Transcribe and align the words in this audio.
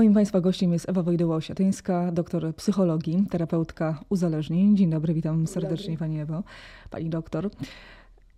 Moim 0.00 0.14
Państwa 0.14 0.40
gościem 0.40 0.72
jest 0.72 0.88
Ewa 0.88 1.02
Wojdyła-Osiatyńska, 1.02 2.12
doktor 2.12 2.54
psychologii, 2.56 3.26
terapeutka 3.30 4.00
uzależnień. 4.08 4.76
Dzień 4.76 4.90
dobry, 4.90 5.14
witam 5.14 5.46
serdecznie 5.46 5.98
Pani 5.98 6.20
Ewo, 6.20 6.42
Pani 6.90 7.10
doktor. 7.10 7.50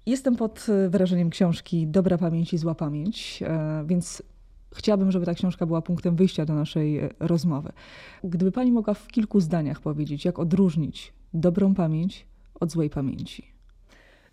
Jestem 0.06 0.36
pod 0.36 0.66
wrażeniem 0.88 1.30
książki 1.30 1.86
Dobra 1.86 2.18
pamięć 2.18 2.52
i 2.52 2.58
zła 2.58 2.74
pamięć, 2.74 3.42
e, 3.42 3.84
więc 3.86 4.22
chciałabym, 4.74 5.12
żeby 5.12 5.26
ta 5.26 5.34
książka 5.34 5.66
była 5.66 5.82
punktem 5.82 6.16
wyjścia 6.16 6.44
do 6.44 6.54
naszej 6.54 6.98
e, 6.98 7.08
rozmowy. 7.20 7.72
Gdyby 8.24 8.52
Pani 8.52 8.72
mogła 8.72 8.94
w 8.94 9.08
kilku 9.08 9.40
zdaniach 9.40 9.80
powiedzieć, 9.80 10.24
jak 10.24 10.38
odróżnić 10.38 11.12
dobrą 11.34 11.74
pamięć 11.74 12.26
od 12.60 12.70
złej 12.70 12.90
pamięci? 12.90 13.46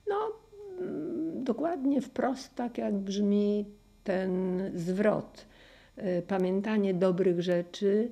No, 0.09 0.16
mm, 0.82 1.43
dokładnie 1.43 2.02
wprost 2.02 2.55
tak, 2.55 2.77
jak 2.77 2.98
brzmi 2.98 3.66
ten 4.04 4.61
zwrot 4.75 5.49
pamiętanie 6.28 6.94
dobrych 6.94 7.42
rzeczy 7.42 8.12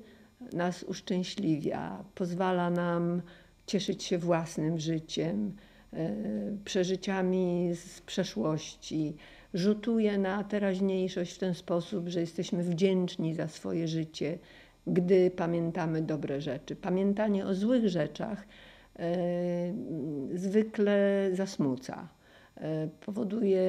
nas 0.54 0.84
uszczęśliwia, 0.84 2.04
pozwala 2.16 2.70
nam 2.70 3.22
cieszyć 3.66 4.04
się 4.04 4.18
własnym 4.18 4.80
życiem, 4.80 5.54
y, 5.94 6.58
przeżyciami 6.66 7.72
z 7.76 8.02
przeszłości, 8.02 9.16
rzutuje 9.54 10.18
na 10.18 10.44
teraźniejszość 10.44 11.36
w 11.36 11.40
ten 11.40 11.54
sposób, 11.54 12.08
że 12.08 12.20
jesteśmy 12.20 12.64
wdzięczni 12.64 13.36
za 13.36 13.48
swoje 13.48 13.88
życie, 13.88 14.38
gdy 14.88 15.32
pamiętamy 15.32 16.02
dobre 16.02 16.42
rzeczy. 16.42 16.76
Pamiętanie 16.76 17.46
o 17.46 17.56
złych 17.56 17.90
rzeczach 17.90 18.48
y, 19.00 19.04
zwykle 20.38 21.30
zasmuca 21.34 22.08
E, 22.08 22.17
powoduje, 23.06 23.62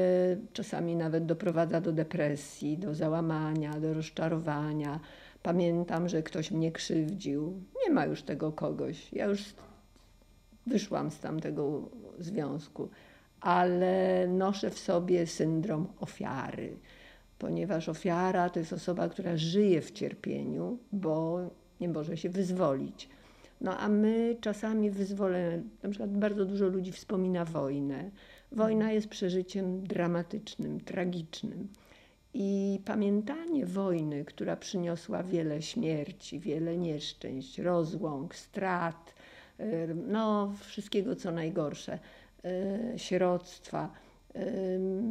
czasami 0.52 0.96
nawet 0.96 1.26
doprowadza 1.26 1.80
do 1.80 1.92
depresji, 1.92 2.78
do 2.78 2.94
załamania, 2.94 3.80
do 3.80 3.94
rozczarowania. 3.94 5.00
Pamiętam, 5.42 6.08
że 6.08 6.22
ktoś 6.22 6.50
mnie 6.50 6.72
krzywdził. 6.72 7.60
Nie 7.86 7.94
ma 7.94 8.06
już 8.06 8.22
tego 8.22 8.52
kogoś. 8.52 9.12
Ja 9.12 9.26
już 9.26 9.54
wyszłam 10.66 11.10
z 11.10 11.20
tamtego 11.20 11.90
związku, 12.18 12.88
ale 13.40 14.26
noszę 14.28 14.70
w 14.70 14.78
sobie 14.78 15.26
syndrom 15.26 15.86
ofiary, 16.00 16.76
ponieważ 17.38 17.88
ofiara 17.88 18.50
to 18.50 18.58
jest 18.58 18.72
osoba, 18.72 19.08
która 19.08 19.36
żyje 19.36 19.80
w 19.80 19.90
cierpieniu, 19.90 20.78
bo 20.92 21.40
nie 21.80 21.88
może 21.88 22.16
się 22.16 22.28
wyzwolić. 22.30 23.08
No 23.60 23.78
a 23.78 23.88
my 23.88 24.36
czasami 24.40 24.90
wyzwolenie, 24.90 25.62
na 25.82 25.88
przykład 25.88 26.10
bardzo 26.10 26.44
dużo 26.44 26.66
ludzi 26.66 26.92
wspomina 26.92 27.44
wojnę 27.44 28.10
Wojna 28.52 28.92
jest 28.92 29.08
przeżyciem 29.08 29.86
dramatycznym, 29.86 30.80
tragicznym. 30.80 31.68
I 32.34 32.80
pamiętanie 32.84 33.66
wojny, 33.66 34.24
która 34.24 34.56
przyniosła 34.56 35.22
wiele 35.22 35.62
śmierci, 35.62 36.40
wiele 36.40 36.76
nieszczęść, 36.76 37.58
rozłąk, 37.58 38.34
strat, 38.34 39.14
no, 40.06 40.52
wszystkiego 40.60 41.16
co 41.16 41.30
najgorsze, 41.30 41.98
e, 42.44 42.98
sieroctwa, 42.98 43.90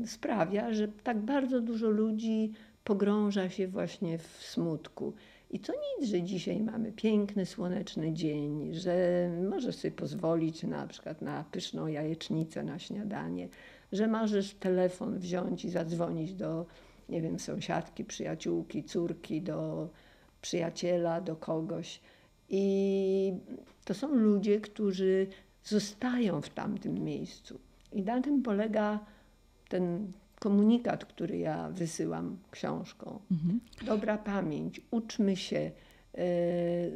sprawia, 0.06 0.74
że 0.74 0.88
tak 0.88 1.18
bardzo 1.18 1.62
dużo 1.62 1.90
ludzi 1.90 2.52
pogrąża 2.84 3.50
się 3.50 3.68
właśnie 3.68 4.18
w 4.18 4.28
smutku. 4.42 5.14
I 5.50 5.60
to 5.60 5.74
nic, 5.74 6.10
że 6.10 6.24
dzisiaj 6.24 6.62
mamy 6.62 6.92
piękny, 6.92 7.46
słoneczny 7.46 8.14
dzień, 8.14 8.74
że 8.74 9.30
możesz 9.50 9.76
sobie 9.76 9.92
pozwolić 9.92 10.64
na 10.64 10.88
przykład 10.88 11.22
na 11.22 11.44
pyszną 11.44 11.88
jajecznicę 11.88 12.64
na 12.64 12.80
śniadanie, 12.80 13.50
że 13.92 14.08
możesz 14.08 14.54
telefon 14.54 15.20
wziąć 15.20 15.66
i 15.66 15.70
zadzwonić 15.70 16.34
do, 16.34 16.66
nie 17.10 17.22
wiem, 17.22 17.40
sąsiadki, 17.40 18.06
przyjaciółki, 18.06 18.84
córki, 18.84 19.42
do 19.42 19.90
przyjaciela, 20.42 21.22
do 21.22 21.36
kogoś. 21.36 22.02
I 22.50 23.34
to 23.86 23.94
są 23.94 24.16
ludzie, 24.16 24.62
którzy 24.62 25.28
zostają 25.64 26.42
w 26.42 26.50
tamtym 26.50 27.04
miejscu. 27.04 27.60
I 27.92 28.04
na 28.04 28.22
tym 28.22 28.42
polega 28.42 29.00
ten 29.70 30.12
komunikat, 30.40 31.06
który 31.06 31.38
ja 31.38 31.70
wysyłam 31.70 32.38
książką. 32.52 33.20
Mhm. 33.32 33.60
Dobra 33.86 34.18
pamięć, 34.18 34.82
uczmy 34.92 35.36
się, 35.36 35.72
yy, 36.14 36.22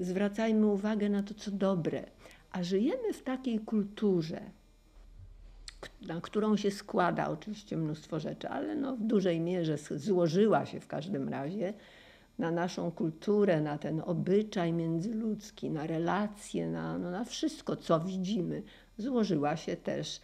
zwracajmy 0.06 0.66
uwagę 0.66 1.10
na 1.10 1.24
to, 1.24 1.34
co 1.34 1.52
dobre. 1.52 2.04
A 2.52 2.64
żyjemy 2.64 3.14
w 3.14 3.24
takiej 3.24 3.60
kulturze, 3.60 4.42
na 6.02 6.22
którą 6.22 6.58
się 6.58 6.72
składa 6.72 7.30
oczywiście 7.30 7.78
mnóstwo 7.78 8.20
rzeczy, 8.20 8.50
ale 8.50 8.76
no 8.76 8.96
w 8.96 9.04
dużej 9.04 9.40
mierze 9.40 9.78
złożyła 9.78 10.66
się 10.66 10.80
w 10.80 10.88
każdym 10.88 11.30
razie 11.30 11.74
na 12.40 12.52
naszą 12.52 12.92
kulturę, 12.92 13.62
na 13.62 13.78
ten 13.78 14.02
obyczaj 14.06 14.74
międzyludzki, 14.74 15.70
na 15.70 15.88
relacje, 15.88 16.68
na, 16.68 16.98
no, 16.98 17.12
na 17.12 17.24
wszystko, 17.24 17.76
co 17.76 18.00
widzimy. 18.00 18.64
Złożyła 18.98 19.58
się 19.58 19.76
też 19.78 20.22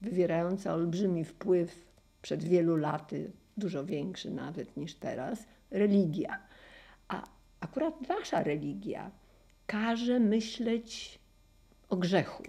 wywierająca 0.00 0.74
olbrzymi 0.74 1.24
wpływ 1.24 1.87
przed 2.22 2.44
wielu 2.44 2.76
laty, 2.76 3.30
dużo 3.56 3.84
większy 3.84 4.30
nawet 4.30 4.76
niż 4.76 4.94
teraz, 4.94 5.44
religia. 5.70 6.38
A 7.08 7.22
akurat 7.60 8.08
nasza 8.08 8.42
religia 8.42 9.10
każe 9.66 10.20
myśleć 10.20 11.18
o 11.88 11.96
grzechu. 11.96 12.42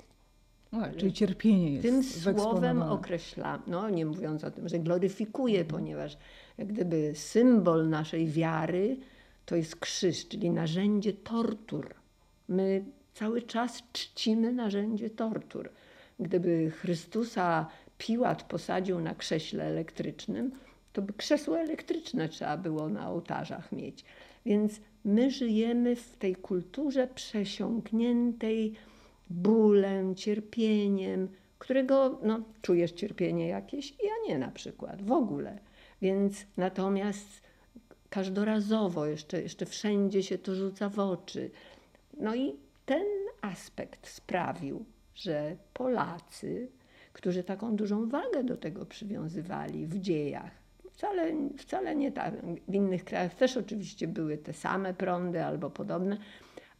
No, 0.72 0.82
czyli 0.98 1.14
cierpienie 1.14 1.72
jest 1.72 1.84
Tym 1.84 2.04
słowem 2.04 2.82
określa, 2.82 3.62
no 3.68 3.90
nie 3.90 4.06
mówiąc 4.06 4.44
o 4.44 4.52
tym, 4.52 4.70
że 4.70 4.80
gloryfikuje, 4.80 5.60
mhm. 5.60 5.80
ponieważ 5.80 6.18
jak 6.58 6.68
gdyby 6.68 7.12
symbol 7.16 7.90
naszej 7.90 8.28
wiary 8.28 8.98
to 9.46 9.56
jest 9.56 9.76
krzyż, 9.76 10.28
czyli 10.28 10.50
narzędzie 10.50 11.14
tortur. 11.14 11.96
My 12.48 12.86
cały 13.14 13.42
czas 13.42 13.84
czcimy 13.94 14.54
narzędzie 14.54 15.10
tortur. 15.10 15.70
Gdyby 16.20 16.72
Chrystusa 16.72 17.68
Piłat 18.00 18.44
posadził 18.44 19.02
na 19.02 19.16
krześle 19.16 19.64
elektrycznym, 19.64 20.52
to 20.94 21.02
by 21.02 21.14
krzesło 21.14 21.60
elektryczne 21.60 22.30
trzeba 22.30 22.58
było 22.58 22.90
na 22.90 23.10
ołtarzach 23.10 23.72
mieć. 23.72 24.06
Więc 24.46 24.82
my 25.06 25.32
żyjemy 25.32 25.96
w 25.96 26.18
tej 26.18 26.36
kulturze 26.36 27.08
przesiąkniętej 27.08 28.74
bólem, 29.30 30.16
cierpieniem, 30.16 31.28
którego 31.60 32.20
no, 32.24 32.42
czujesz 32.62 32.92
cierpienie 32.92 33.48
jakieś, 33.48 33.92
ja 33.92 34.14
nie 34.28 34.38
na 34.38 34.52
przykład, 34.52 35.02
w 35.02 35.12
ogóle. 35.12 35.60
Więc 36.02 36.46
natomiast 36.58 37.42
każdorazowo 38.10 39.06
jeszcze, 39.06 39.42
jeszcze 39.42 39.66
wszędzie 39.66 40.24
się 40.24 40.38
to 40.38 40.56
rzuca 40.56 40.90
w 40.90 41.00
oczy. 41.00 41.52
No 42.18 42.36
i 42.36 42.56
ten 42.86 43.06
aspekt 43.42 44.08
sprawił, 44.08 44.86
że 45.16 45.56
Polacy 45.74 46.68
którzy 47.14 47.44
taką 47.44 47.76
dużą 47.76 48.10
wagę 48.10 48.44
do 48.44 48.58
tego 48.58 48.86
przywiązywali 48.86 49.88
w 49.88 50.00
dziejach. 50.00 50.52
Wcale, 50.92 51.34
wcale 51.58 51.96
nie 51.96 52.12
tak. 52.12 52.34
W 52.68 52.74
innych 52.74 53.04
krajach 53.04 53.36
też 53.36 53.58
oczywiście 53.58 54.08
były 54.08 54.38
te 54.38 54.54
same 54.54 54.94
prądy 54.94 55.44
albo 55.44 55.70
podobne, 55.70 56.18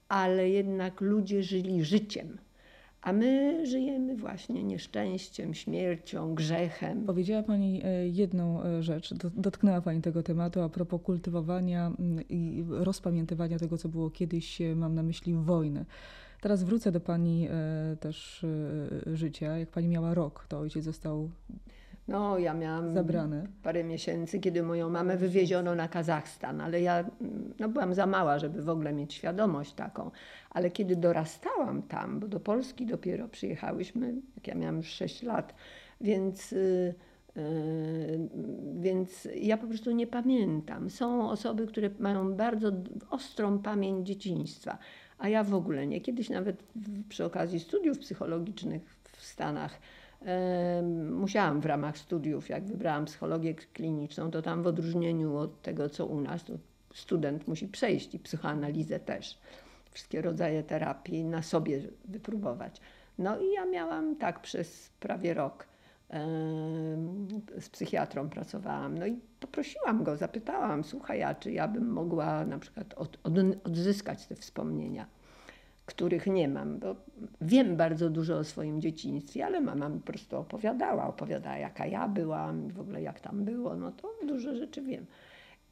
ale 0.10 0.50
jednak 0.50 1.02
ludzie 1.02 1.44
żyli 1.44 1.84
życiem. 1.84 2.38
A 3.02 3.14
my 3.14 3.66
żyjemy 3.66 4.16
właśnie 4.16 4.64
nieszczęściem, 4.64 5.54
śmiercią, 5.54 6.36
grzechem. 6.36 7.06
Powiedziała 7.06 7.44
Pani 7.44 7.82
e, 7.84 8.08
jedną 8.08 8.64
e, 8.64 8.84
rzecz, 8.84 9.14
dotknęła 9.14 9.82
Pani 9.82 10.02
tego 10.02 10.24
tematu 10.24 10.62
a 10.62 10.70
propos 10.70 11.02
kultywowania 11.02 11.92
mm, 12.00 12.24
i 12.30 12.66
rozpamiętywania 12.70 13.60
tego, 13.60 13.78
co 13.78 13.90
było 13.90 14.10
kiedyś, 14.10 14.62
e, 14.62 14.76
mam 14.76 14.96
na 14.96 15.04
myśli 15.04 15.34
wojny. 15.34 15.86
Teraz 16.42 16.64
wrócę 16.64 16.92
do 16.92 17.00
Pani 17.00 17.48
e, 17.52 17.96
też 18.00 18.46
e, 19.08 19.16
życia. 19.16 19.58
Jak 19.58 19.70
Pani 19.70 19.88
miała 19.88 20.14
rok, 20.14 20.46
to 20.50 20.60
ojciec 20.60 20.84
został 20.84 21.30
no, 22.10 22.38
ja 22.38 22.54
miałam 22.54 22.94
zabrany. 22.94 23.48
parę 23.64 23.84
miesięcy, 23.84 24.40
kiedy 24.40 24.64
moją 24.64 24.90
mamę 24.90 25.18
wywieziono 25.18 25.76
na 25.76 25.88
Kazachstan, 25.88 26.62
ale 26.62 26.82
ja 26.82 27.04
no, 27.60 27.70
byłam 27.70 27.94
za 27.94 28.06
mała, 28.06 28.40
żeby 28.40 28.62
w 28.62 28.70
ogóle 28.70 28.94
mieć 28.94 29.14
świadomość 29.14 29.74
taką. 29.74 30.12
Ale 30.50 30.72
kiedy 30.72 30.96
dorastałam 30.96 31.82
tam, 31.82 32.20
bo 32.20 32.28
do 32.28 32.40
Polski 32.40 32.86
dopiero 32.86 33.28
przyjechałyśmy, 33.28 34.16
jak 34.36 34.48
ja 34.48 34.56
miałam 34.56 34.78
już 34.78 34.88
6 34.88 35.24
lat, 35.24 35.56
więc, 36.02 36.52
yy, 36.52 36.94
yy, 37.36 37.44
więc 38.80 39.28
ja 39.36 39.58
po 39.58 39.68
prostu 39.68 39.92
nie 39.92 40.08
pamiętam. 40.08 40.90
Są 40.90 41.30
osoby, 41.30 41.68
które 41.68 41.90
mają 42.00 42.34
bardzo 42.34 42.72
ostrą 43.10 43.60
pamięć 43.60 44.08
dzieciństwa 44.08 44.78
a 45.20 45.30
ja 45.30 45.44
w 45.44 45.54
ogóle 45.54 45.88
nie. 45.88 46.02
Kiedyś 46.02 46.30
nawet 46.30 46.64
przy 47.10 47.26
okazji 47.26 47.60
studiów 47.60 48.00
psychologicznych 48.00 48.82
w 49.12 49.26
Stanach 49.26 49.80
musiałam 51.12 51.62
w 51.62 51.66
ramach 51.66 51.98
studiów, 51.98 52.50
jak 52.50 52.64
wybrałam 52.64 53.06
psychologię 53.06 53.54
kliniczną, 53.54 54.32
to 54.32 54.42
tam 54.42 54.64
w 54.64 54.68
odróżnieniu 54.68 55.38
od 55.38 55.62
tego, 55.62 55.90
co 55.90 56.06
u 56.06 56.22
nas, 56.22 56.46
student 56.94 57.48
musi 57.48 57.68
przejść 57.68 58.16
i 58.16 58.20
psychoanalizę 58.20 59.00
też. 59.00 59.38
Wszystkie 59.92 60.22
rodzaje 60.22 60.64
terapii 60.64 61.24
na 61.24 61.42
sobie 61.42 61.82
wypróbować. 62.06 62.82
No 63.18 63.40
i 63.40 63.52
ja 63.52 63.66
miałam 63.66 64.16
tak 64.16 64.42
przez 64.42 64.90
prawie 65.00 65.34
rok 65.34 65.68
z 67.60 67.70
psychiatrą 67.72 68.30
pracowałam. 68.30 68.98
No 68.98 69.08
i 69.08 69.20
poprosiłam 69.40 70.04
go, 70.04 70.18
zapytałam, 70.18 70.84
słuchaj, 70.84 71.24
a 71.24 71.36
czy 71.36 71.52
ja 71.52 71.68
bym 71.68 71.90
mogła 71.92 72.46
na 72.46 72.60
przykład 72.60 72.94
od, 72.94 73.20
od, 73.24 73.34
odzyskać 73.64 74.28
te 74.28 74.36
wspomnienia, 74.36 75.08
których 75.86 76.28
nie 76.28 76.48
mam, 76.48 76.80
bo 76.80 76.96
wiem 77.42 77.76
bardzo 77.78 78.10
dużo 78.10 78.38
o 78.38 78.44
swoim 78.44 78.82
dzieciństwie, 78.82 79.46
ale 79.46 79.62
mama 79.62 79.90
mi 79.90 80.00
po 80.00 80.06
prostu 80.06 80.38
opowiadała, 80.38 81.08
opowiadała 81.08 81.58
jaka 81.58 81.86
ja 81.86 82.08
byłam, 82.08 82.70
w 82.70 82.80
ogóle 82.80 83.02
jak 83.02 83.20
tam 83.20 83.46
było, 83.46 83.76
no 83.76 83.92
to 83.92 84.10
dużo 84.28 84.56
rzeczy 84.56 84.82
wiem. 84.82 85.06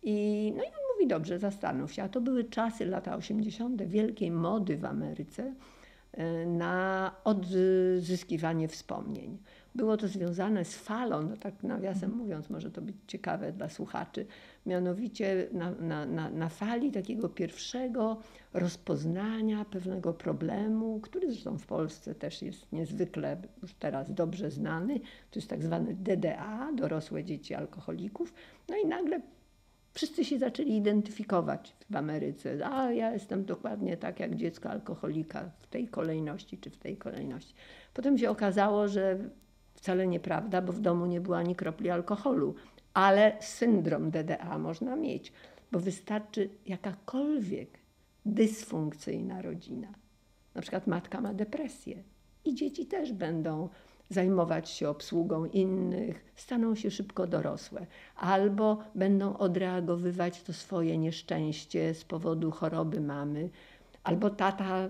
I, 0.04 0.54
no 0.58 0.64
i 0.64 0.68
on 0.68 0.94
mówi, 0.94 1.08
dobrze, 1.08 1.40
zastanów 1.40 1.94
się. 1.94 2.04
A 2.04 2.10
to 2.10 2.22
były 2.22 2.44
czasy, 2.44 2.86
lata 2.86 3.16
80., 3.16 3.84
wielkiej 3.84 4.32
mody 4.32 4.78
w 4.78 4.86
Ameryce 4.86 5.54
e, 6.12 6.46
na 6.46 7.12
odzyskiwanie 7.24 8.68
wspomnień. 8.68 9.38
Było 9.78 9.98
to 9.98 10.08
związane 10.08 10.66
z 10.66 10.76
falą, 10.76 11.22
no 11.22 11.38
tak 11.38 11.64
nawiasem 11.64 12.04
mhm. 12.04 12.22
mówiąc, 12.22 12.50
może 12.50 12.72
to 12.72 12.82
być 12.82 12.96
ciekawe 13.08 13.52
dla 13.52 13.70
słuchaczy, 13.70 14.26
mianowicie 14.66 15.48
na, 15.52 15.72
na, 15.72 16.06
na, 16.06 16.30
na 16.30 16.50
fali 16.50 16.92
takiego 16.92 17.30
pierwszego 17.30 18.18
rozpoznania 18.54 19.66
pewnego 19.66 20.14
problemu, 20.14 21.00
który 21.00 21.32
zresztą 21.32 21.58
w 21.58 21.66
Polsce 21.66 22.16
też 22.16 22.42
jest 22.42 22.72
niezwykle 22.72 23.38
już 23.62 23.74
teraz 23.74 24.14
dobrze 24.14 24.52
znany. 24.52 25.00
To 25.32 25.40
jest 25.40 25.50
tak 25.50 25.64
zwany 25.64 25.96
DDA, 25.96 26.72
dorosłe 26.76 27.24
dzieci 27.24 27.56
alkoholików. 27.56 28.34
No 28.70 28.76
i 28.78 28.88
nagle 28.88 29.22
wszyscy 29.94 30.26
się 30.26 30.40
zaczęli 30.40 30.72
identyfikować 30.72 31.76
w 31.90 31.96
Ameryce. 31.96 32.68
A 32.68 32.92
ja 32.92 33.12
jestem 33.12 33.46
dokładnie 33.46 33.98
tak 33.98 34.20
jak 34.20 34.36
dziecko 34.36 34.70
alkoholika 34.70 35.52
w 35.60 35.68
tej 35.68 35.88
kolejności 35.88 36.58
czy 36.58 36.70
w 36.70 36.78
tej 36.78 36.98
kolejności. 36.98 37.54
Potem 37.94 38.18
się 38.18 38.30
okazało, 38.30 38.88
że 38.88 39.20
wcale 39.78 40.08
nieprawda, 40.08 40.62
bo 40.62 40.74
w 40.74 40.80
domu 40.80 41.06
nie 41.06 41.22
było 41.22 41.38
ani 41.38 41.56
kropli 41.56 41.90
alkoholu, 41.90 42.56
ale 42.94 43.38
syndrom 43.40 44.12
DDA 44.12 44.58
można 44.58 44.96
mieć, 44.96 45.34
bo 45.72 45.80
wystarczy 45.80 46.50
jakakolwiek 46.66 47.80
dysfunkcyjna 48.26 49.42
rodzina. 49.42 49.88
Na 50.56 50.62
przykład 50.62 50.88
matka 50.88 51.22
ma 51.22 51.34
depresję 51.34 52.04
i 52.46 52.56
dzieci 52.56 52.86
też 52.86 53.14
będą 53.14 53.70
zajmować 54.10 54.70
się 54.70 54.90
obsługą 54.90 55.46
innych, 55.46 56.26
staną 56.36 56.76
się 56.76 56.92
szybko 56.92 57.28
dorosłe, 57.28 57.86
albo 58.16 58.78
będą 58.96 59.38
odreagowywać 59.38 60.44
to 60.44 60.54
swoje 60.54 60.98
nieszczęście 60.98 61.94
z 61.94 62.04
powodu 62.04 62.52
choroby 62.52 63.02
mamy, 63.02 63.50
albo 64.04 64.30
tata 64.30 64.90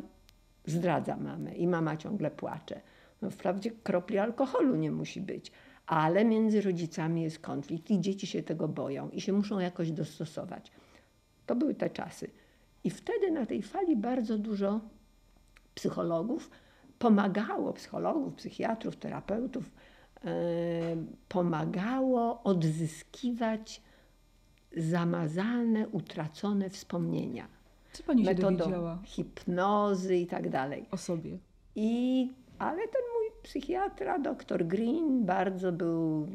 zdradza 0.66 1.18
mamę 1.18 1.56
i 1.56 1.68
mama 1.68 1.98
ciągle 1.98 2.31
płacze. 2.31 2.81
No, 3.21 3.29
wprawdzie 3.29 3.71
kropli 3.71 4.17
alkoholu 4.17 4.75
nie 4.75 4.91
musi 4.91 5.21
być, 5.21 5.51
ale 5.85 6.25
między 6.25 6.61
rodzicami 6.61 7.21
jest 7.21 7.39
konflikt 7.39 7.91
i 7.91 8.01
dzieci 8.01 8.27
się 8.27 8.43
tego 8.43 8.67
boją 8.67 9.09
i 9.09 9.21
się 9.21 9.33
muszą 9.33 9.59
jakoś 9.59 9.91
dostosować. 9.91 10.71
To 11.45 11.55
były 11.55 11.75
te 11.75 11.89
czasy. 11.89 12.29
I 12.83 12.89
wtedy 12.89 13.31
na 13.31 13.45
tej 13.45 13.61
fali 13.61 13.95
bardzo 13.95 14.37
dużo 14.37 14.81
psychologów 15.75 16.49
pomagało, 16.99 17.73
psychologów, 17.73 18.33
psychiatrów, 18.33 18.95
terapeutów, 18.95 19.71
e, 20.25 20.29
pomagało 21.29 22.43
odzyskiwać 22.43 23.81
zamazane, 24.77 25.87
utracone 25.87 26.69
wspomnienia. 26.69 27.47
Co 27.93 28.03
pani 28.03 28.25
się 28.25 28.29
Metodą 28.29 28.57
dowiedziała? 28.57 28.99
hipnozy 29.03 30.17
i 30.17 30.27
tak 30.27 30.49
dalej. 30.49 30.85
O 30.91 30.97
sobie. 30.97 31.37
I, 31.75 32.31
ale 32.59 32.77
mój 32.77 33.06
psychiatra, 33.47 34.19
dr 34.19 34.67
Green, 34.67 35.25
bardzo 35.25 35.71
był 35.71 36.27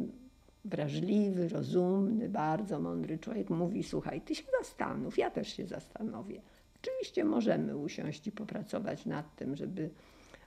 wrażliwy, 0.64 1.48
rozumny, 1.48 2.28
bardzo 2.28 2.80
mądry 2.80 3.18
człowiek. 3.18 3.50
Mówi, 3.50 3.82
słuchaj, 3.82 4.20
ty 4.20 4.34
się 4.34 4.44
zastanów, 4.60 5.18
ja 5.18 5.30
też 5.30 5.56
się 5.56 5.66
zastanowię. 5.66 6.40
Oczywiście 6.82 7.24
możemy 7.24 7.76
usiąść 7.76 8.26
i 8.26 8.32
popracować 8.32 9.06
nad 9.06 9.36
tym, 9.36 9.56
żeby 9.56 9.90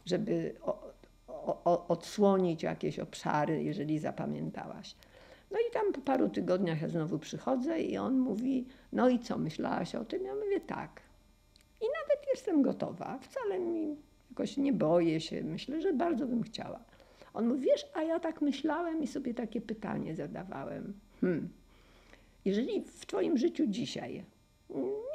żeby 0.06 0.56
o, 0.62 0.94
o, 1.66 1.88
odsłonić 1.88 2.64
jakieś 2.64 3.00
obszary, 3.00 3.64
jeżeli 3.64 4.00
zapamiętałaś. 4.00 4.96
No 5.52 5.58
i 5.60 5.74
tam 5.74 5.94
po 5.94 6.02
paru 6.02 6.30
tygodniach 6.30 6.82
ja 6.82 6.90
znowu 6.90 7.20
przychodzę 7.20 7.82
i 7.82 7.98
on 7.98 8.18
mówi, 8.20 8.68
no 8.94 9.10
i 9.10 9.20
co, 9.20 9.38
myślałaś 9.38 9.96
o 9.96 10.06
tym? 10.06 10.26
Ja 10.26 10.36
mówię, 10.36 10.60
tak. 10.62 11.02
I 11.82 11.86
nawet 11.86 12.28
jestem 12.34 12.62
gotowa, 12.62 13.20
wcale 13.22 13.60
mi 13.60 13.96
jakoś 14.36 14.58
nie 14.58 14.74
boję 14.74 15.22
się, 15.22 15.44
myślę, 15.44 15.82
że 15.82 15.94
bardzo 15.94 16.28
bym 16.28 16.44
chciała. 16.44 16.80
On 17.34 17.48
mówi, 17.48 17.62
wiesz, 17.62 17.86
a 17.94 18.04
ja 18.04 18.20
tak 18.20 18.42
myślałem 18.42 19.04
i 19.04 19.08
sobie 19.08 19.34
takie 19.34 19.62
pytanie 19.62 20.16
zadawałem. 20.16 20.94
Hmm. 21.22 21.50
Jeżeli 22.46 22.82
w 22.82 23.06
twoim 23.06 23.38
życiu 23.38 23.68
dzisiaj 23.68 24.26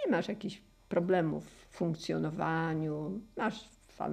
nie 0.05 0.11
masz 0.11 0.29
jakichś 0.29 0.63
problemów 0.89 1.45
w 1.45 1.77
funkcjonowaniu, 1.77 3.21
masz 3.37 3.69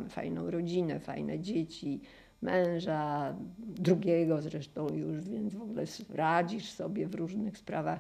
fajną 0.10 0.52
rodzinę, 0.52 1.00
fajne 1.00 1.40
dzieci, 1.40 2.02
męża, 2.42 3.36
drugiego 3.60 4.42
zresztą 4.42 4.90
już, 4.90 5.30
więc 5.30 5.56
w 5.56 5.62
ogóle 5.62 5.84
radzisz 6.10 6.72
sobie 6.72 7.08
w 7.08 7.16
różnych 7.16 7.58
sprawach. 7.58 8.00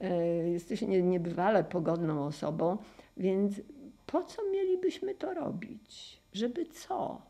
E, 0.00 0.26
jesteś 0.48 0.82
niebywale 0.82 1.64
pogodną 1.64 2.24
osobą, 2.24 2.78
więc 3.16 3.60
po 4.12 4.24
co 4.24 4.42
mielibyśmy 4.52 5.14
to 5.14 5.34
robić? 5.34 6.20
Żeby 6.32 6.66
co? 6.66 7.22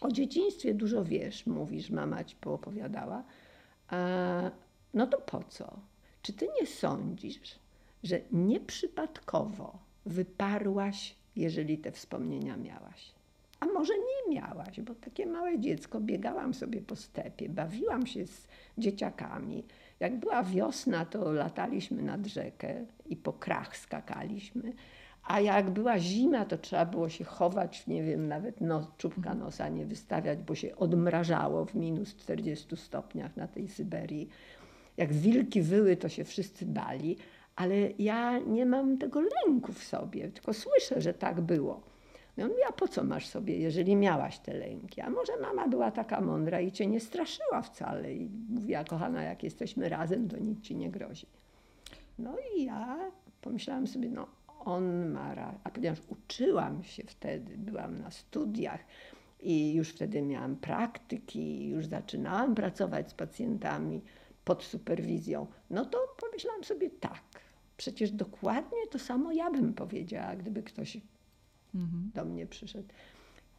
O 0.00 0.08
dzieciństwie 0.08 0.74
dużo 0.74 1.04
wiesz, 1.04 1.46
mówisz, 1.46 1.90
mama 1.90 2.24
ci 2.24 2.36
poopowiadała. 2.36 3.24
No 4.94 5.06
to 5.06 5.18
po 5.18 5.42
co? 5.48 5.78
Czy 6.22 6.32
ty 6.32 6.48
nie 6.60 6.66
sądzisz, 6.66 7.58
że 8.02 8.20
nieprzypadkowo 8.32 9.78
wyparłaś 10.06 11.14
jeżeli 11.36 11.78
te 11.78 11.92
wspomnienia 11.92 12.56
miałaś. 12.56 13.12
A 13.60 13.66
może 13.66 13.92
nie 13.94 14.34
miałaś, 14.34 14.80
bo 14.80 14.94
takie 14.94 15.26
małe 15.26 15.58
dziecko 15.58 16.00
biegałam 16.00 16.54
sobie 16.54 16.80
po 16.80 16.96
stepie, 16.96 17.48
bawiłam 17.48 18.06
się 18.06 18.26
z 18.26 18.48
dzieciakami. 18.78 19.64
Jak 20.00 20.16
była 20.16 20.42
wiosna, 20.42 21.06
to 21.06 21.32
lataliśmy 21.32 22.02
nad 22.02 22.26
rzekę 22.26 22.86
i 23.06 23.16
po 23.16 23.32
krach 23.32 23.76
skakaliśmy. 23.76 24.72
A 25.26 25.40
jak 25.40 25.70
była 25.70 25.98
zima, 25.98 26.44
to 26.44 26.58
trzeba 26.58 26.86
było 26.86 27.08
się 27.08 27.24
chować, 27.24 27.86
nie 27.86 28.02
wiem, 28.02 28.28
nawet 28.28 28.60
no, 28.60 28.90
czubka 28.98 29.30
mhm. 29.30 29.38
nosa 29.38 29.68
nie 29.68 29.86
wystawiać, 29.86 30.38
bo 30.38 30.54
się 30.54 30.76
odmrażało 30.76 31.64
w 31.64 31.74
minus 31.74 32.16
40 32.16 32.76
stopniach 32.76 33.36
na 33.36 33.48
tej 33.48 33.68
Syberii. 33.68 34.28
Jak 34.96 35.12
wilki 35.12 35.62
wyły, 35.62 35.96
to 35.96 36.08
się 36.08 36.24
wszyscy 36.24 36.66
bali 36.66 37.16
ale 37.56 37.90
ja 37.98 38.38
nie 38.38 38.66
mam 38.66 38.98
tego 38.98 39.20
lęku 39.20 39.72
w 39.72 39.84
sobie, 39.84 40.28
tylko 40.28 40.52
słyszę, 40.52 41.00
że 41.00 41.14
tak 41.14 41.40
było. 41.40 41.80
No 42.36 42.48
ja 42.48 42.72
po 42.72 42.88
co 42.88 43.04
masz 43.04 43.26
sobie, 43.26 43.58
jeżeli 43.58 43.96
miałaś 43.96 44.38
te 44.38 44.54
lęki? 44.54 45.00
A 45.00 45.10
może 45.10 45.32
mama 45.40 45.68
była 45.68 45.90
taka 45.90 46.20
mądra 46.20 46.60
i 46.60 46.72
cię 46.72 46.86
nie 46.86 47.00
straszyła 47.00 47.62
wcale 47.62 48.14
i 48.14 48.30
mówiła, 48.48 48.84
kochana, 48.84 49.22
jak 49.22 49.42
jesteśmy 49.42 49.88
razem, 49.88 50.28
to 50.28 50.38
nic 50.38 50.60
ci 50.60 50.76
nie 50.76 50.90
grozi. 50.90 51.26
No 52.18 52.36
i 52.56 52.64
ja 52.64 53.10
pomyślałam 53.40 53.86
sobie, 53.86 54.08
no 54.08 54.26
on 54.64 55.10
ma 55.10 55.34
rację. 55.34 55.60
A 55.64 55.70
ponieważ 55.70 55.98
uczyłam 56.08 56.84
się 56.84 57.02
wtedy, 57.06 57.56
byłam 57.58 57.98
na 57.98 58.10
studiach 58.10 58.80
i 59.40 59.74
już 59.74 59.88
wtedy 59.88 60.22
miałam 60.22 60.56
praktyki, 60.56 61.66
już 61.68 61.86
zaczynałam 61.86 62.54
pracować 62.54 63.10
z 63.10 63.14
pacjentami 63.14 64.00
pod 64.44 64.64
superwizją, 64.64 65.46
no 65.70 65.84
to 65.84 65.98
pomyślałam 66.20 66.64
sobie 66.64 66.90
tak, 66.90 67.22
Przecież 67.76 68.10
dokładnie 68.10 68.78
to 68.90 68.98
samo 68.98 69.32
ja 69.32 69.50
bym 69.50 69.74
powiedziała, 69.74 70.36
gdyby 70.36 70.62
ktoś 70.62 70.96
mhm. 71.74 72.10
do 72.14 72.24
mnie 72.24 72.46
przyszedł. 72.46 72.88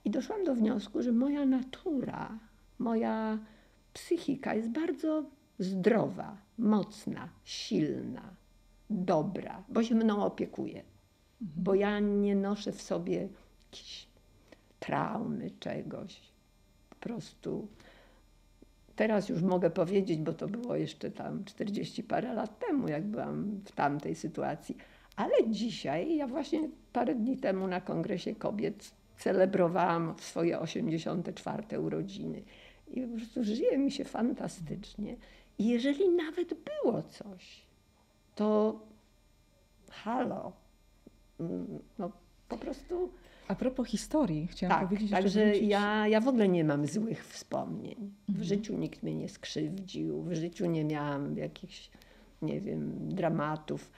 I 0.06 0.10
doszłam 0.10 0.44
do 0.44 0.56
wniosku, 0.56 1.02
że 1.02 1.12
moja 1.12 1.46
natura, 1.46 2.40
moja 2.80 3.40
psychika 3.94 4.54
jest 4.54 4.70
bardzo 4.70 5.26
zdrowa, 5.60 6.38
mocna, 6.58 7.30
silna, 7.44 8.34
dobra, 8.90 9.64
bo 9.70 9.84
się 9.84 9.96
mną 9.96 10.26
opiekuje. 10.26 10.84
Bo 11.42 11.76
ja 11.76 12.00
nie 12.00 12.36
noszę 12.36 12.72
w 12.72 12.82
sobie 12.82 13.30
jakiejś 13.66 14.08
traumy, 14.80 15.52
czegoś. 15.60 16.22
Po 16.90 16.96
prostu 16.96 17.68
Teraz 18.96 19.30
już 19.30 19.42
mogę 19.42 19.70
powiedzieć, 19.70 20.20
bo 20.20 20.34
to 20.34 20.48
było 20.48 20.76
jeszcze 20.76 21.12
tam 21.12 21.44
40 21.46 22.04
parę 22.04 22.34
lat 22.34 22.60
temu, 22.60 22.88
jak 22.88 23.04
byłam 23.04 23.62
w 23.66 23.72
tamtej 23.72 24.16
sytuacji. 24.16 24.78
Ale 25.16 25.50
dzisiaj, 25.50 26.16
ja 26.16 26.28
właśnie 26.28 26.70
parę 26.94 27.16
dni 27.16 27.38
temu 27.38 27.68
na 27.68 27.82
Kongresie 27.82 28.36
Kobiet 28.36 28.92
celebrowałam 29.18 30.14
swoje 30.20 30.60
84 30.60 31.80
urodziny. 31.80 32.42
I 32.88 33.02
po 33.02 33.18
prostu 33.18 33.44
żyje 33.44 33.78
mi 33.78 33.92
się 33.92 34.06
fantastycznie. 34.06 35.16
I 35.60 35.68
jeżeli 35.68 36.10
nawet 36.10 36.54
było 36.54 37.04
coś, 37.04 37.62
to 38.36 38.80
halo, 39.92 40.52
no, 42.00 42.12
Po 42.48 42.58
prostu. 42.58 43.10
A 43.48 43.56
propos 43.56 43.88
historii, 43.88 44.48
chciałam 44.48 44.80
tak, 44.80 44.88
powiedzieć 44.90 45.12
Także 45.12 45.46
wrócić... 45.46 45.70
ja, 45.70 46.08
ja 46.08 46.22
w 46.22 46.28
ogóle 46.28 46.48
nie 46.48 46.64
mam 46.64 46.88
złych 46.88 47.28
wspomnień. 47.28 48.14
W 48.26 48.30
mhm. 48.30 48.48
życiu 48.48 48.78
nikt 48.78 49.04
mnie 49.04 49.16
nie 49.16 49.30
skrzywdził, 49.30 50.22
w 50.22 50.34
życiu 50.34 50.66
nie 50.66 50.84
miałam 50.84 51.38
jakichś, 51.38 51.90
nie 52.42 52.62
wiem, 52.62 53.10
dramatów. 53.10 53.92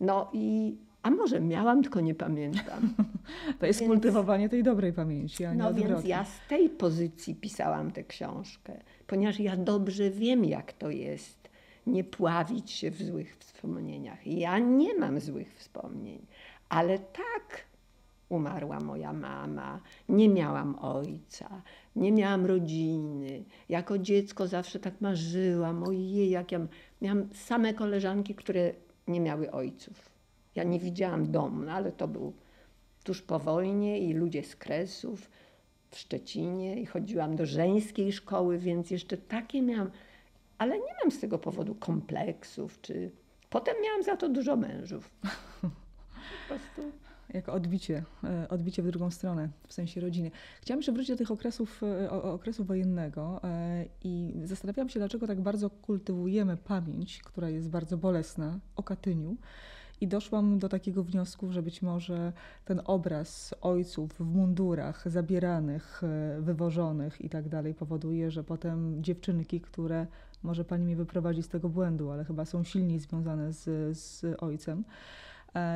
No 0.00 0.30
i 0.32 0.76
a 1.02 1.10
może 1.10 1.40
miałam, 1.40 1.82
tylko 1.82 2.00
nie 2.00 2.14
pamiętam. 2.14 2.94
To 3.58 3.66
jest 3.66 3.80
więc, 3.80 3.92
kultywowanie 3.92 4.48
tej 4.48 4.62
dobrej 4.62 4.92
pamięci, 4.92 5.44
a 5.44 5.52
nie 5.52 5.58
No 5.58 5.68
odwrotnie. 5.68 5.94
więc 5.94 6.06
ja 6.06 6.24
z 6.24 6.48
tej 6.48 6.70
pozycji 6.70 7.34
pisałam 7.34 7.90
tę 7.90 8.04
książkę, 8.04 8.80
ponieważ 9.06 9.40
ja 9.40 9.56
dobrze 9.56 10.10
wiem, 10.10 10.44
jak 10.44 10.72
to 10.72 10.90
jest 10.90 11.50
nie 11.86 12.04
pławić 12.04 12.70
się 12.70 12.90
w 12.90 13.02
złych 13.02 13.36
wspomnieniach. 13.36 14.26
Ja 14.26 14.58
nie 14.58 14.98
mam 14.98 15.20
złych 15.20 15.54
wspomnień, 15.54 16.26
ale 16.68 16.98
tak 16.98 17.64
umarła 18.28 18.80
moja 18.80 19.12
mama, 19.12 19.80
nie 20.08 20.28
miałam 20.28 20.78
ojca, 20.78 21.62
nie 21.96 22.12
miałam 22.12 22.46
rodziny. 22.46 23.44
Jako 23.68 23.98
dziecko 23.98 24.46
zawsze 24.46 24.78
tak 24.78 25.00
marzyłam, 25.00 25.82
ojej, 25.84 26.30
jak 26.30 26.52
ja 26.52 26.60
miałam 27.02 27.28
same 27.34 27.74
koleżanki, 27.74 28.34
które 28.34 28.72
nie 29.08 29.20
miały 29.20 29.50
ojców. 29.50 30.10
Ja 30.54 30.64
nie 30.64 30.78
widziałam 30.80 31.30
domu, 31.30 31.62
no 31.62 31.72
ale 31.72 31.92
to 31.92 32.08
był 32.08 32.32
tuż 33.04 33.22
po 33.22 33.38
wojnie 33.38 33.98
i 33.98 34.12
ludzie 34.12 34.42
z 34.42 34.56
Kresów 34.56 35.30
w 35.90 35.98
Szczecinie 35.98 36.80
i 36.80 36.86
chodziłam 36.86 37.36
do 37.36 37.46
żeńskiej 37.46 38.12
szkoły, 38.12 38.58
więc 38.58 38.90
jeszcze 38.90 39.16
takie 39.16 39.62
miałam, 39.62 39.90
ale 40.58 40.78
nie 40.78 40.94
mam 41.02 41.10
z 41.10 41.20
tego 41.20 41.38
powodu 41.38 41.74
kompleksów, 41.74 42.80
czy 42.80 43.10
potem 43.50 43.74
miałam 43.82 44.02
za 44.02 44.16
to 44.16 44.28
dużo 44.28 44.56
mężów. 44.56 45.10
Prostu 46.48 46.92
jako 47.34 47.52
odbicie, 47.52 48.04
e, 48.24 48.48
odbicie 48.48 48.82
w 48.82 48.86
drugą 48.86 49.10
stronę, 49.10 49.48
w 49.68 49.72
sensie 49.72 50.00
rodziny. 50.00 50.30
Chciałam 50.60 50.78
jeszcze 50.78 50.92
wrócić 50.92 51.10
do 51.10 51.16
tych 51.16 51.30
okresów, 51.30 51.82
e, 51.82 52.10
okresu 52.10 52.64
wojennego 52.64 53.40
e, 53.44 53.84
i 54.04 54.34
zastanawiałam 54.44 54.88
się, 54.88 55.00
dlaczego 55.00 55.26
tak 55.26 55.40
bardzo 55.40 55.70
kultywujemy 55.70 56.56
pamięć, 56.56 57.22
która 57.22 57.48
jest 57.48 57.70
bardzo 57.70 57.96
bolesna, 57.96 58.58
o 58.76 58.82
Katyniu. 58.82 59.36
I 60.00 60.08
doszłam 60.08 60.58
do 60.58 60.68
takiego 60.68 61.04
wniosku, 61.04 61.52
że 61.52 61.62
być 61.62 61.82
może 61.82 62.32
ten 62.64 62.80
obraz 62.84 63.54
ojców 63.60 64.12
w 64.12 64.20
mundurach, 64.20 65.10
zabieranych, 65.10 66.02
wywożonych 66.40 67.20
i 67.20 67.28
tak 67.28 67.48
dalej, 67.48 67.74
powoduje, 67.74 68.30
że 68.30 68.44
potem 68.44 69.02
dziewczynki, 69.02 69.60
które 69.60 70.06
może 70.42 70.64
pani 70.64 70.84
mnie 70.84 70.96
wyprowadzi 70.96 71.42
z 71.42 71.48
tego 71.48 71.68
błędu, 71.68 72.10
ale 72.10 72.24
chyba 72.24 72.44
są 72.44 72.64
silniej 72.64 72.98
związane 72.98 73.52
z, 73.52 73.98
z 73.98 74.24
ojcem, 74.38 74.84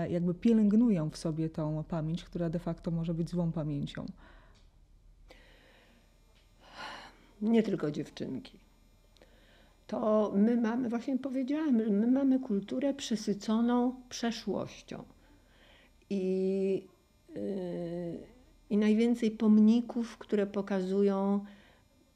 jakby 0.08 0.34
pielęgnują 0.34 1.10
w 1.10 1.16
sobie 1.16 1.48
tą 1.48 1.84
pamięć, 1.84 2.24
która 2.24 2.50
de 2.50 2.58
facto 2.58 2.90
może 2.90 3.14
być 3.14 3.30
złą 3.30 3.52
pamięcią. 3.52 4.06
Nie 7.42 7.62
tylko 7.62 7.90
dziewczynki. 7.90 8.58
To 9.86 10.32
my 10.36 10.56
mamy, 10.56 10.88
właśnie 10.88 11.18
powiedziałam, 11.18 11.74
my 11.74 12.06
mamy 12.06 12.40
kulturę 12.40 12.94
przesyconą 12.94 13.94
przeszłością. 14.08 15.04
I, 16.10 16.86
yy, 17.34 18.18
I 18.70 18.76
najwięcej 18.76 19.30
pomników, 19.30 20.18
które 20.18 20.46
pokazują 20.46 21.44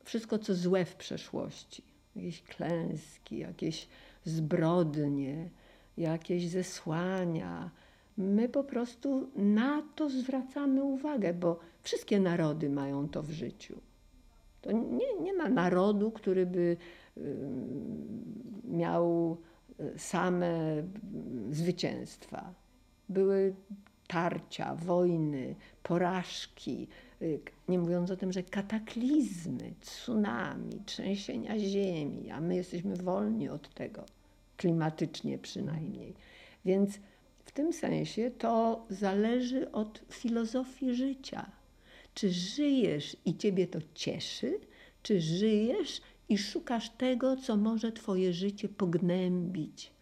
wszystko, 0.05 0.39
co 0.39 0.55
złe 0.55 0.85
w 0.85 0.97
przeszłości. 0.97 1.83
Jakieś 2.17 2.43
klęski, 2.43 3.39
jakieś 3.39 3.89
zbrodnie, 4.25 5.49
jakieś 5.97 6.49
zesłania. 6.49 7.71
My 8.17 8.49
po 8.49 8.65
prostu 8.65 9.31
na 9.37 9.83
to 9.95 10.11
zwracamy 10.11 10.83
uwagę, 10.83 11.35
bo 11.35 11.59
wszystkie 11.83 12.21
narody 12.21 12.71
mają 12.71 13.09
to 13.09 13.23
w 13.23 13.31
życiu. 13.31 13.81
To 14.63 14.73
nie, 14.73 15.15
nie 15.21 15.35
ma 15.35 15.49
narodu, 15.49 16.11
który 16.11 16.47
by 16.47 16.77
miał 18.65 19.37
y, 19.81 19.99
same 19.99 20.83
zwycięstwa. 21.51 22.55
Były 23.09 23.55
tarcia, 24.07 24.75
wojny, 24.75 25.55
porażki, 25.83 26.89
y, 27.23 27.41
nie 27.69 27.79
mówiąc 27.79 28.11
o 28.11 28.17
tym, 28.17 28.33
że 28.33 28.43
kataklizmy, 28.43 29.75
tsunami, 29.81 30.83
trzęsienia 30.87 31.59
ziemi, 31.59 32.31
a 32.31 32.41
my 32.41 32.57
jesteśmy 32.57 32.97
wolni 32.97 33.49
od 33.49 33.75
tego 33.75 34.05
klimatycznie 34.57 35.39
przynajmniej. 35.39 36.15
Więc 36.65 36.99
w 37.45 37.53
tym 37.53 37.73
sensie 37.73 38.31
to 38.31 38.87
zależy 38.91 39.73
od 39.73 40.03
filozofii 40.11 40.95
życia. 40.95 41.51
Czy 42.15 42.31
żyjesz 42.31 43.17
i 43.25 43.37
ciebie 43.37 43.67
to 43.67 43.79
cieszy, 43.95 44.61
czy 45.03 45.21
żyjesz 45.21 46.01
i 46.29 46.39
szukasz 46.39 46.91
tego, 46.91 47.37
co 47.37 47.57
może 47.57 47.93
twoje 47.93 48.33
życie 48.33 48.69
pognębić, 48.69 49.93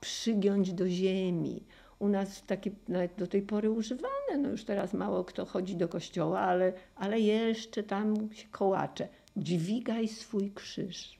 przygiąć 0.00 0.72
do 0.72 0.88
ziemi. 0.88 1.62
U 1.98 2.08
nas 2.08 2.42
takie 2.42 2.70
nawet 2.88 3.14
do 3.16 3.26
tej 3.26 3.42
pory 3.42 3.70
używane, 3.70 4.38
no 4.38 4.48
już 4.48 4.64
teraz 4.64 4.92
mało 4.94 5.24
kto 5.24 5.46
chodzi 5.46 5.76
do 5.76 5.88
kościoła, 5.88 6.40
ale, 6.40 6.72
ale 6.96 7.20
jeszcze 7.20 7.82
tam 7.82 8.32
się 8.32 8.48
kołacze. 8.48 9.08
Dźwigaj 9.36 10.08
swój 10.08 10.50
krzyż. 10.50 11.18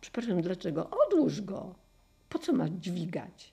Przepraszam, 0.00 0.42
dlaczego? 0.42 0.90
Odłóż 1.06 1.40
go 1.40 1.74
po 2.28 2.38
co 2.38 2.52
masz 2.52 2.70
dźwigać? 2.70 3.52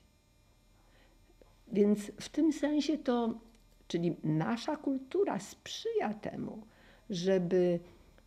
Więc 1.72 2.12
w 2.20 2.30
tym 2.30 2.54
sensie 2.54 2.98
to, 2.98 3.34
czyli 3.88 4.16
nasza 4.24 4.78
kultura 4.78 5.40
sprzyja 5.40 6.14
temu, 6.14 6.62
żeby 7.10 7.80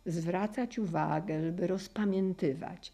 zwracać 0.05 0.79
uwagę, 0.79 1.41
żeby 1.41 1.67
rozpamiętywać. 1.67 2.93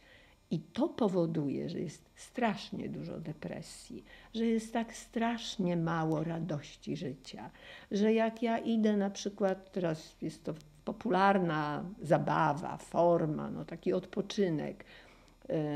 I 0.52 0.60
to 0.60 0.90
powoduje, 0.90 1.70
że 1.70 1.80
jest 1.80 2.10
strasznie 2.16 2.90
dużo 2.90 3.20
depresji, 3.20 4.04
że 4.34 4.46
jest 4.46 4.74
tak 4.74 4.96
strasznie 4.96 5.78
mało 5.78 6.24
radości 6.24 6.98
życia, 6.98 7.52
że 7.92 8.14
jak 8.14 8.44
ja 8.44 8.58
idę 8.58 8.98
na 8.98 9.10
przykład, 9.10 9.72
teraz 9.72 10.16
jest 10.22 10.44
to 10.44 10.54
popularna 10.86 11.84
zabawa, 12.02 12.78
forma, 12.78 13.52
no 13.52 13.66
taki 13.66 13.94
odpoczynek, 13.94 14.86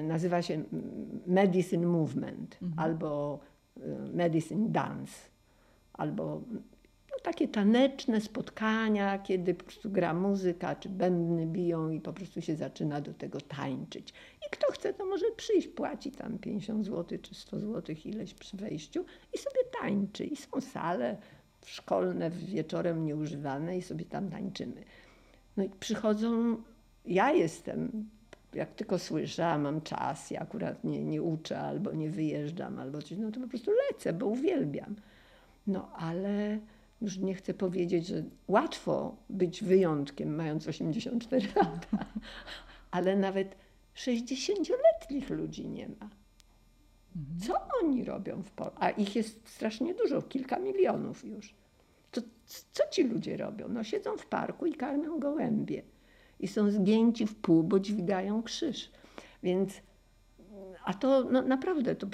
nazywa 0.03 0.41
się 0.41 0.63
Medicine 1.27 1.87
Movement 1.87 2.57
mhm. 2.61 2.79
albo 2.79 3.39
y, 3.77 3.81
Medicine 4.13 4.69
Dance, 4.69 5.13
albo 5.93 6.41
no, 7.11 7.17
takie 7.23 7.47
taneczne 7.47 8.21
spotkania, 8.21 9.19
kiedy 9.19 9.53
po 9.53 9.63
prostu 9.63 9.89
gra 9.91 10.13
muzyka, 10.13 10.75
czy 10.75 10.89
bębny 10.89 11.45
biją 11.45 11.89
i 11.89 12.01
po 12.01 12.13
prostu 12.13 12.41
się 12.41 12.55
zaczyna 12.55 13.01
do 13.01 13.13
tego 13.13 13.41
tańczyć. 13.41 14.13
I 14.47 14.49
kto 14.51 14.71
chce, 14.71 14.93
to 14.93 15.05
może 15.05 15.25
przyjść, 15.37 15.67
płaci 15.67 16.11
tam 16.11 16.37
50 16.37 16.85
zł 16.85 17.19
czy 17.21 17.35
100 17.35 17.59
zł 17.59 17.95
ileś 18.05 18.33
przy 18.33 18.57
wejściu 18.57 19.05
i 19.33 19.37
sobie 19.37 19.61
tańczy. 19.81 20.25
I 20.25 20.35
są 20.35 20.61
sale 20.61 21.17
szkolne 21.65 22.31
wieczorem 22.31 23.05
nieużywane 23.05 23.77
i 23.77 23.81
sobie 23.81 24.05
tam 24.05 24.29
tańczymy. 24.29 24.83
No 25.57 25.63
i 25.63 25.69
przychodzą, 25.69 26.57
ja 27.05 27.31
jestem 27.31 28.09
jak 28.53 28.73
tylko 28.73 28.99
słyszę, 28.99 29.47
a 29.47 29.57
mam 29.57 29.81
czas, 29.81 30.31
ja 30.31 30.39
akurat 30.39 30.83
nie, 30.83 31.03
nie 31.03 31.21
uczę 31.21 31.59
albo 31.59 31.91
nie 31.91 32.09
wyjeżdżam, 32.09 32.79
albo 32.79 33.01
coś, 33.01 33.17
no 33.17 33.31
to 33.31 33.39
po 33.39 33.47
prostu 33.47 33.71
lecę, 33.71 34.13
bo 34.13 34.25
uwielbiam. 34.25 34.95
No 35.67 35.91
ale 35.95 36.59
już 37.01 37.17
nie 37.17 37.35
chcę 37.35 37.53
powiedzieć, 37.53 38.07
że 38.07 38.23
łatwo 38.47 39.15
być 39.29 39.63
wyjątkiem, 39.63 40.35
mając 40.35 40.67
84 40.67 41.47
lata, 41.55 42.05
ale 42.91 43.15
nawet 43.15 43.55
60-letnich 43.95 45.29
ludzi 45.29 45.67
nie 45.67 45.89
ma. 45.89 46.09
Mhm. 47.15 47.39
Co 47.47 47.53
oni 47.81 48.03
robią 48.03 48.43
w 48.43 48.51
Polsce? 48.51 48.77
A 48.79 48.89
ich 48.89 49.15
jest 49.15 49.49
strasznie 49.49 49.93
dużo, 49.93 50.21
kilka 50.21 50.59
milionów 50.59 51.25
już. 51.25 51.55
To 52.11 52.21
co 52.47 52.83
ci 52.91 53.03
ludzie 53.03 53.37
robią? 53.37 53.67
No 53.67 53.83
siedzą 53.83 54.17
w 54.17 54.25
parku 54.25 54.65
i 54.65 54.73
karmią 54.73 55.19
gołębie 55.19 55.83
i 56.39 56.47
są 56.47 56.71
zgięci 56.71 57.27
w 57.27 57.35
pół, 57.35 57.63
bo 57.63 57.79
dźwigają 57.79 58.43
krzyż. 58.43 58.91
Więc, 59.43 59.73
a 60.85 60.93
to 60.93 61.23
no, 61.31 61.41
naprawdę 61.41 61.95
to 61.95 62.07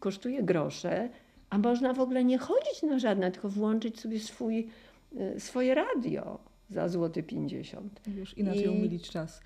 kosztuje 0.00 0.42
grosze, 0.42 1.08
a 1.50 1.58
można 1.58 1.94
w 1.94 2.00
ogóle 2.00 2.24
nie 2.24 2.38
chodzić 2.38 2.82
na 2.82 2.98
żadne, 2.98 3.30
tylko 3.30 3.48
włączyć 3.48 4.00
sobie 4.00 4.20
swój, 4.20 4.68
y, 5.36 5.40
swoje 5.40 5.74
radio 5.74 6.38
za 6.70 6.88
złoty 6.88 7.22
50. 7.22 8.00
Już 8.16 8.38
inaczej 8.38 8.64
I, 8.64 8.68
umilić 8.68 9.10
czas. 9.10 9.40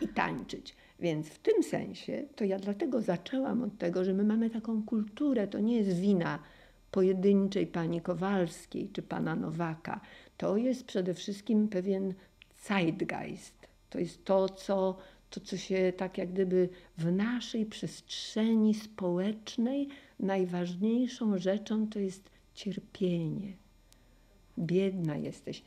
I 0.00 0.08
tańczyć. 0.08 0.76
Więc 1.00 1.28
w 1.28 1.38
tym 1.38 1.62
sensie 1.62 2.24
to 2.36 2.44
ja 2.44 2.58
dlatego 2.58 3.02
zaczęłam 3.02 3.62
od 3.62 3.78
tego, 3.78 4.04
że 4.04 4.14
my 4.14 4.24
mamy 4.24 4.50
taką 4.50 4.82
kulturę, 4.82 5.48
to 5.48 5.58
nie 5.58 5.76
jest 5.76 6.00
wina 6.00 6.38
pojedynczej 6.90 7.66
pani 7.66 8.00
Kowalskiej 8.00 8.90
czy 8.92 9.02
pana 9.02 9.36
Nowaka. 9.36 10.00
To 10.36 10.56
jest 10.56 10.84
przede 10.84 11.14
wszystkim 11.14 11.68
pewien 11.68 12.14
zeitgeist. 12.66 13.68
To 13.90 13.98
jest 13.98 14.24
to 14.24 14.48
co, 14.48 14.96
to, 15.30 15.40
co 15.40 15.56
się 15.56 15.92
tak 15.96 16.18
jak 16.18 16.32
gdyby 16.32 16.68
w 16.98 17.12
naszej 17.12 17.66
przestrzeni 17.66 18.74
społecznej 18.74 19.88
najważniejszą 20.20 21.38
rzeczą 21.38 21.88
to 21.88 21.98
jest 21.98 22.30
cierpienie. 22.54 23.52
biedna 24.58 25.16
jesteś. 25.16 25.64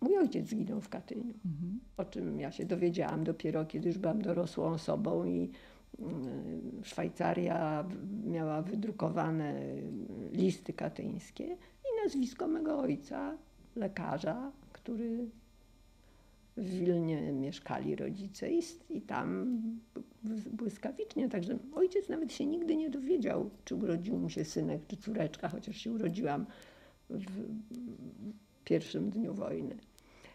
Mój 0.00 0.18
ojciec 0.18 0.48
zginął 0.48 0.80
w 0.80 0.88
Katyniu, 0.88 1.34
mhm. 1.44 1.80
o 1.96 2.04
czym 2.04 2.40
ja 2.40 2.52
się 2.52 2.64
dowiedziałam 2.64 3.24
dopiero, 3.24 3.64
kiedy 3.64 3.88
już 3.88 3.98
byłam 3.98 4.22
dorosłą 4.22 4.64
osobą 4.64 5.24
i 5.24 5.50
mm, 5.98 6.82
Szwajcaria 6.82 7.84
miała 8.24 8.62
wydrukowane 8.62 9.64
listy 10.32 10.72
katyńskie 10.72 11.44
i 11.84 12.04
nazwisko 12.04 12.48
mego 12.48 12.78
ojca, 12.78 13.36
lekarza, 13.76 14.52
który 14.72 15.26
w 16.56 16.70
Wilnie 16.70 17.32
mieszkali 17.32 17.96
rodzice 17.96 18.50
i, 18.50 18.62
i 18.90 19.00
tam 19.00 19.58
błyskawicznie. 20.52 21.28
Także 21.28 21.58
ojciec 21.74 22.08
nawet 22.08 22.32
się 22.32 22.46
nigdy 22.46 22.76
nie 22.76 22.90
dowiedział, 22.90 23.50
czy 23.64 23.74
urodził 23.74 24.18
mu 24.18 24.30
się 24.30 24.44
synek, 24.44 24.80
czy 24.86 24.96
córeczka, 24.96 25.48
chociaż 25.48 25.76
się 25.76 25.92
urodziłam 25.92 26.46
w 27.10 27.26
pierwszym 28.64 29.10
dniu 29.10 29.34
wojny. 29.34 29.76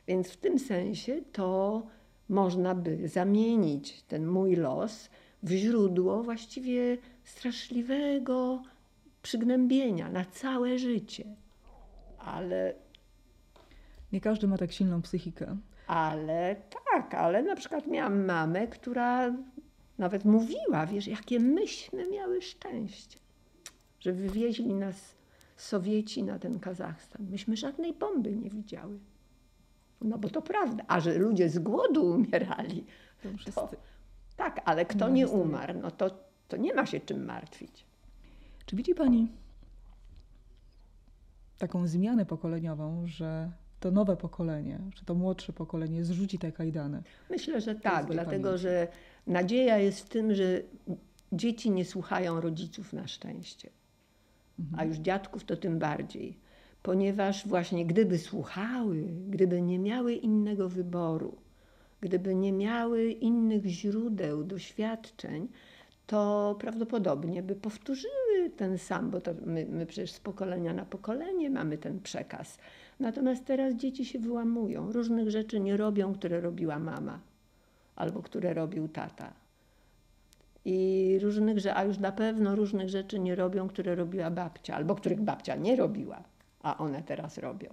Więc 0.07 0.27
w 0.27 0.37
tym 0.37 0.59
sensie 0.59 1.21
to 1.31 1.83
można 2.29 2.75
by 2.75 3.07
zamienić 3.07 4.03
ten 4.03 4.27
mój 4.27 4.55
los 4.55 5.09
w 5.43 5.51
źródło 5.51 6.23
właściwie 6.23 6.97
straszliwego 7.23 8.63
przygnębienia 9.21 10.11
na 10.11 10.25
całe 10.25 10.79
życie. 10.79 11.35
Ale. 12.17 12.73
Nie 14.11 14.21
każdy 14.21 14.47
ma 14.47 14.57
tak 14.57 14.71
silną 14.71 15.01
psychikę. 15.01 15.57
Ale 15.89 16.55
tak, 16.91 17.13
ale 17.13 17.43
na 17.43 17.55
przykład 17.55 17.87
miałam 17.87 18.25
mamę, 18.25 18.67
która 18.67 19.33
nawet 19.97 20.25
mówiła, 20.25 20.85
wiesz, 20.85 21.07
jakie 21.07 21.39
myśmy 21.39 22.09
miały 22.09 22.41
szczęście, 22.41 23.19
że 23.99 24.13
wywieźli 24.13 24.73
nas 24.73 25.15
Sowieci 25.57 26.23
na 26.23 26.39
ten 26.39 26.59
Kazachstan. 26.59 27.27
Myśmy 27.29 27.57
żadnej 27.57 27.93
bomby 27.93 28.35
nie 28.35 28.49
widziały. 28.49 28.99
No 30.01 30.17
bo 30.17 30.29
to 30.29 30.41
prawda. 30.41 30.83
A 30.87 30.99
że 30.99 31.17
ludzie 31.17 31.49
z 31.49 31.59
głodu 31.59 32.05
umierali, 32.05 32.85
to, 33.55 33.69
tak, 34.37 34.61
ale 34.65 34.85
kto 34.85 35.09
nie 35.09 35.27
umarł, 35.27 35.73
no 35.81 35.91
to, 35.91 36.09
to 36.47 36.57
nie 36.57 36.73
ma 36.73 36.85
się 36.85 36.99
czym 36.99 37.25
martwić. 37.25 37.85
Czy 38.65 38.75
widzi 38.75 38.95
Pani 38.95 39.27
taką 41.57 41.87
zmianę 41.87 42.25
pokoleniową, 42.25 43.07
że 43.07 43.51
to 43.79 43.91
nowe 43.91 44.17
pokolenie, 44.17 44.79
czy 44.95 45.05
to 45.05 45.15
młodsze 45.15 45.53
pokolenie 45.53 46.05
zrzuci 46.05 46.39
te 46.39 46.51
kajdany? 46.51 47.03
Myślę, 47.29 47.61
że 47.61 47.75
tak, 47.75 48.05
dlatego 48.05 48.43
pamięci. 48.43 48.61
że 48.61 48.87
nadzieja 49.27 49.77
jest 49.77 49.99
w 49.99 50.09
tym, 50.09 50.35
że 50.35 50.61
dzieci 51.31 51.71
nie 51.71 51.85
słuchają 51.85 52.41
rodziców 52.41 52.93
na 52.93 53.07
szczęście, 53.07 53.69
mhm. 54.59 54.79
a 54.79 54.85
już 54.85 54.97
dziadków 54.97 55.43
to 55.43 55.57
tym 55.57 55.79
bardziej. 55.79 56.37
Ponieważ 56.83 57.47
właśnie 57.47 57.85
gdyby 57.85 58.17
słuchały, 58.17 59.03
gdyby 59.29 59.61
nie 59.61 59.79
miały 59.79 60.13
innego 60.13 60.69
wyboru, 60.69 61.37
gdyby 62.01 62.35
nie 62.35 62.51
miały 62.51 63.11
innych 63.11 63.65
źródeł, 63.65 64.43
doświadczeń, 64.43 65.47
to 66.07 66.55
prawdopodobnie 66.59 67.43
by 67.43 67.55
powtórzyły 67.55 68.49
ten 68.57 68.77
sam, 68.77 69.09
bo 69.11 69.19
my, 69.45 69.65
my 69.65 69.85
przecież 69.85 70.11
z 70.11 70.19
pokolenia 70.19 70.73
na 70.73 70.85
pokolenie 70.85 71.49
mamy 71.49 71.77
ten 71.77 71.99
przekaz. 71.99 72.57
Natomiast 72.99 73.45
teraz 73.45 73.73
dzieci 73.73 74.05
się 74.05 74.19
wyłamują, 74.19 74.91
różnych 74.91 75.29
rzeczy 75.29 75.59
nie 75.59 75.77
robią, 75.77 76.13
które 76.13 76.41
robiła 76.41 76.79
mama 76.79 77.19
albo 77.95 78.21
które 78.21 78.53
robił 78.53 78.87
tata. 78.87 79.33
I 80.65 81.19
różnych, 81.21 81.57
a 81.73 81.83
już 81.83 81.97
na 81.97 82.11
pewno 82.11 82.55
różnych 82.55 82.89
rzeczy 82.89 83.19
nie 83.19 83.35
robią, 83.35 83.67
które 83.67 83.95
robiła 83.95 84.31
babcia, 84.31 84.75
albo 84.75 84.95
których 84.95 85.21
babcia 85.21 85.55
nie 85.55 85.75
robiła, 85.75 86.23
a 86.61 86.77
one 86.77 87.03
teraz 87.03 87.37
robią. 87.37 87.69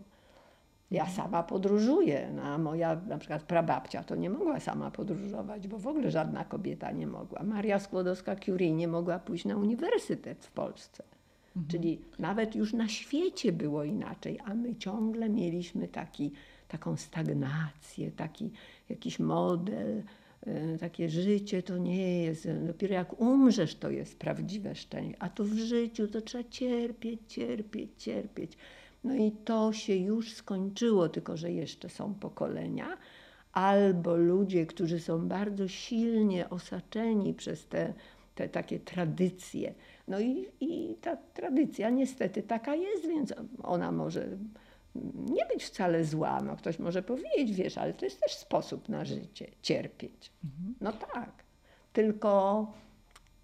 Ja 0.91 1.07
sama 1.07 1.43
podróżuję, 1.43 2.31
no, 2.35 2.43
a 2.43 2.59
moja 2.59 3.01
na 3.09 3.19
przykład 3.19 3.43
prababcia 3.43 4.05
to 4.05 4.17
nie 4.17 4.31
mogła 4.31 4.61
sama 4.61 4.91
podróżować, 4.91 5.69
bo 5.69 5.79
w 5.79 5.87
ogóle 5.87 6.11
żadna 6.11 6.45
kobieta 6.45 6.91
nie 6.91 7.07
mogła. 7.07 7.43
Maria 7.43 7.79
Skłodowska-Curie 7.79 8.73
nie 8.73 8.89
mogła 8.89 9.19
pójść 9.19 9.45
na 9.45 9.57
uniwersytet 9.57 10.45
w 10.45 10.51
Polsce. 10.51 11.16
Mhm. 11.57 11.69
Czyli 11.69 12.01
nawet 12.19 12.55
już 12.55 12.73
na 12.73 12.89
świecie 12.89 13.53
było 13.53 13.85
inaczej, 13.85 14.39
a 14.45 14.55
my 14.55 14.77
ciągle 14.77 15.29
mieliśmy 15.29 15.89
taki, 15.89 16.33
taką 16.69 16.97
stagnację, 16.97 18.11
taki 18.11 18.51
jakiś 18.89 19.19
model, 19.19 20.03
e, 20.47 20.79
takie 20.79 21.09
życie 21.09 21.63
to 21.63 21.79
nie 21.79 22.23
jest, 22.23 22.49
dopiero 22.67 22.95
jak 22.95 23.21
umrzesz 23.21 23.75
to 23.75 23.91
jest 23.91 24.19
prawdziwe 24.19 24.75
szczęście, 24.75 25.23
a 25.23 25.29
to 25.29 25.45
w 25.45 25.55
życiu 25.55 26.09
to 26.09 26.21
trzeba 26.21 26.45
cierpieć, 26.45 27.21
cierpieć, 27.29 27.91
cierpieć. 27.99 28.53
No 29.05 29.15
i 29.15 29.33
to 29.33 29.73
się 29.73 29.97
już 29.97 30.33
skończyło, 30.33 31.09
tylko 31.09 31.37
że 31.37 31.53
jeszcze 31.53 31.89
są 31.89 32.15
pokolenia, 32.15 32.97
albo 33.53 34.17
ludzie, 34.17 34.67
którzy 34.67 35.01
są 35.01 35.29
bardzo 35.29 35.69
silnie 35.69 36.51
osaczeni 36.51 37.35
przez 37.35 37.67
te, 37.67 37.95
te 38.35 38.49
takie 38.49 38.79
tradycje. 38.81 39.75
No 40.09 40.21
i, 40.21 40.47
i 40.61 40.95
ta 41.01 41.17
tradycja 41.17 41.91
niestety 41.91 42.43
taka 42.43 42.75
jest, 42.75 43.07
więc 43.07 43.35
ona 43.63 43.93
może 43.93 44.29
nie 45.15 45.47
być 45.47 45.65
wcale 45.65 46.05
zła. 46.05 46.41
No, 46.43 46.57
ktoś 46.57 46.79
może 46.79 47.03
powiedzieć, 47.03 47.53
wiesz, 47.57 47.79
ale 47.79 47.95
to 47.95 48.05
jest 48.05 48.21
też 48.21 48.35
sposób 48.35 48.89
na 48.89 49.05
życie, 49.05 49.47
cierpieć. 49.63 50.33
Mhm. 50.45 50.75
No 50.81 50.93
tak, 50.93 51.45
tylko, 51.93 52.67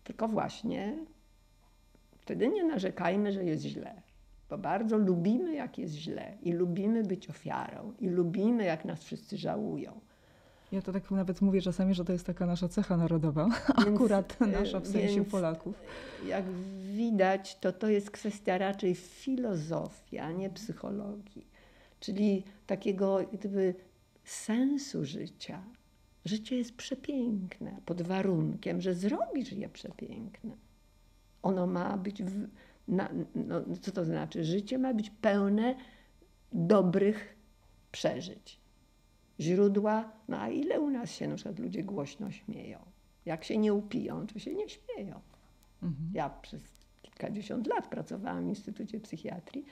tylko 0.05 0.29
właśnie 0.29 0.97
wtedy 2.21 2.49
nie 2.49 2.65
narzekajmy, 2.65 3.33
że 3.33 3.45
jest 3.45 3.63
źle 3.63 4.03
bo 4.53 4.59
bardzo 4.59 4.99
lubimy, 4.99 5.55
jak 5.55 5.79
jest 5.79 5.95
źle 5.95 6.37
i 6.43 6.53
lubimy 6.53 7.03
być 7.03 7.31
ofiarą 7.31 7.93
i 8.01 8.09
lubimy, 8.09 8.65
jak 8.65 8.85
nas 8.85 9.05
wszyscy 9.05 9.37
żałują. 9.37 10.01
Ja 10.73 10.83
to 10.83 10.93
tak 10.93 11.11
nawet 11.11 11.41
mówię 11.41 11.63
czasami, 11.63 11.95
że 11.95 12.05
to 12.05 12.13
jest 12.13 12.27
taka 12.27 12.47
nasza 12.47 12.69
cecha 12.69 12.97
narodowa, 12.97 13.49
więc, 13.85 13.89
akurat 13.89 14.41
nasza 14.41 14.81
w 14.81 14.87
sensie 14.87 15.15
więc, 15.15 15.31
Polaków. 15.31 15.75
Jak 16.27 16.45
widać, 16.95 17.59
to 17.59 17.73
to 17.73 17.89
jest 17.89 18.11
kwestia 18.11 18.59
raczej 18.59 18.95
filozofii, 18.95 20.19
a 20.19 20.33
nie 20.33 20.51
psychologii, 20.51 21.47
czyli 22.01 22.45
takiego 22.67 23.19
gdyby 23.33 23.75
sensu 24.25 25.05
życia. 25.05 25.63
Życie 26.25 26.57
jest 26.57 26.77
przepiękne 26.77 27.81
pod 27.87 28.03
warunkiem, 28.03 28.81
że 28.81 28.95
zrobisz 28.95 29.53
je 29.53 29.69
przepiękne. 29.69 30.57
Ono 31.43 31.67
ma 31.67 31.97
być 31.97 32.23
w, 32.23 32.49
na, 32.89 33.09
no, 33.35 33.63
co 33.81 33.93
to 33.93 34.05
znaczy? 34.05 34.45
Życie 34.45 34.79
ma 34.79 34.95
być 34.95 35.11
pełne 35.11 35.75
dobrych 36.53 37.37
przeżyć. 37.93 38.62
Źródła, 39.43 40.13
no 40.29 40.37
a 40.41 40.49
ile 40.49 40.81
u 40.81 40.91
nas 40.91 41.11
się 41.11 41.29
na 41.29 41.35
przykład 41.35 41.59
ludzie 41.59 41.83
głośno 41.83 42.31
śmieją? 42.31 42.79
Jak 43.25 43.45
się 43.45 43.59
nie 43.59 43.75
upiją, 43.75 44.27
to 44.27 44.39
się 44.39 44.55
nie 44.55 44.69
śmieją. 44.69 45.21
Mhm. 45.83 46.11
Ja 46.15 46.31
przez 46.31 46.63
kilkadziesiąt 47.03 47.67
lat 47.67 47.89
pracowałam 47.89 48.45
w 48.45 48.49
Instytucie 48.49 49.01
Psychiatrii 49.01 49.65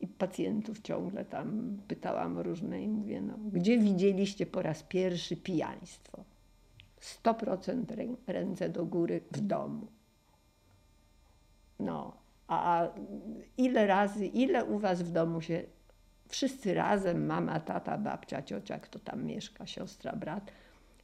i 0.00 0.06
pacjentów 0.06 0.80
ciągle 0.80 1.24
tam 1.24 1.76
pytałam 1.88 2.38
o 2.38 2.42
różne 2.42 2.82
i 2.82 2.88
mówię, 2.88 3.20
no, 3.20 3.34
gdzie 3.52 3.78
widzieliście 3.78 4.46
po 4.46 4.62
raz 4.62 4.82
pierwszy 4.82 5.36
pijaństwo? 5.36 6.24
100% 7.00 8.16
ręce 8.26 8.68
do 8.68 8.86
góry 8.86 9.20
w 9.30 9.40
domu. 9.40 9.86
No, 11.78 12.16
a 12.48 12.88
ile 13.56 13.86
razy, 13.86 14.26
ile 14.26 14.64
u 14.64 14.78
was 14.78 15.02
w 15.02 15.10
domu 15.12 15.40
się 15.40 15.62
wszyscy 16.28 16.74
razem, 16.74 17.26
mama, 17.26 17.60
tata, 17.60 17.98
babcia, 17.98 18.42
ciocia, 18.42 18.78
kto 18.78 18.98
tam 18.98 19.24
mieszka, 19.24 19.66
siostra, 19.66 20.12
brat, 20.16 20.50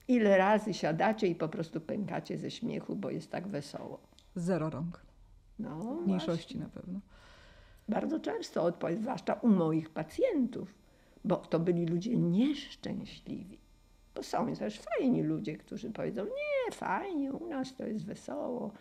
ile 0.09 0.39
razy 0.39 0.75
siadacie 0.75 1.27
i 1.27 1.35
po 1.35 1.49
prostu 1.49 1.81
pękacie 1.81 2.39
ze 2.39 2.51
śmiechu, 2.51 2.97
bo 2.97 3.11
jest 3.11 3.31
tak 3.31 3.49
wesoło? 3.49 4.01
Zero 4.37 4.71
rąk. 4.71 5.01
No, 5.59 5.95
Mniejszości 5.95 6.59
właśnie. 6.59 6.61
na 6.61 6.69
pewno. 6.69 7.01
Bardzo 7.89 8.21
często 8.21 8.63
odpowiedź, 8.63 9.01
zwłaszcza 9.01 9.35
u 9.35 9.49
moich 9.49 9.91
pacjentów, 9.91 10.75
bo 11.25 11.37
to 11.37 11.61
byli 11.61 11.87
ludzie 11.87 12.17
nieszczęśliwi. 12.17 13.59
Bo 14.15 14.23
są 14.23 14.55
też 14.55 14.81
fajni 14.81 15.23
ludzie, 15.23 15.57
którzy 15.57 15.91
powiedzą, 15.91 16.25
nie, 16.25 16.73
fajnie, 16.73 17.33
u 17.33 17.47
nas 17.49 17.77
to 17.77 17.87
jest 17.87 18.05
wesoło, 18.05 18.73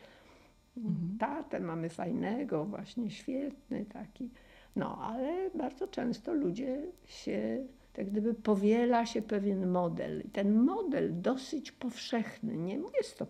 Mhm. 0.78 1.18
Tatę 1.20 1.60
mamy 1.60 1.90
fajnego, 1.90 2.66
właśnie 2.66 3.10
świetny 3.10 3.86
taki. 3.86 4.30
No, 4.76 4.98
ale 4.98 5.50
bardzo 5.50 5.88
często 5.88 6.34
ludzie 6.34 6.82
się, 7.06 7.68
tak 7.94 8.10
gdyby 8.10 8.34
powiela 8.34 9.06
się 9.06 9.22
pewien 9.22 9.68
model. 9.68 10.22
I 10.26 10.30
ten 10.30 10.54
model 10.54 11.22
dosyć 11.22 11.72
powszechny, 11.72 12.58
nie 12.58 12.80
mówię 12.80 13.00
100%, 13.18 13.28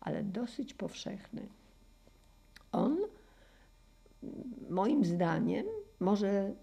ale 0.00 0.22
dosyć 0.22 0.74
powszechny. 0.74 1.48
On, 2.72 2.98
moim 4.70 5.04
zdaniem, 5.04 5.66
może 6.00 6.54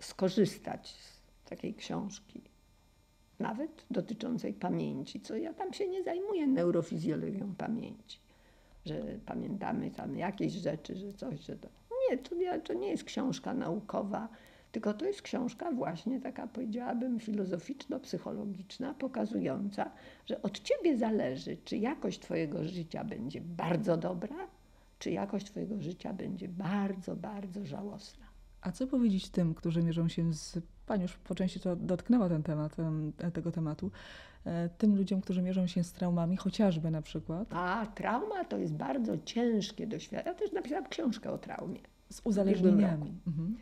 skorzystać 0.00 0.88
z 0.88 1.20
takiej 1.48 1.74
książki, 1.74 2.42
nawet 3.38 3.86
dotyczącej 3.90 4.54
pamięci, 4.54 5.20
co 5.20 5.36
ja 5.36 5.54
tam 5.54 5.72
się 5.72 5.88
nie 5.88 6.02
zajmuję 6.02 6.46
neurofizjologią 6.46 7.54
pamięci 7.54 8.26
że 8.86 9.02
pamiętamy 9.26 9.90
tam 9.90 10.18
jakieś 10.18 10.52
rzeczy, 10.52 10.96
że 10.96 11.12
coś, 11.12 11.40
że 11.40 11.56
to. 11.56 11.68
Nie, 12.10 12.18
to, 12.18 12.36
to 12.64 12.74
nie 12.74 12.90
jest 12.90 13.04
książka 13.04 13.54
naukowa, 13.54 14.28
Tylko 14.76 14.94
to 14.94 15.04
jest 15.04 15.22
książka 15.22 15.72
właśnie 15.72 16.20
taka, 16.20 16.46
powiedziałabym, 16.46 17.18
filozoficzno-psychologiczna, 17.18 18.94
pokazująca, 18.94 19.90
że 20.26 20.42
od 20.42 20.60
ciebie 20.60 20.98
zależy, 20.98 21.56
czy 21.64 21.76
jakość 21.76 22.20
twojego 22.20 22.64
życia 22.64 23.04
będzie 23.04 23.40
bardzo 23.40 23.96
dobra, 23.96 24.36
czy 24.98 25.10
jakość 25.10 25.46
twojego 25.46 25.80
życia 25.80 26.12
będzie 26.12 26.48
bardzo, 26.48 27.16
bardzo 27.16 27.66
żałosna. 27.66 28.26
A 28.60 28.72
co 28.72 28.86
powiedzieć 28.86 29.28
tym, 29.30 29.54
którzy 29.54 29.82
mierzą 29.82 30.08
się 30.08 30.32
z. 30.34 30.58
Pani 30.86 31.02
już 31.02 31.16
po 31.16 31.34
części 31.34 31.60
to 31.60 31.76
dotknęła 31.76 32.28
ten 32.28 32.42
temat, 32.42 32.76
tego 33.34 33.52
tematu. 33.52 33.90
E, 34.44 34.68
tym 34.68 34.96
ludziom, 34.96 35.20
którzy 35.20 35.42
mierzą 35.42 35.66
się 35.66 35.84
z 35.84 35.92
traumami, 35.92 36.36
chociażby 36.36 36.90
na 36.90 37.02
przykład. 37.02 37.48
A 37.50 37.86
trauma 37.94 38.44
to 38.44 38.58
jest 38.58 38.74
bardzo 38.74 39.18
ciężkie 39.18 39.86
doświadczenie. 39.86 40.22
Ja 40.26 40.34
też 40.34 40.52
napisałam 40.52 40.86
książkę 40.88 41.30
o 41.30 41.38
traumie. 41.38 41.80
Z 42.10 42.20
uzależnieniami. 42.24 43.20
Mhm. 43.26 43.56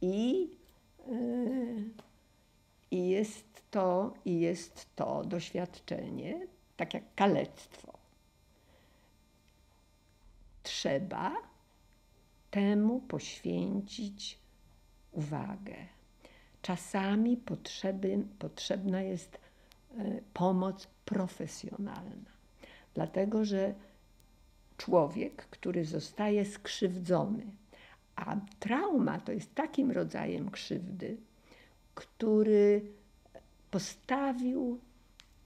I, 0.00 0.50
yy, 1.08 1.90
I 2.90 3.08
jest 3.08 3.62
to, 3.70 4.14
i 4.24 4.40
jest 4.40 4.96
to 4.96 5.24
doświadczenie, 5.24 6.46
tak 6.76 6.94
jak 6.94 7.14
kalectwo. 7.14 7.98
Trzeba 10.62 11.36
temu 12.50 13.00
poświęcić 13.00 14.38
uwagę. 15.12 15.74
Czasami 16.62 17.36
potrzeby, 17.36 18.18
potrzebna 18.38 19.02
jest 19.02 19.38
e, 19.98 20.20
pomoc 20.34 20.86
profesjonalna, 21.04 22.30
dlatego 22.94 23.44
że 23.44 23.74
człowiek, 24.76 25.46
który 25.46 25.84
zostaje 25.84 26.44
skrzywdzony, 26.44 27.46
a 28.20 28.36
trauma 28.58 29.20
to 29.20 29.32
jest 29.32 29.54
takim 29.54 29.90
rodzajem 29.90 30.50
krzywdy, 30.50 31.16
który 31.94 32.82
postawił 33.70 34.80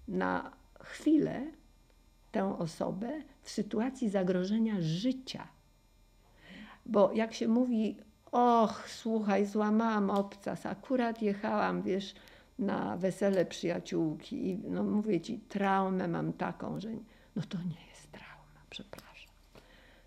na 0.08 0.50
chwilę 0.82 1.46
tę 2.32 2.58
osobę 2.58 3.22
w 3.42 3.50
sytuacji 3.50 4.08
zagrożenia 4.10 4.74
życia. 4.80 5.48
Bo 6.86 7.12
jak 7.12 7.34
się 7.34 7.48
mówi, 7.48 7.96
och, 8.32 8.88
słuchaj, 8.88 9.46
złamałam 9.46 10.10
obcas, 10.10 10.66
akurat 10.66 11.22
jechałam, 11.22 11.82
wiesz, 11.82 12.14
na 12.58 12.96
wesele 12.96 13.46
przyjaciółki 13.46 14.48
i 14.48 14.58
no 14.58 14.82
mówię 14.84 15.20
ci, 15.20 15.38
traumę 15.38 16.08
mam 16.08 16.32
taką, 16.32 16.80
że 16.80 16.88
no 17.36 17.42
to 17.48 17.58
nie 17.58 17.86
jest 17.90 18.12
trauma, 18.12 18.60
przepraszam. 18.70 19.13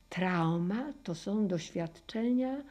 Trauma 0.09 0.93
to 1.03 1.15
są 1.15 1.47
doświadczenia 1.47 2.63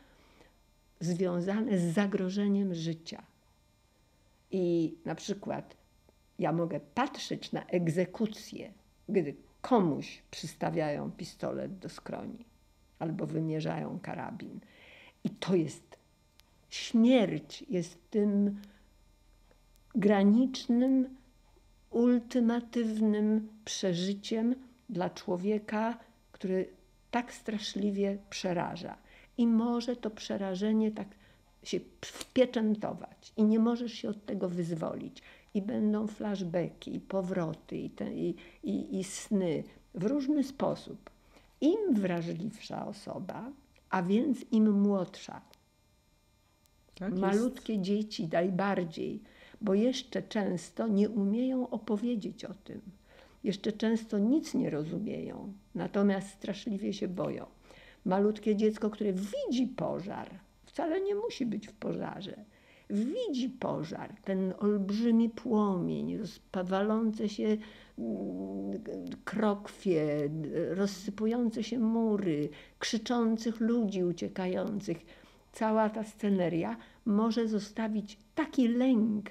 związane 1.01 1.79
z 1.79 1.95
zagrożeniem 1.95 2.75
życia. 2.75 3.23
I 4.51 4.95
na 5.05 5.15
przykład 5.15 5.77
ja 6.39 6.53
mogę 6.53 6.81
patrzeć 6.81 7.53
na 7.53 7.67
egzekucję, 7.67 8.73
gdy 9.09 9.35
komuś 9.63 10.23
przystawiają 10.31 11.11
pistolet 11.13 11.79
do 11.79 11.89
skroni 11.89 12.45
albo 12.99 13.27
wymierzają 13.27 13.99
karabin. 14.01 14.61
I 15.25 15.31
to 15.31 15.55
jest 15.55 15.97
śmierć, 16.71 17.65
jest 17.69 18.11
tym 18.11 18.61
granicznym, 19.95 21.17
ultimatywnym 21.91 23.49
przeżyciem 23.65 24.55
dla 24.89 25.11
człowieka, 25.11 25.99
który 26.33 26.76
tak 27.11 27.33
straszliwie 27.33 28.19
przeraża. 28.31 28.97
I 29.39 29.47
może 29.47 29.97
to 29.97 30.11
przerażenie 30.11 30.91
tak 30.91 31.09
się 31.63 31.81
wpieczętować 32.01 33.33
i 33.37 33.45
nie 33.45 33.59
możesz 33.59 33.93
się 33.93 34.09
od 34.09 34.27
tego 34.27 34.49
wyzwolić. 34.49 35.23
I 35.55 35.63
będą 35.63 36.07
flashbacki, 36.07 36.95
i 36.95 37.01
powroty, 37.01 37.77
i, 37.77 37.91
te, 37.91 38.15
i, 38.15 38.35
i, 38.63 38.99
i 38.99 39.05
sny 39.05 39.65
w 39.95 40.05
różny 40.05 40.45
sposób. 40.45 41.11
Im 41.61 41.95
wrażliwsza 41.95 42.87
osoba, 42.87 43.53
a 43.91 44.03
więc 44.03 44.39
im 44.53 44.81
młodsza, 44.81 45.41
tak 46.95 47.19
malutkie 47.19 47.79
dzieci 47.79 48.29
najbardziej, 48.33 49.23
bo 49.61 49.75
jeszcze 49.75 50.23
często 50.23 50.89
nie 50.89 51.11
umieją 51.11 51.71
opowiedzieć 51.71 52.45
o 52.45 52.55
tym. 52.55 52.81
Jeszcze 53.45 53.73
często 53.73 54.19
nic 54.19 54.55
nie 54.55 54.71
rozumieją, 54.71 55.53
natomiast 55.77 56.29
straszliwie 56.29 56.93
się 56.93 57.09
boją. 57.09 57.47
Malutkie 58.05 58.57
dziecko, 58.57 58.91
które 58.91 59.13
widzi 59.13 59.67
pożar, 59.67 60.31
wcale 60.65 61.01
nie 61.01 61.15
musi 61.15 61.47
być 61.47 61.69
w 61.69 61.73
pożarze. 61.73 62.45
Widzi 62.91 63.49
pożar, 63.49 64.15
ten 64.25 64.55
olbrzymi 64.59 65.31
płomień, 65.31 66.19
rozpawalące 66.19 67.29
się 67.29 67.57
mm, 67.99 68.83
krokwie, 69.25 70.31
rozsypujące 70.71 71.63
się 71.63 71.79
mury, 71.79 72.49
krzyczących 72.79 73.61
ludzi 73.61 74.05
uciekających. 74.05 74.99
Cała 75.53 75.91
ta 75.91 76.05
sceneria 76.05 76.77
może 77.05 77.49
zostawić 77.49 78.19
taki 78.35 78.69
lęk, 78.69 79.31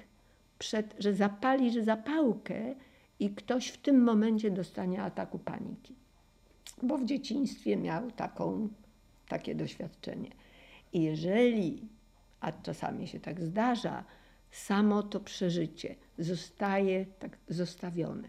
przed, 0.59 0.95
że 0.99 1.13
zapali 1.13 1.71
że 1.71 1.83
zapałkę 1.83 2.75
i 3.19 3.29
ktoś 3.29 3.67
w 3.67 3.77
tym 3.77 4.03
momencie 4.03 4.51
dostanie 4.51 5.01
ataku 5.01 5.39
paniki. 5.39 5.95
Bo 6.87 6.97
w 6.97 7.05
dzieciństwie 7.05 7.77
miał 7.77 8.11
taką, 8.11 8.69
takie 9.27 9.55
doświadczenie. 9.55 10.29
I 10.93 11.01
jeżeli, 11.01 11.87
a 12.39 12.51
czasami 12.51 13.07
się 13.07 13.19
tak 13.19 13.41
zdarza, 13.41 14.03
samo 14.51 15.03
to 15.03 15.19
przeżycie 15.19 15.95
zostaje 16.17 17.05
tak 17.19 17.37
zostawione. 17.49 18.27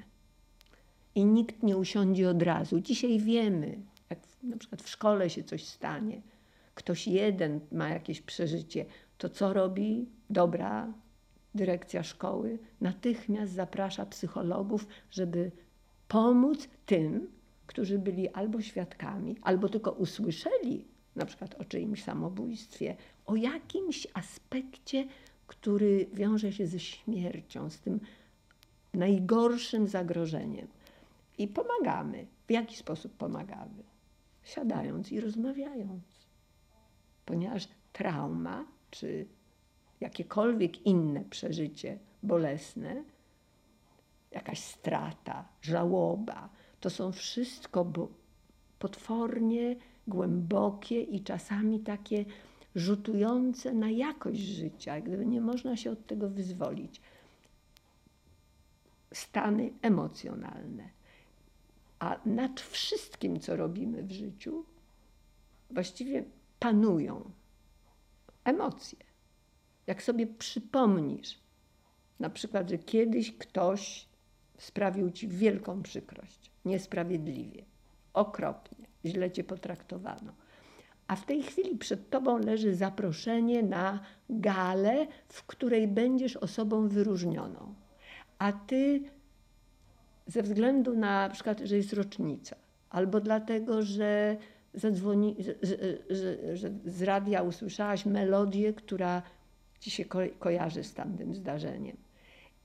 I 1.15 1.25
nikt 1.25 1.63
nie 1.63 1.77
usiądzie 1.77 2.31
od 2.31 2.43
razu. 2.43 2.81
Dzisiaj 2.81 3.19
wiemy, 3.19 3.79
jak 4.11 4.19
na 4.43 4.57
przykład 4.57 4.83
w 4.83 4.89
szkole 4.89 5.31
się 5.31 5.45
coś 5.45 5.65
stanie, 5.65 6.23
ktoś 6.75 7.07
jeden 7.07 7.61
ma 7.73 7.89
jakieś 7.89 8.21
przeżycie, 8.21 8.85
to 9.19 9.29
co 9.29 9.53
robi 9.53 10.07
dobra 10.31 10.93
dyrekcja 11.55 12.03
szkoły? 12.03 12.59
Natychmiast 12.81 13.53
zaprasza 13.53 14.07
psychologów, 14.07 14.87
żeby 15.11 15.51
pomóc 16.09 16.69
tym, 16.87 17.29
którzy 17.67 17.99
byli 17.99 18.29
albo 18.29 18.61
świadkami, 18.61 19.37
albo 19.43 19.69
tylko 19.69 19.93
usłyszeli 19.93 20.85
na 21.17 21.27
przykład 21.27 21.55
o 21.55 21.65
czyimś 21.65 22.03
samobójstwie, 22.03 22.97
o 23.27 23.37
jakimś 23.37 24.07
aspekcie, 24.15 25.07
który 25.47 26.07
wiąże 26.13 26.53
się 26.53 26.67
ze 26.67 26.81
śmiercią, 26.81 27.71
z 27.71 27.81
tym 27.81 28.01
najgorszym 28.95 29.89
zagrożeniem. 29.89 30.69
I 31.39 31.49
pomagamy. 31.49 32.27
W 32.47 32.51
jaki 32.51 32.77
sposób 32.77 33.17
pomagamy? 33.17 33.83
Siadając 34.43 35.13
i 35.13 35.21
rozmawiając. 35.21 36.05
Ponieważ 37.25 37.69
trauma, 37.93 38.65
czy 38.91 39.27
jakiekolwiek 40.01 40.87
inne 40.87 41.25
przeżycie 41.25 41.99
bolesne, 42.23 43.05
jakaś 44.31 44.59
strata, 44.59 45.49
żałoba, 45.63 46.49
to 46.87 46.91
są 46.91 47.13
wszystko 47.13 47.93
potwornie 48.79 49.77
głębokie 50.07 51.03
i 51.03 51.23
czasami 51.23 51.81
takie 51.81 52.25
rzutujące 52.75 53.73
na 53.73 53.91
jakość 53.91 54.41
życia, 54.41 55.01
gdyby 55.01 55.27
nie 55.27 55.41
można 55.41 55.77
się 55.77 55.91
od 55.91 56.07
tego 56.07 56.29
wyzwolić. 56.29 57.01
Stany 59.13 59.73
emocjonalne. 59.83 60.89
A 61.99 62.21
nad 62.27 62.61
wszystkim, 62.61 63.41
co 63.41 63.57
robimy 63.57 64.03
w 64.03 64.13
życiu, 64.13 64.65
właściwie 65.71 66.25
panują 66.59 67.31
emocje. 68.45 68.99
Jak 69.87 70.03
sobie 70.03 70.27
przypomnisz, 70.27 71.39
na 72.21 72.31
przykład, 72.31 72.71
że 72.71 72.79
kiedyś 72.79 73.33
ktoś 73.39 74.09
sprawił 74.59 75.11
ci 75.11 75.29
wielką 75.29 75.83
przykrość, 75.83 76.51
niesprawiedliwie, 76.67 77.65
okropnie, 78.13 78.87
źle 79.05 79.31
cię 79.31 79.45
potraktowano. 79.45 80.33
A 81.07 81.17
w 81.17 81.27
tej 81.27 81.43
chwili 81.43 81.79
przed 81.79 82.11
tobą 82.11 82.39
leży 82.39 82.75
zaproszenie 82.75 83.63
na 83.63 84.01
galę, 84.31 85.07
w 85.29 85.47
której 85.47 85.89
będziesz 85.89 86.37
osobą 86.37 86.89
wyróżnioną. 86.89 87.75
A 88.39 88.53
ty 88.53 89.03
ze 90.27 90.43
względu 90.43 90.95
na, 90.97 91.29
na 91.29 91.35
przykład, 91.35 91.61
że 91.61 91.77
jest 91.77 91.93
rocznica, 91.93 92.57
albo 92.91 93.21
dlatego, 93.21 93.83
że 93.83 94.37
zadzwoni, 94.75 95.37
że, 95.39 95.55
że, 96.11 96.57
że 96.57 96.71
z 96.85 97.03
radia 97.03 97.43
usłyszałaś 97.43 98.07
melodię, 98.07 98.73
która 98.73 99.23
ci 99.81 99.91
się 99.91 100.05
ko 100.05 100.19
kojarzy 100.39 100.85
z 100.85 100.95
tamtym 100.95 101.35
zdarzeniem. 101.35 101.97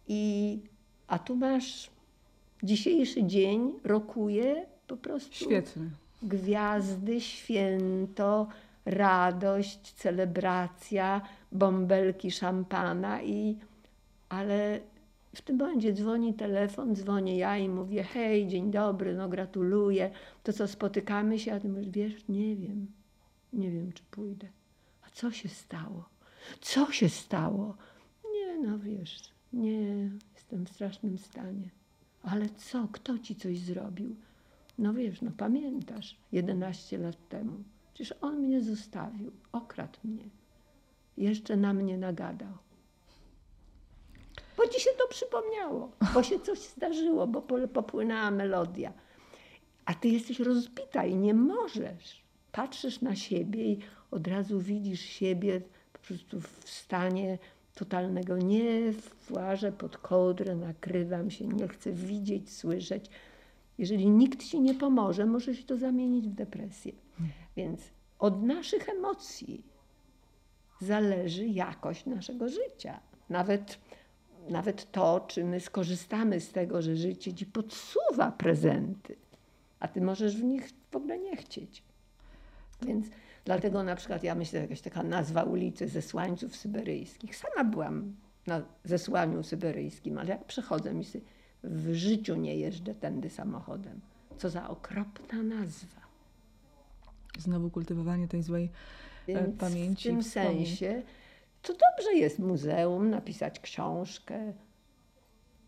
I, 0.08 0.60
a 1.08 1.20
tu 1.20 1.36
masz 1.36 1.91
dzisiejszy 2.64 3.24
dzień, 3.24 3.74
rokuje 3.84 4.66
po 4.88 4.98
prostu 4.98 5.36
Świetny. 5.36 5.90
gwiazdy, 6.24 7.22
święto, 7.22 8.48
radość, 8.86 9.80
celebracja, 9.94 11.22
bąbelki 11.52 12.32
szampana 12.32 13.22
i 13.24 13.58
ale 14.30 14.80
w 15.36 15.42
tym 15.42 15.58
momencie 15.58 15.94
dzwoni 15.94 16.34
telefon, 16.34 16.96
dzwonię 16.96 17.38
ja 17.38 17.58
i 17.58 17.70
mówię 17.70 18.04
hej, 18.04 18.48
dzień 18.48 18.72
dobry, 18.72 19.16
no 19.16 19.30
gratuluję, 19.30 20.12
to 20.44 20.54
co 20.54 20.68
spotykamy 20.68 21.40
się, 21.40 21.54
a 21.54 21.60
ty 21.60 21.70
mówisz, 21.70 21.90
wiesz, 21.90 22.14
nie 22.30 22.56
wiem, 22.56 22.88
nie 23.54 23.72
wiem 23.72 23.92
czy 23.92 24.04
pójdę. 24.12 24.48
A 25.08 25.10
co 25.14 25.32
się 25.32 25.50
stało? 25.50 26.10
Co 26.62 26.92
się 26.92 27.10
stało? 27.10 27.76
Nie, 28.34 28.58
no 28.68 28.80
wiesz, 28.80 29.20
nie, 29.54 30.10
jestem 30.36 30.66
w 30.66 30.70
strasznym 30.70 31.18
stanie. 31.18 31.70
Ale 32.24 32.50
co, 32.50 32.88
kto 32.92 33.20
ci 33.20 33.36
coś 33.36 33.60
zrobił? 33.60 34.16
No 34.78 34.94
wiesz, 34.94 35.22
no 35.22 35.32
pamiętasz, 35.38 36.18
11 36.32 36.98
lat 36.98 37.30
temu. 37.30 37.64
Przecież 37.94 38.18
on 38.22 38.38
mnie 38.38 38.62
zostawił, 38.62 39.32
okradł 39.52 40.00
mnie. 40.04 40.30
Jeszcze 41.18 41.58
na 41.58 41.74
mnie 41.74 41.98
nagadał. 41.98 42.54
Bo 44.58 44.68
ci 44.68 44.82
się 44.82 44.90
to 44.98 45.08
przypomniało, 45.08 45.92
bo 46.14 46.24
się 46.24 46.40
coś 46.40 46.60
zdarzyło, 46.60 47.28
bo 47.28 47.42
popłynęła 47.74 48.32
melodia. 48.32 48.94
A 49.86 49.94
ty 49.94 50.08
jesteś 50.08 50.40
rozbita 50.40 51.06
i 51.06 51.16
nie 51.16 51.34
możesz. 51.34 52.22
Patrzysz 52.52 53.02
na 53.02 53.16
siebie 53.16 53.66
i 53.66 53.80
od 54.12 54.28
razu 54.28 54.60
widzisz 54.60 55.02
siebie 55.02 55.62
po 55.94 56.00
prostu 56.00 56.42
w 56.42 56.70
stanie 56.70 57.38
totalnego 57.86 58.38
nie 58.38 58.94
włażę 59.30 59.72
pod 59.72 59.98
kołdrę, 59.98 60.56
nakrywam 60.56 61.32
się, 61.32 61.48
nie 61.48 61.68
chcę 61.68 61.92
widzieć, 61.92 62.54
słyszeć. 62.54 63.06
Jeżeli 63.78 64.10
nikt 64.10 64.44
ci 64.44 64.62
nie 64.62 64.74
pomoże, 64.74 65.26
może 65.26 65.56
się 65.56 65.64
to 65.64 65.78
zamienić 65.78 66.28
w 66.28 66.34
depresję. 66.34 66.92
Więc 67.56 67.82
od 68.20 68.44
naszych 68.44 68.90
emocji 68.90 69.64
zależy 70.82 71.48
jakość 71.48 72.06
naszego 72.06 72.50
życia. 72.50 73.00
Nawet, 73.30 73.78
nawet 74.50 74.92
to, 74.92 75.26
czy 75.28 75.44
my 75.44 75.60
skorzystamy 75.60 76.40
z 76.40 76.52
tego, 76.52 76.82
że 76.82 76.96
życie 76.96 77.34
ci 77.34 77.46
podsuwa 77.46 78.32
prezenty, 78.32 79.16
a 79.80 79.88
ty 79.88 80.02
możesz 80.02 80.38
w 80.38 80.44
nich 80.44 80.70
w 80.92 80.96
ogóle 80.96 81.20
nie 81.20 81.36
chcieć. 81.36 81.84
Więc 82.82 83.08
dlatego 83.46 83.84
na 83.84 83.96
przykład 83.96 84.24
ja 84.24 84.36
myślę, 84.36 84.60
że 84.60 84.64
jakaś 84.64 84.82
taka 84.82 85.04
nazwa 85.04 85.44
ulicy 85.44 85.88
Zesłańców 85.88 86.56
Syberyjskich. 86.56 87.36
Sama 87.36 87.64
byłam 87.64 88.16
na 88.48 88.62
zesłaniu 88.84 89.44
syberyjskim, 89.44 90.18
ale 90.18 90.30
jak 90.30 90.46
przechodzę 90.46 90.94
i 91.00 91.04
sobie, 91.04 91.24
w 91.64 91.94
życiu 91.94 92.36
nie 92.36 92.56
jeżdżę 92.56 92.96
tędy 92.96 93.30
samochodem. 93.30 94.00
Co 94.38 94.50
za 94.50 94.70
okropna 94.70 95.44
nazwa. 95.44 96.02
Znowu 97.40 97.70
kultywowanie 97.70 98.28
tej 98.28 98.44
złej 98.44 98.70
e, 99.28 99.34
Więc 99.34 99.60
pamięci. 99.60 100.10
W 100.10 100.12
tym 100.12 100.24
wspomnień. 100.24 100.66
sensie 100.66 101.04
to 101.62 101.74
dobrze 101.74 102.14
jest 102.14 102.40
muzeum, 102.40 103.10
napisać 103.10 103.60
książkę, 103.60 104.54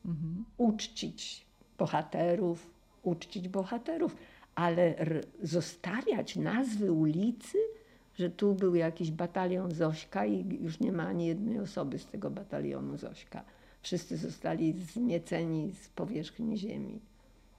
mhm. 0.06 0.46
uczcić 0.58 1.46
bohaterów, 1.78 2.70
uczcić 3.04 3.50
bohaterów, 3.50 4.16
ale 4.56 4.96
zostawiać 5.42 6.36
nazwy 6.36 6.92
ulicy, 6.92 7.58
że 8.20 8.30
tu 8.30 8.56
był 8.56 8.76
jakiś 8.76 9.12
batalion 9.12 9.72
Zośka 9.72 10.26
i 10.26 10.58
już 10.62 10.80
nie 10.80 10.92
ma 10.92 11.08
ani 11.08 11.26
jednej 11.26 11.60
osoby 11.60 12.00
z 12.00 12.06
tego 12.06 12.30
batalionu 12.30 12.98
Zośka. 12.98 13.44
Wszyscy 13.82 14.18
zostali 14.18 14.74
zmieceni 14.74 15.72
z 15.72 15.90
powierzchni 15.90 16.58
ziemi 16.58 17.00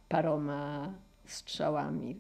paroma 0.09 0.95
strzałami 1.27 2.17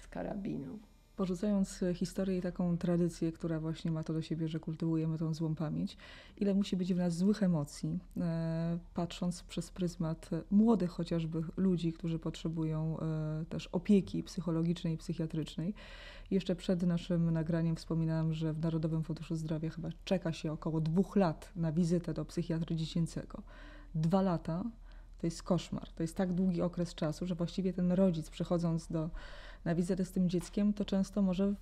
z 0.00 0.06
karabinu 0.06 0.78
porzucając 1.16 1.80
historię 1.94 2.38
i 2.38 2.42
taką 2.42 2.78
tradycję, 2.78 3.32
która 3.32 3.60
właśnie 3.60 3.90
ma 3.90 4.04
to 4.04 4.12
do 4.12 4.22
siebie, 4.22 4.48
że 4.48 4.60
kultywujemy 4.60 5.18
tą 5.18 5.34
złą 5.34 5.54
pamięć, 5.54 5.96
ile 6.36 6.54
musi 6.54 6.76
być 6.76 6.94
w 6.94 6.96
nas 6.96 7.16
złych 7.16 7.42
emocji, 7.42 7.98
e, 8.16 8.78
patrząc 8.94 9.42
przez 9.42 9.70
pryzmat 9.70 10.30
młodych 10.50 10.90
chociażby 10.90 11.42
ludzi, 11.56 11.92
którzy 11.92 12.18
potrzebują 12.18 13.00
e, 13.00 13.44
też 13.48 13.66
opieki 13.66 14.22
psychologicznej 14.22 14.94
i 14.94 14.96
psychiatrycznej. 14.96 15.74
Jeszcze 16.30 16.56
przed 16.56 16.82
naszym 16.82 17.30
nagraniem 17.30 17.76
wspominałam, 17.76 18.32
że 18.32 18.52
w 18.52 18.60
Narodowym 18.60 19.02
Funduszu 19.02 19.36
Zdrowia 19.36 19.70
chyba 19.70 19.88
czeka 20.04 20.32
się 20.32 20.52
około 20.52 20.80
dwóch 20.80 21.16
lat 21.16 21.52
na 21.56 21.72
wizytę 21.72 22.14
do 22.14 22.24
psychiatry 22.24 22.76
dziecięcego. 22.76 23.42
Dwa 23.94 24.22
lata 24.22 24.64
to 25.22 25.26
jest 25.26 25.42
koszmar. 25.42 25.88
To 25.88 26.02
jest 26.02 26.16
tak 26.16 26.32
długi 26.32 26.62
okres 26.62 26.94
czasu, 26.94 27.26
że 27.26 27.34
właściwie 27.34 27.72
ten 27.72 27.92
rodzic 27.92 28.30
przychodząc 28.30 28.88
do 28.88 29.10
na 29.64 29.74
wizytę 29.74 30.04
z 30.04 30.12
tym 30.12 30.28
dzieckiem, 30.28 30.72
to 30.72 30.84
często 30.84 31.22
może, 31.22 31.54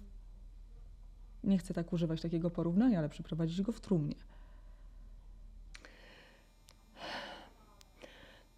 nie 1.45 1.59
chcę 1.59 1.75
tak 1.75 1.93
używać 1.93 2.21
takiego 2.21 2.51
porównania, 2.51 2.99
ale 2.99 3.09
przyprowadzić 3.09 3.63
go 3.63 3.73
w 3.73 3.81
trumnie. 3.81 4.15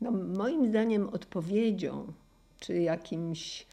No, 0.00 0.10
moim 0.10 0.68
zdaniem 0.68 1.08
odpowiedzią, 1.08 2.12
czy 2.60 2.78
jakimś 2.78 3.66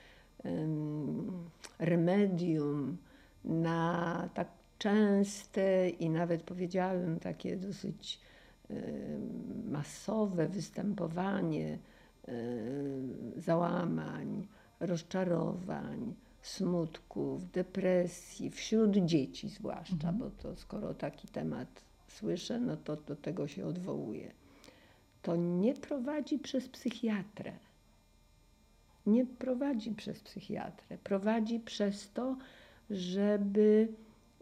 um, 0.43 1.49
remedium 1.79 2.97
na 3.43 4.29
tak 4.33 4.47
częste 4.77 5.89
i 5.89 6.09
nawet 6.09 6.43
powiedziałabym 6.43 7.19
takie 7.19 7.57
dosyć 7.57 8.19
masowe 9.65 10.47
występowanie 10.47 11.79
załamań, 13.37 14.47
rozczarowań, 14.79 16.15
smutków, 16.41 17.51
depresji, 17.51 18.49
wśród 18.49 18.97
dzieci 18.97 19.49
zwłaszcza, 19.49 19.93
mhm. 19.93 20.17
bo 20.17 20.29
to 20.29 20.55
skoro 20.55 20.93
taki 20.93 21.27
temat 21.27 21.81
słyszę, 22.07 22.59
no 22.59 22.77
to 22.77 22.95
do 22.95 23.15
tego 23.15 23.47
się 23.47 23.65
odwołuję. 23.65 24.31
To 25.21 25.35
nie 25.35 25.73
prowadzi 25.73 26.39
przez 26.39 26.69
psychiatrę. 26.69 27.53
Nie 29.05 29.25
prowadzi 29.25 29.91
przez 29.91 30.19
psychiatrę. 30.19 30.97
Prowadzi 30.97 31.59
przez 31.59 32.11
to, 32.11 32.37
żeby 32.89 33.87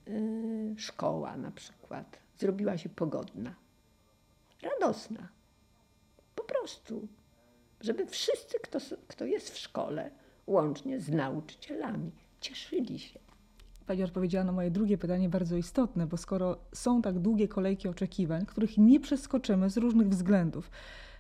y, 0.08 0.76
szkoła 0.78 1.38
na 1.38 1.52
przykład 1.52 2.19
zrobiła 2.38 2.78
się 2.78 2.89
pogodna, 2.89 3.56
radosna. 4.62 5.28
Po 6.36 6.43
prostu. 6.43 7.08
Żeby 7.82 8.06
wszyscy, 8.06 8.60
kto, 8.60 8.80
kto 9.08 9.26
jest 9.26 9.50
w 9.50 9.58
szkole, 9.58 10.12
łącznie 10.47 10.99
z 10.99 11.10
nauczycielami. 11.10 12.12
Cieszyli 12.39 12.99
się. 12.99 13.19
Pani 13.88 14.03
odpowiedziała 14.03 14.45
na 14.45 14.51
moje 14.51 14.71
drugie 14.71 14.97
pytanie, 14.97 15.29
bardzo 15.29 15.57
istotne, 15.57 16.07
bo 16.07 16.17
skoro 16.17 16.57
są 16.73 17.01
tak 17.01 17.19
długie 17.19 17.47
kolejki 17.47 17.88
oczekiwań, 17.88 18.45
których 18.45 18.77
nie 18.77 18.99
przeskoczymy 18.99 19.69
z 19.69 19.77
różnych 19.77 20.10
względów 20.10 20.71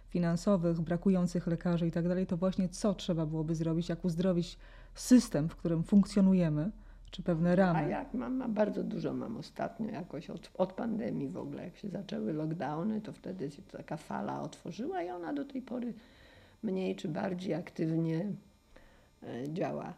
finansowych, 0.09 0.81
brakujących 0.81 1.47
lekarzy 1.47 1.85
itd., 1.85 2.15
tak 2.15 2.29
to 2.29 2.37
właśnie 2.37 2.69
co 2.69 2.93
trzeba 2.93 3.25
byłoby 3.25 3.55
zrobić, 3.55 3.89
jak 3.89 4.05
uzdrowić 4.05 4.57
system, 4.95 5.49
w 5.49 5.55
którym 5.55 5.83
funkcjonujemy, 5.83 6.71
czy 7.11 7.23
pewne 7.23 7.55
ramy? 7.55 7.79
A 7.79 7.81
jak 7.81 8.13
mam, 8.13 8.35
mam 8.35 8.53
bardzo 8.53 8.83
dużo 8.83 9.13
mam 9.13 9.37
ostatnio 9.37 9.91
jakoś 9.91 10.29
od, 10.29 10.51
od 10.53 10.73
pandemii 10.73 11.29
w 11.29 11.37
ogóle, 11.37 11.63
jak 11.63 11.77
się 11.77 11.89
zaczęły 11.89 12.33
lockdowny, 12.33 13.01
to 13.01 13.13
wtedy 13.13 13.51
się 13.51 13.61
taka 13.61 13.97
fala 13.97 14.41
otworzyła 14.41 15.03
i 15.03 15.09
ona 15.09 15.33
do 15.33 15.45
tej 15.45 15.61
pory 15.61 15.93
mniej 16.63 16.95
czy 16.95 17.07
bardziej 17.07 17.53
aktywnie 17.53 18.31
działa. 19.47 19.93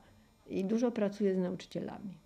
I 0.47 0.65
dużo 0.65 0.91
pracuję 0.91 1.35
z 1.35 1.37
nauczycielami. 1.37 2.17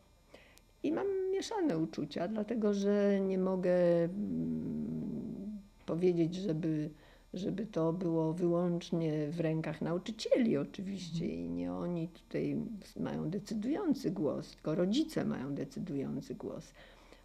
I 0.84 0.92
mam 0.92 1.08
mieszane 1.32 1.78
uczucia, 1.78 2.28
dlatego 2.28 2.74
że 2.74 3.20
nie 3.20 3.38
mogę 3.38 4.04
mm, 4.04 5.60
powiedzieć, 5.86 6.36
żeby, 6.36 6.90
żeby 7.34 7.66
to 7.66 7.94
było 7.94 8.34
wyłącznie 8.34 9.28
w 9.32 9.40
rękach 9.40 9.82
nauczycieli, 9.82 10.58
oczywiście, 10.58 11.28
i 11.28 11.50
nie 11.50 11.74
oni 11.74 12.08
tutaj 12.08 12.58
mają 13.00 13.30
decydujący 13.30 14.12
głos, 14.12 14.52
tylko 14.52 14.76
rodzice 14.76 15.26
mają 15.26 15.56
decydujący 15.56 16.36
głos. 16.36 16.74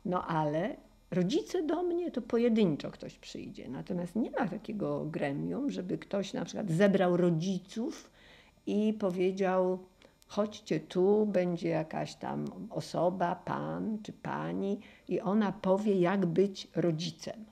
No 0.05 0.27
ale 0.27 0.77
rodzice 1.11 1.63
do 1.63 1.83
mnie 1.83 2.11
to 2.11 2.23
pojedynczo 2.23 2.91
ktoś 2.91 3.19
przyjdzie, 3.19 3.69
natomiast 3.69 4.17
nie 4.17 4.31
ma 4.31 4.49
takiego 4.49 5.05
gremium, 5.05 5.71
żeby 5.71 5.99
ktoś 5.99 6.33
na 6.33 6.45
przykład 6.45 6.71
zebrał 6.71 7.17
rodziców 7.17 8.11
i 8.69 8.93
powiedział: 8.93 9.79
Chodźcie 10.27 10.81
tu, 10.81 11.27
będzie 11.27 11.69
jakaś 11.69 12.15
tam 12.15 12.45
osoba, 12.71 13.35
pan 13.35 13.99
czy 14.03 14.13
pani, 14.13 14.81
i 15.09 15.21
ona 15.21 15.53
powie, 15.53 16.01
jak 16.01 16.27
być 16.27 16.69
rodzicem. 16.77 17.45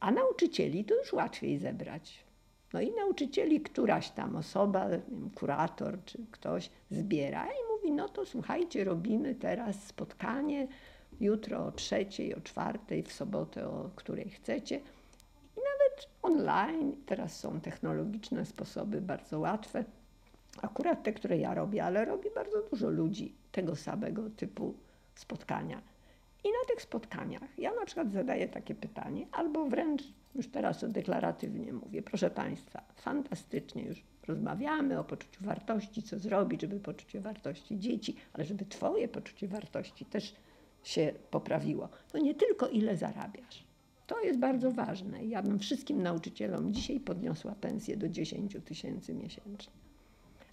A 0.00 0.10
nauczycieli 0.10 0.84
to 0.84 0.94
już 0.94 1.12
łatwiej 1.12 1.58
zebrać. 1.58 2.24
No 2.72 2.80
i 2.80 2.90
nauczycieli 2.90 3.60
któraś 3.60 4.10
tam 4.10 4.36
osoba, 4.36 4.86
kurator 5.34 6.04
czy 6.04 6.18
ktoś 6.30 6.70
zbiera 6.90 7.46
i 7.46 7.72
mówi: 7.74 7.92
No 7.92 8.08
to 8.08 8.26
słuchajcie, 8.26 8.84
robimy 8.84 9.34
teraz 9.34 9.84
spotkanie 9.84 10.68
jutro 11.20 11.66
o 11.66 11.72
trzeciej, 11.72 12.34
o 12.34 12.40
czwartej, 12.40 13.02
w 13.02 13.12
sobotę, 13.12 13.68
o 13.68 13.90
której 13.96 14.30
chcecie. 14.30 14.76
I 15.56 15.60
nawet 15.60 16.08
online, 16.22 16.96
teraz 17.06 17.40
są 17.40 17.60
technologiczne 17.60 18.46
sposoby 18.46 19.00
bardzo 19.00 19.40
łatwe 19.40 19.84
akurat 20.62 21.02
te, 21.02 21.12
które 21.12 21.38
ja 21.38 21.54
robię, 21.54 21.84
ale 21.84 22.04
robi 22.04 22.28
bardzo 22.34 22.62
dużo 22.70 22.90
ludzi 22.90 23.34
tego 23.52 23.76
samego 23.76 24.30
typu 24.30 24.74
spotkania. 25.14 25.82
I 26.44 26.48
na 26.48 26.74
tych 26.74 26.82
spotkaniach 26.82 27.58
ja 27.58 27.74
na 27.74 27.84
przykład 27.86 28.12
zadaję 28.12 28.48
takie 28.48 28.74
pytanie, 28.74 29.26
albo 29.32 29.66
wręcz 29.66 30.02
już 30.34 30.48
teraz 30.48 30.84
deklaratywnie 30.92 31.72
mówię, 31.72 32.02
proszę 32.02 32.30
Państwa, 32.30 32.82
fantastycznie 32.96 33.82
już 33.82 34.02
rozmawiamy 34.28 34.98
o 34.98 35.04
poczuciu 35.04 35.44
wartości, 35.44 36.02
co 36.02 36.18
zrobić, 36.18 36.60
żeby 36.60 36.80
poczucie 36.80 37.20
wartości 37.20 37.78
dzieci, 37.78 38.16
ale 38.32 38.44
żeby 38.44 38.64
Twoje 38.64 39.08
poczucie 39.08 39.48
wartości 39.48 40.04
też 40.04 40.34
się 40.82 41.12
poprawiło. 41.30 41.88
To 42.12 42.18
nie 42.18 42.34
tylko 42.34 42.68
ile 42.68 42.96
zarabiasz. 42.96 43.64
To 44.06 44.20
jest 44.20 44.38
bardzo 44.38 44.70
ważne. 44.70 45.24
Ja 45.24 45.42
bym 45.42 45.58
wszystkim 45.58 46.02
nauczycielom 46.02 46.74
dzisiaj 46.74 47.00
podniosła 47.00 47.54
pensję 47.54 47.96
do 47.96 48.08
10 48.08 48.56
tysięcy 48.64 49.14
miesięcznie. 49.14 49.81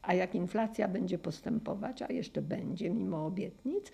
A 0.09 0.13
jak 0.13 0.35
inflacja 0.35 0.87
będzie 0.87 1.17
postępować, 1.17 2.01
a 2.01 2.07
jeszcze 2.13 2.41
będzie 2.41 2.89
mimo 2.89 3.25
obietnic, 3.25 3.91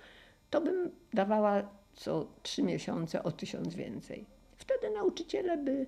to 0.49 0.61
bym 0.61 0.91
dawała 1.13 1.69
co 1.93 2.27
trzy 2.43 2.63
miesiące 2.63 3.23
o 3.23 3.31
tysiąc 3.31 3.75
więcej. 3.75 4.25
Wtedy 4.57 4.89
nauczyciele 4.93 5.57
by 5.57 5.85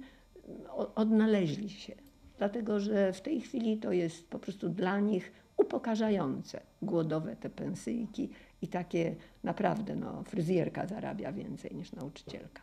odnaleźli 0.96 1.70
się, 1.70 1.96
dlatego 2.38 2.80
że 2.80 3.14
w 3.14 3.22
tej 3.22 3.42
chwili 3.42 3.78
to 3.78 3.92
jest 3.92 4.30
po 4.30 4.40
prostu 4.40 4.70
dla 4.70 5.00
nich 5.00 5.32
upokarzające, 5.58 6.62
głodowe 6.82 7.36
te 7.36 7.50
pensyjki 7.50 8.30
i 8.62 8.68
takie 8.68 9.16
naprawdę, 9.44 9.96
no, 9.96 10.24
fryzjerka 10.24 10.88
zarabia 10.88 11.32
więcej 11.32 11.76
niż 11.76 11.92
nauczycielka. 11.92 12.62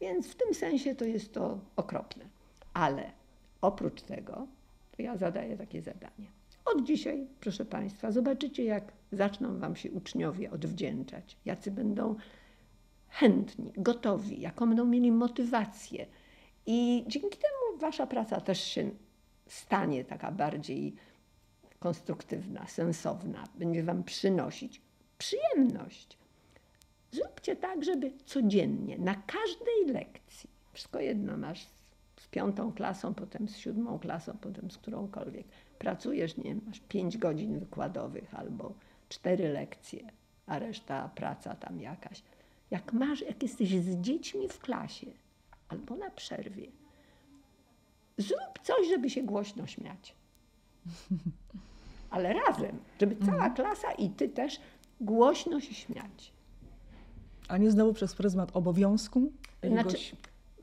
Więc 0.00 0.28
w 0.28 0.34
tym 0.34 0.54
sensie 0.54 0.94
to 0.94 1.04
jest 1.04 1.32
to 1.34 1.58
okropne. 1.76 2.24
Ale 2.74 3.10
oprócz 3.60 4.02
tego, 4.02 4.46
to 4.96 5.02
ja 5.02 5.16
zadaję 5.16 5.56
takie 5.56 5.82
zadanie. 5.82 6.36
Od 6.66 6.84
dzisiaj, 6.84 7.26
proszę 7.40 7.64
Państwa, 7.64 8.12
zobaczycie, 8.12 8.64
jak 8.64 8.92
zaczną 9.12 9.58
Wam 9.58 9.76
się 9.76 9.90
uczniowie 9.90 10.50
odwdzięczać, 10.50 11.36
jacy 11.44 11.70
będą 11.70 12.14
chętni, 13.08 13.72
gotowi, 13.76 14.40
jaką 14.40 14.66
będą 14.66 14.84
mieli 14.84 15.12
motywację. 15.12 16.06
I 16.66 17.04
dzięki 17.06 17.38
temu 17.38 17.78
Wasza 17.78 18.06
praca 18.06 18.40
też 18.40 18.64
się 18.64 18.90
stanie 19.46 20.04
taka 20.04 20.32
bardziej 20.32 20.94
konstruktywna, 21.78 22.66
sensowna, 22.66 23.44
będzie 23.54 23.82
Wam 23.82 24.04
przynosić 24.04 24.82
przyjemność. 25.18 26.18
Zróbcie 27.10 27.56
tak, 27.56 27.84
żeby 27.84 28.12
codziennie, 28.24 28.98
na 28.98 29.14
każdej 29.14 29.94
lekcji, 29.94 30.50
wszystko 30.72 31.00
jedno 31.00 31.36
masz 31.36 31.66
z 32.16 32.28
piątą 32.28 32.72
klasą, 32.72 33.14
potem 33.14 33.48
z 33.48 33.56
siódmą 33.56 33.98
klasą, 33.98 34.38
potem 34.40 34.70
z 34.70 34.78
którąkolwiek, 34.78 35.46
pracujesz, 35.78 36.36
nie 36.36 36.54
masz 36.54 36.80
pięć 36.80 37.18
godzin 37.18 37.58
wykładowych 37.58 38.34
albo 38.34 38.74
cztery 39.08 39.48
lekcje, 39.48 40.10
a 40.46 40.58
reszta 40.58 41.08
praca 41.08 41.54
tam 41.54 41.80
jakaś. 41.80 42.22
Jak 42.70 42.92
masz, 42.92 43.20
jak 43.20 43.42
jesteś 43.42 43.68
z 43.68 44.00
dziećmi 44.00 44.48
w 44.48 44.58
klasie 44.58 45.06
albo 45.68 45.96
na 45.96 46.10
przerwie, 46.10 46.66
zrób 48.18 48.58
coś, 48.62 48.88
żeby 48.88 49.10
się 49.10 49.22
głośno 49.22 49.66
śmiać. 49.66 50.14
Ale 52.10 52.32
razem, 52.32 52.78
żeby 53.00 53.16
cała 53.16 53.46
mhm. 53.46 53.54
klasa 53.54 53.92
i 53.92 54.10
ty 54.10 54.28
też 54.28 54.60
głośno 55.00 55.60
się 55.60 55.74
śmiać. 55.74 56.32
A 57.48 57.56
nie 57.56 57.70
znowu 57.70 57.92
przez 57.92 58.14
pryzmat 58.14 58.56
obowiązku? 58.56 59.32
Znaczy, 59.64 59.98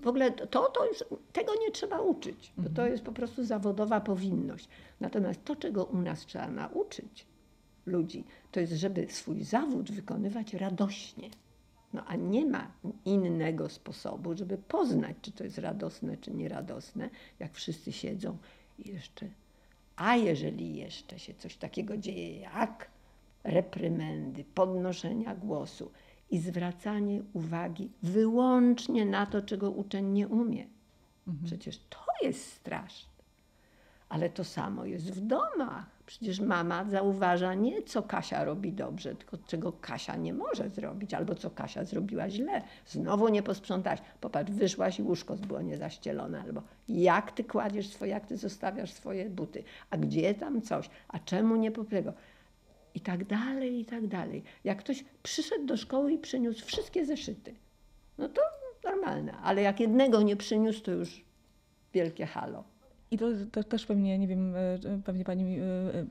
w 0.04 0.08
ogóle 0.08 0.32
to, 0.32 0.70
to 0.70 0.88
już, 0.88 1.04
tego 1.34 1.52
nie 1.62 1.72
trzeba 1.72 2.02
uczyć, 2.02 2.54
bo 2.58 2.63
to 2.63 2.70
mhm. 2.70 2.92
jest 2.92 3.04
po 3.04 3.12
prostu 3.12 3.46
zawodowa 3.46 4.02
powinność. 4.02 4.68
Natomiast 5.00 5.46
to, 5.46 5.56
czego 5.56 5.86
u 5.86 5.98
nas 5.98 6.26
trzeba 6.26 6.48
nauczyć 6.48 7.26
ludzi, 7.86 8.24
to 8.52 8.60
jest, 8.60 8.74
żeby 8.74 9.08
swój 9.10 9.44
zawód 9.44 9.92
wykonywać 9.92 10.54
radośnie. 10.54 11.30
No 11.94 12.06
a 12.06 12.16
nie 12.16 12.46
ma 12.46 12.72
innego 13.06 13.70
sposobu, 13.70 14.38
żeby 14.38 14.58
poznać, 14.58 15.18
czy 15.22 15.32
to 15.32 15.44
jest 15.44 15.58
radosne, 15.58 16.18
czy 16.18 16.32
nieradosne, 16.32 17.10
jak 17.39 17.54
wszyscy 17.54 17.92
siedzą 17.92 18.38
i 18.80 18.89
jeszcze. 18.89 19.28
A 19.96 20.16
jeżeli 20.16 20.76
jeszcze 20.76 21.20
się 21.20 21.34
coś 21.34 21.58
takiego 21.58 21.98
dzieje, 21.98 22.39
jak 22.39 22.89
reprymendy, 23.44 24.44
podnoszenia 24.44 25.36
głosu 25.36 25.92
i 26.32 26.40
zwracanie 26.40 27.22
uwagi 27.34 27.92
wyłącznie 28.04 29.06
na 29.06 29.26
to, 29.26 29.42
czego 29.42 29.72
uczeń 29.72 30.06
nie 30.06 30.28
umie. 30.28 30.68
Mhm. 31.28 31.46
Przecież 31.46 31.80
to 31.90 32.00
jest 32.22 32.52
straszne. 32.52 33.14
Ale 34.10 34.30
to 34.30 34.44
samo 34.44 34.86
jest 34.86 35.12
w 35.12 35.28
domach. 35.28 35.86
Przecież 36.06 36.40
mama 36.40 36.86
zauważa 36.86 37.54
nie, 37.54 37.82
co 37.82 38.04
Kasia 38.04 38.44
robi 38.44 38.74
dobrze, 38.74 39.16
tylko 39.16 39.38
czego 39.38 39.72
Kasia 39.72 40.16
nie 40.16 40.34
może 40.34 40.70
zrobić, 40.70 41.14
albo 41.14 41.36
co 41.36 41.50
Kasia 41.50 41.86
zrobiła 41.86 42.30
źle. 42.30 42.62
Znowu 42.88 43.30
nie 43.30 43.44
posprzątałaś. 43.44 44.00
Popatrz, 44.22 44.52
wyszłaś 44.52 45.00
i 45.00 45.04
łóżko 45.04 45.36
było 45.36 45.62
niezaścielone, 45.62 46.42
albo 46.42 46.62
jak 46.88 47.32
ty 47.32 47.44
kładziesz 47.44 47.88
swoje, 47.88 48.12
jak 48.12 48.26
ty 48.26 48.38
zostawiasz 48.38 48.94
swoje 48.94 49.30
buty, 49.30 49.64
a 49.90 49.98
gdzie 49.98 50.34
tam 50.34 50.62
coś, 50.62 50.90
a 51.08 51.20
czemu 51.20 51.56
nie 51.56 51.72
popiego 51.72 52.14
i 52.96 53.00
tak 53.00 53.26
dalej, 53.26 53.80
i 53.80 53.86
tak 53.86 54.08
dalej. 54.08 54.44
Jak 54.64 54.80
ktoś 54.80 55.06
przyszedł 55.24 55.66
do 55.66 55.78
szkoły 55.78 56.12
i 56.12 56.18
przyniósł 56.18 56.66
wszystkie 56.66 57.06
zeszyty, 57.06 57.54
no 58.18 58.30
to 58.30 58.42
normalne, 58.84 59.34
ale 59.38 59.62
jak 59.62 59.80
jednego 59.80 60.22
nie 60.22 60.36
przyniósł, 60.36 60.82
to 60.82 60.92
już 60.92 61.26
wielkie 61.94 62.26
halo. 62.26 62.64
I 63.12 63.18
to, 63.18 63.26
to, 63.52 63.64
też 63.64 63.86
pewnie, 63.86 64.20
nie 64.20 64.28
wiem, 64.28 64.56
e, 64.56 64.80
pewnie 65.06 65.24
pani 65.24 65.60
e, 65.60 65.62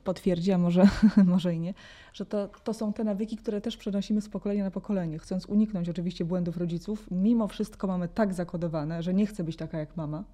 potwierdzi, 0.04 0.52
a 0.52 0.58
może, 0.58 0.88
może 1.24 1.54
i 1.54 1.58
nie, 1.58 1.74
że 2.12 2.26
to, 2.26 2.48
to 2.64 2.74
są 2.74 2.92
te 2.92 3.04
nawyki, 3.04 3.36
które 3.36 3.60
też 3.60 3.76
przenosimy 3.76 4.20
z 4.20 4.28
pokolenia 4.28 4.64
na 4.64 4.70
pokolenie. 4.70 5.18
Chcąc 5.18 5.46
uniknąć 5.46 5.88
oczywiście 5.88 6.24
błędów 6.24 6.56
rodziców, 6.56 7.06
mimo 7.10 7.48
wszystko 7.48 7.86
mamy 7.86 8.08
tak 8.08 8.34
zakodowane, 8.34 9.02
że 9.02 9.14
nie 9.14 9.26
chcę 9.26 9.44
być 9.44 9.56
taka 9.56 9.78
jak 9.78 9.96
mama 9.96 10.24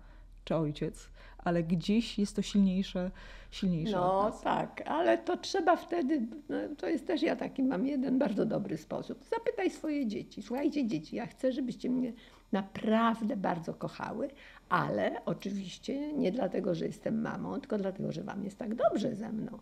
czy 0.49 0.57
ojciec, 0.57 1.09
ale 1.39 1.63
gdzieś 1.63 2.19
jest 2.19 2.37
to 2.37 2.43
silniejsze, 2.43 3.11
silniejsze. 3.51 3.97
No 3.97 4.33
tak, 4.43 4.83
ale 4.87 5.19
to 5.19 5.37
trzeba 5.37 5.77
wtedy, 5.77 6.27
no, 6.49 6.57
to 6.79 6.89
jest 6.89 7.07
też 7.07 7.23
ja 7.23 7.37
taki 7.37 7.63
mam 7.63 7.87
jeden 7.87 8.19
bardzo 8.19 8.47
dobry 8.47 8.77
sposób. 8.77 9.25
Zapytaj 9.25 9.71
swoje 9.71 10.07
dzieci. 10.07 10.43
Słuchajcie, 10.43 10.87
dzieci, 10.87 11.17
ja 11.17 11.27
chcę, 11.27 11.53
żebyście 11.53 11.91
mnie 11.91 12.13
naprawdę 12.53 13.37
bardzo 13.37 13.75
kochały, 13.75 14.31
ale 14.69 15.25
oczywiście 15.25 16.13
nie 16.13 16.33
dlatego, 16.33 16.75
że 16.75 16.87
jestem 16.87 17.21
mamą, 17.21 17.61
tylko 17.61 17.79
dlatego, 17.79 18.13
że 18.13 18.23
wam 18.23 18.45
jest 18.45 18.59
tak 18.59 18.75
dobrze 18.75 19.15
ze 19.15 19.33
mną. 19.33 19.59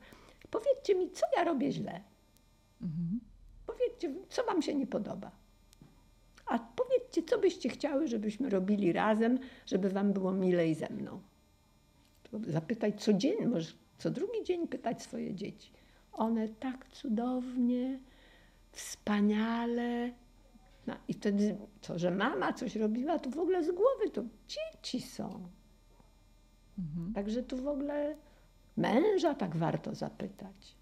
Powiedzcie 0.50 0.94
mi, 0.94 1.10
co 1.10 1.26
ja 1.36 1.44
robię 1.44 1.72
źle. 1.72 2.00
Mhm. 2.82 3.20
Powiedzcie, 3.66 4.14
co 4.28 4.44
wam 4.44 4.62
się 4.62 4.74
nie 4.74 4.86
podoba. 4.86 5.30
A 6.46 6.58
powiedzcie, 6.58 7.22
co 7.22 7.38
byście 7.38 7.68
chciały, 7.68 8.08
żebyśmy 8.08 8.50
robili 8.50 8.92
razem, 8.92 9.38
żeby 9.66 9.90
wam 9.90 10.12
było 10.12 10.32
milej 10.32 10.74
ze 10.74 10.88
mną. 10.90 11.20
Zapytaj 12.46 12.96
codziennie, 12.96 13.48
może 13.48 13.72
co 13.98 14.10
drugi 14.10 14.44
dzień 14.44 14.68
pytać 14.68 15.02
swoje 15.02 15.34
dzieci. 15.34 15.70
One 16.12 16.48
tak 16.48 16.88
cudownie, 16.88 18.00
wspaniale. 18.72 20.12
No 20.86 20.94
i 21.08 21.14
wtedy 21.14 21.56
to, 21.80 21.98
że 21.98 22.10
mama 22.10 22.52
coś 22.52 22.76
robiła, 22.76 23.18
to 23.18 23.30
w 23.30 23.38
ogóle 23.38 23.64
z 23.64 23.70
głowy 23.70 24.10
to 24.12 24.22
dzieci 24.48 25.00
są. 25.00 25.48
Mhm. 26.78 27.12
Także 27.14 27.42
tu 27.42 27.56
w 27.56 27.68
ogóle 27.68 28.16
męża 28.76 29.34
tak 29.34 29.56
warto 29.56 29.94
zapytać. 29.94 30.76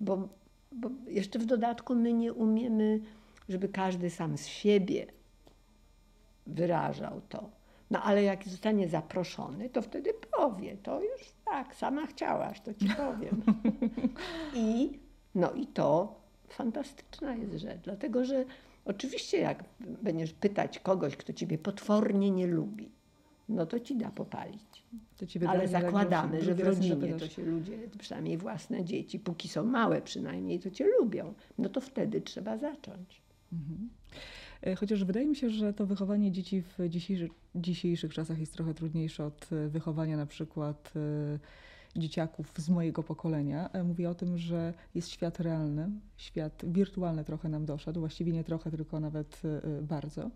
Bo, 0.00 0.28
bo 0.72 0.90
jeszcze 1.06 1.38
w 1.38 1.46
dodatku 1.46 1.94
my 1.94 2.12
nie 2.12 2.32
umiemy, 2.32 3.00
żeby 3.48 3.68
każdy 3.68 4.10
sam 4.10 4.38
z 4.38 4.46
siebie 4.46 5.06
wyrażał 6.46 7.20
to. 7.28 7.50
No 7.90 8.02
ale 8.02 8.22
jak 8.22 8.48
zostanie 8.48 8.88
zaproszony, 8.88 9.70
to 9.70 9.82
wtedy 9.82 10.14
powie, 10.36 10.76
to 10.76 11.02
już 11.02 11.32
tak, 11.44 11.74
sama 11.74 12.06
chciałaś, 12.06 12.60
to 12.60 12.74
ci 12.74 12.88
powiem. 12.88 13.42
I, 14.54 14.98
no 15.34 15.52
i 15.52 15.66
to 15.66 16.20
fantastyczna 16.48 17.34
jest 17.34 17.54
rzecz, 17.54 17.80
dlatego 17.82 18.24
że 18.24 18.44
oczywiście 18.84 19.38
jak 19.38 19.64
będziesz 20.02 20.32
pytać 20.32 20.78
kogoś, 20.78 21.16
kto 21.16 21.32
ciebie 21.32 21.58
potwornie 21.58 22.30
nie 22.30 22.46
lubi, 22.46 22.90
no 23.48 23.66
to 23.66 23.80
ci 23.80 23.96
da 23.96 24.10
popalić. 24.10 24.84
Ale 25.48 25.68
zakładamy, 25.68 26.42
że 26.42 26.54
w 26.54 26.60
rodzinie 26.60 27.14
to 27.14 27.28
się 27.28 27.42
ludzie, 27.42 27.78
przynajmniej 27.98 28.38
własne 28.38 28.84
dzieci, 28.84 29.18
póki 29.18 29.48
są 29.48 29.64
małe 29.64 30.02
przynajmniej, 30.02 30.60
to 30.60 30.70
cię 30.70 30.86
lubią. 31.00 31.34
No 31.58 31.68
to 31.68 31.80
wtedy 31.80 32.20
trzeba 32.20 32.58
zacząć. 32.58 33.25
Mhm. 33.56 33.88
E, 34.62 34.74
chociaż 34.74 35.04
wydaje 35.04 35.26
mi 35.26 35.36
się, 35.36 35.50
że 35.50 35.72
to 35.72 35.86
wychowanie 35.86 36.32
dzieci 36.32 36.62
w 36.62 36.88
dzisiejszych, 36.88 37.30
dzisiejszych 37.54 38.14
czasach 38.14 38.38
jest 38.38 38.52
trochę 38.52 38.74
trudniejsze 38.74 39.24
od 39.24 39.52
e, 39.52 39.68
wychowania 39.68 40.16
na 40.16 40.26
przykład 40.26 40.92
e, 40.96 41.38
dzieciaków 42.00 42.52
z 42.56 42.68
mojego 42.68 43.02
pokolenia. 43.02 43.70
Mówię 43.84 44.10
o 44.10 44.14
tym, 44.14 44.38
że 44.38 44.74
jest 44.94 45.08
świat 45.08 45.40
realny, 45.40 45.90
świat 46.16 46.62
wirtualny 46.64 47.24
trochę 47.24 47.48
nam 47.48 47.66
doszedł, 47.66 48.00
właściwie 48.00 48.32
nie 48.32 48.44
trochę, 48.44 48.70
tylko 48.70 49.00
nawet 49.00 49.42
bardzo. 49.82 50.30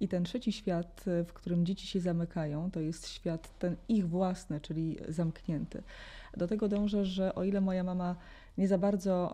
I 0.00 0.08
ten 0.08 0.24
trzeci 0.24 0.52
świat, 0.52 1.04
w 1.26 1.32
którym 1.32 1.66
dzieci 1.66 1.86
się 1.86 2.00
zamykają, 2.00 2.70
to 2.70 2.80
jest 2.80 3.08
świat 3.08 3.58
ten 3.58 3.76
ich 3.88 4.08
własny, 4.08 4.60
czyli 4.60 4.96
zamknięty. 5.08 5.82
Do 6.36 6.46
tego 6.46 6.68
dążę, 6.68 7.04
że 7.04 7.34
o 7.34 7.44
ile 7.44 7.60
moja 7.60 7.84
mama 7.84 8.16
nie 8.58 8.68
za 8.68 8.78
bardzo 8.78 9.32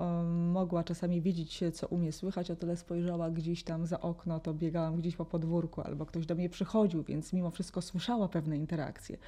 mogła 0.52 0.84
czasami 0.84 1.20
wiedzieć, 1.20 1.64
co 1.72 1.86
umie 1.86 2.12
słychać, 2.12 2.50
o 2.50 2.56
tyle 2.56 2.76
spojrzała 2.76 3.30
gdzieś 3.30 3.64
tam 3.64 3.86
za 3.86 4.00
okno, 4.00 4.40
to 4.40 4.54
biegałam 4.54 4.96
gdzieś 4.96 5.16
po 5.16 5.24
podwórku, 5.24 5.80
albo 5.80 6.06
ktoś 6.06 6.26
do 6.26 6.34
mnie 6.34 6.48
przychodził, 6.48 7.02
więc 7.02 7.32
mimo 7.32 7.50
wszystko 7.50 7.82
słyszała 7.82 8.28
pewne 8.28 8.56
interakcje. 8.56 9.18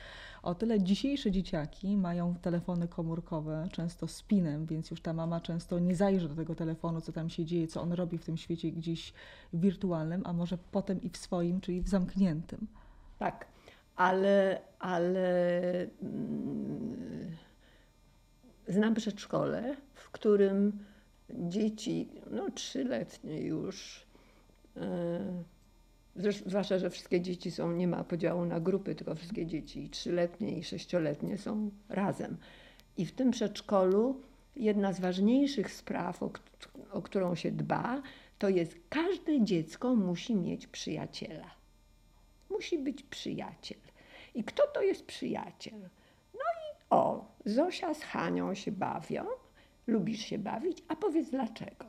O 0.43 0.55
tyle 0.55 0.81
dzisiejsze 0.81 1.31
dzieciaki 1.31 1.97
mają 1.97 2.35
telefony 2.35 2.89
komórkowe, 2.89 3.69
często 3.73 4.09
z 4.09 4.23
pinem, 4.23 4.67
więc 4.67 4.91
już 4.91 5.01
ta 5.01 5.13
mama 5.13 5.41
często 5.41 5.79
nie 5.79 5.97
zajrzy 5.97 6.29
do 6.29 6.35
tego 6.35 6.55
telefonu, 6.55 7.01
co 7.01 7.13
tam 7.13 7.31
się 7.31 7.45
dzieje, 7.45 7.67
co 7.67 7.83
on 7.83 7.93
robi 7.93 8.19
w 8.19 8.25
tym 8.25 8.37
świecie 8.37 8.73
gdzieś 8.73 9.13
wirtualnym, 9.53 10.23
a 10.25 10.33
może 10.33 10.59
potem 10.73 11.03
i 11.03 11.11
w 11.11 11.17
swoim, 11.17 11.61
czyli 11.61 11.83
w 11.83 11.89
zamkniętym. 11.89 12.67
Tak, 13.19 13.47
ale, 13.97 14.61
ale 14.79 15.87
mm, 16.03 17.37
znam 18.69 18.95
przedszkole, 18.95 19.77
w 19.95 20.11
którym 20.11 20.85
dzieci, 21.31 22.09
no 22.31 22.51
trzyletnie 22.51 23.41
już, 23.41 24.07
e, 24.77 25.43
zwłaszcza, 26.47 26.79
że 26.79 26.91
wszystkie 26.91 27.21
dzieci 27.21 27.51
są, 27.51 27.73
nie 27.73 27.89
ma 27.89 28.05
podziału 28.05 28.45
na 28.45 28.61
grupy, 28.61 28.95
tylko 28.95 29.15
wszystkie 29.15 29.47
dzieci 29.47 29.89
trzyletnie 29.89 30.59
i 30.59 30.65
sześcioletnie 30.65 31.39
są 31.39 31.71
razem. 31.89 32.37
I 32.97 33.07
w 33.07 33.13
tym 33.13 33.31
przedszkolu 33.31 34.21
jedna 34.57 34.93
z 34.93 35.01
ważniejszych 35.01 35.73
spraw, 35.73 36.23
o, 36.23 36.31
o 36.93 37.03
którą 37.03 37.35
się 37.35 37.53
dba, 37.53 38.03
to 38.39 38.49
jest 38.49 38.77
każde 38.89 39.45
dziecko 39.45 39.95
musi 39.95 40.35
mieć 40.35 40.67
przyjaciela. 40.67 41.51
Musi 42.51 42.79
być 42.79 43.03
przyjaciel. 43.03 43.79
I 44.35 44.45
kto 44.45 44.67
to 44.67 44.83
jest 44.83 45.07
przyjaciel? 45.07 45.89
O, 46.91 47.25
Zosia 47.45 47.95
z 47.95 48.03
Hanią 48.03 48.55
się 48.55 48.73
bawią, 48.73 49.25
lubisz 49.87 50.21
się 50.21 50.39
bawić, 50.39 50.83
a 50.89 50.97
powiedz 50.97 51.31
dlaczego. 51.31 51.87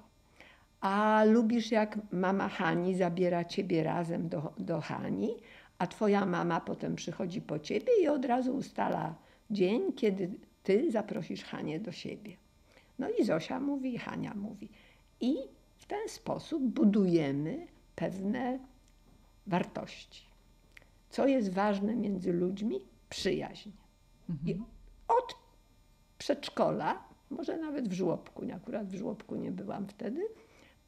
A 0.82 1.24
lubisz, 1.24 1.72
jak 1.72 2.00
mama 2.12 2.50
Hani 2.50 2.96
zabiera 2.96 3.46
ciebie 3.46 3.84
razem 3.84 4.30
do, 4.30 4.54
do 4.58 4.82
Hani, 4.82 5.36
a 5.78 5.88
twoja 5.88 6.26
mama 6.26 6.62
potem 6.62 6.96
przychodzi 6.96 7.42
po 7.42 7.60
ciebie 7.60 7.92
i 8.04 8.08
od 8.08 8.26
razu 8.26 8.56
ustala 8.56 9.16
dzień, 9.50 9.94
kiedy 9.94 10.32
ty 10.64 10.92
zaprosisz 10.92 11.44
Hanię 11.44 11.80
do 11.80 11.92
siebie. 11.92 12.38
No 13.00 13.10
i 13.10 13.24
Zosia 13.24 13.60
mówi, 13.60 13.98
Hania 13.98 14.34
mówi. 14.34 14.70
I 15.22 15.36
w 15.78 15.86
ten 15.86 16.10
sposób 16.10 16.64
budujemy 16.64 17.68
pewne 17.96 18.60
wartości. 19.48 20.26
Co 21.10 21.28
jest 21.28 21.54
ważne 21.54 21.96
między 21.96 22.34
ludźmi? 22.34 22.80
Przyjaźń. 23.10 23.70
Mhm. 24.30 24.50
I 24.58 24.75
przedszkola, 26.26 27.04
może 27.30 27.58
nawet 27.58 27.88
w 27.90 27.94
żłobku, 27.94 28.46
akurat 28.56 28.88
w 28.88 28.96
żłobku 28.96 29.36
nie 29.36 29.52
byłam 29.52 29.88
wtedy, 29.88 30.22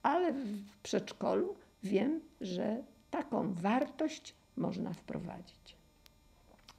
ale 0.04 0.34
w 0.34 0.78
przedszkolu 0.84 1.56
wiem, 1.84 2.22
że 2.42 2.84
taką 3.12 3.54
wartość 3.54 4.36
można 4.56 4.94
wprowadzić. 4.94 5.76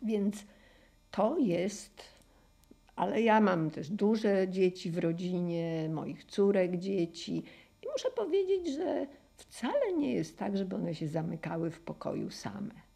Więc 0.02 0.44
to 1.11 1.38
jest, 1.38 2.02
ale 2.96 3.22
ja 3.22 3.40
mam 3.40 3.70
też 3.70 3.90
duże 3.90 4.48
dzieci 4.48 4.90
w 4.90 4.98
rodzinie, 4.98 5.88
moich 5.88 6.24
córek 6.24 6.76
dzieci 6.76 7.42
i 7.82 7.86
muszę 7.92 8.11
powiedzieć, 8.11 8.74
że 8.74 9.06
wcale 9.36 9.92
nie 9.92 10.12
jest 10.12 10.38
tak, 10.38 10.56
żeby 10.56 10.76
one 10.76 10.94
się 10.94 11.09
zamykały 11.09 11.70
w 11.70 11.80
pokoju 11.80 12.30
same 12.30 12.88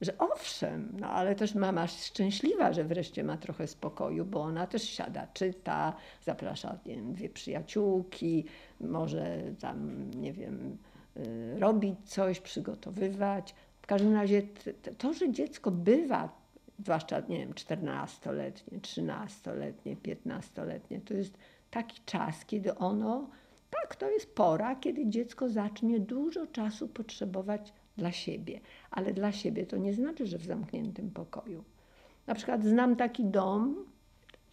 że 0.00 0.18
owszem, 0.18 0.92
no 1.00 1.10
ale 1.10 1.34
też 1.34 1.54
mama 1.54 1.86
szczęśliwa, 1.86 2.72
że 2.72 2.84
wreszcie 2.84 3.24
ma 3.24 3.36
trochę 3.36 3.66
spokoju, 3.66 4.24
bo 4.24 4.40
ona 4.40 4.66
też 4.66 4.82
siada, 4.82 5.26
czyta, 5.34 5.94
zaprasza 6.22 6.78
nie 6.86 6.94
wiem, 6.96 7.12
dwie 7.12 7.28
przyjaciółki, 7.28 8.44
może 8.80 9.42
tam, 9.60 10.10
nie 10.10 10.32
wiem, 10.32 10.76
y, 11.16 11.58
robić 11.58 11.94
coś, 12.04 12.40
przygotowywać. 12.40 13.54
W 13.82 13.86
każdym 13.86 14.14
razie 14.14 14.42
to, 14.98 15.12
że 15.12 15.32
dziecko 15.32 15.70
bywa, 15.70 16.28
zwłaszcza, 16.78 17.20
nie 17.20 17.38
wiem, 17.38 17.52
14-letnie, 17.52 18.78
13-letnie, 18.78 19.96
15-letnie, 19.96 21.00
to 21.00 21.14
jest 21.14 21.38
taki 21.70 22.00
czas, 22.06 22.44
kiedy 22.44 22.74
ono, 22.74 23.28
tak, 23.70 23.96
to 23.96 24.10
jest 24.10 24.34
pora, 24.34 24.76
kiedy 24.76 25.06
dziecko 25.06 25.48
zacznie 25.48 26.00
dużo 26.00 26.46
czasu 26.46 26.88
potrzebować 26.88 27.72
dla 27.98 28.12
siebie. 28.12 28.60
Ale 28.90 29.12
dla 29.12 29.32
siebie 29.32 29.66
to 29.66 29.76
nie 29.76 29.94
znaczy, 29.94 30.26
że 30.26 30.38
w 30.38 30.44
zamkniętym 30.44 31.10
pokoju. 31.10 31.64
Na 32.26 32.34
przykład 32.34 32.64
znam 32.64 32.96
taki 32.96 33.24
dom, 33.24 33.84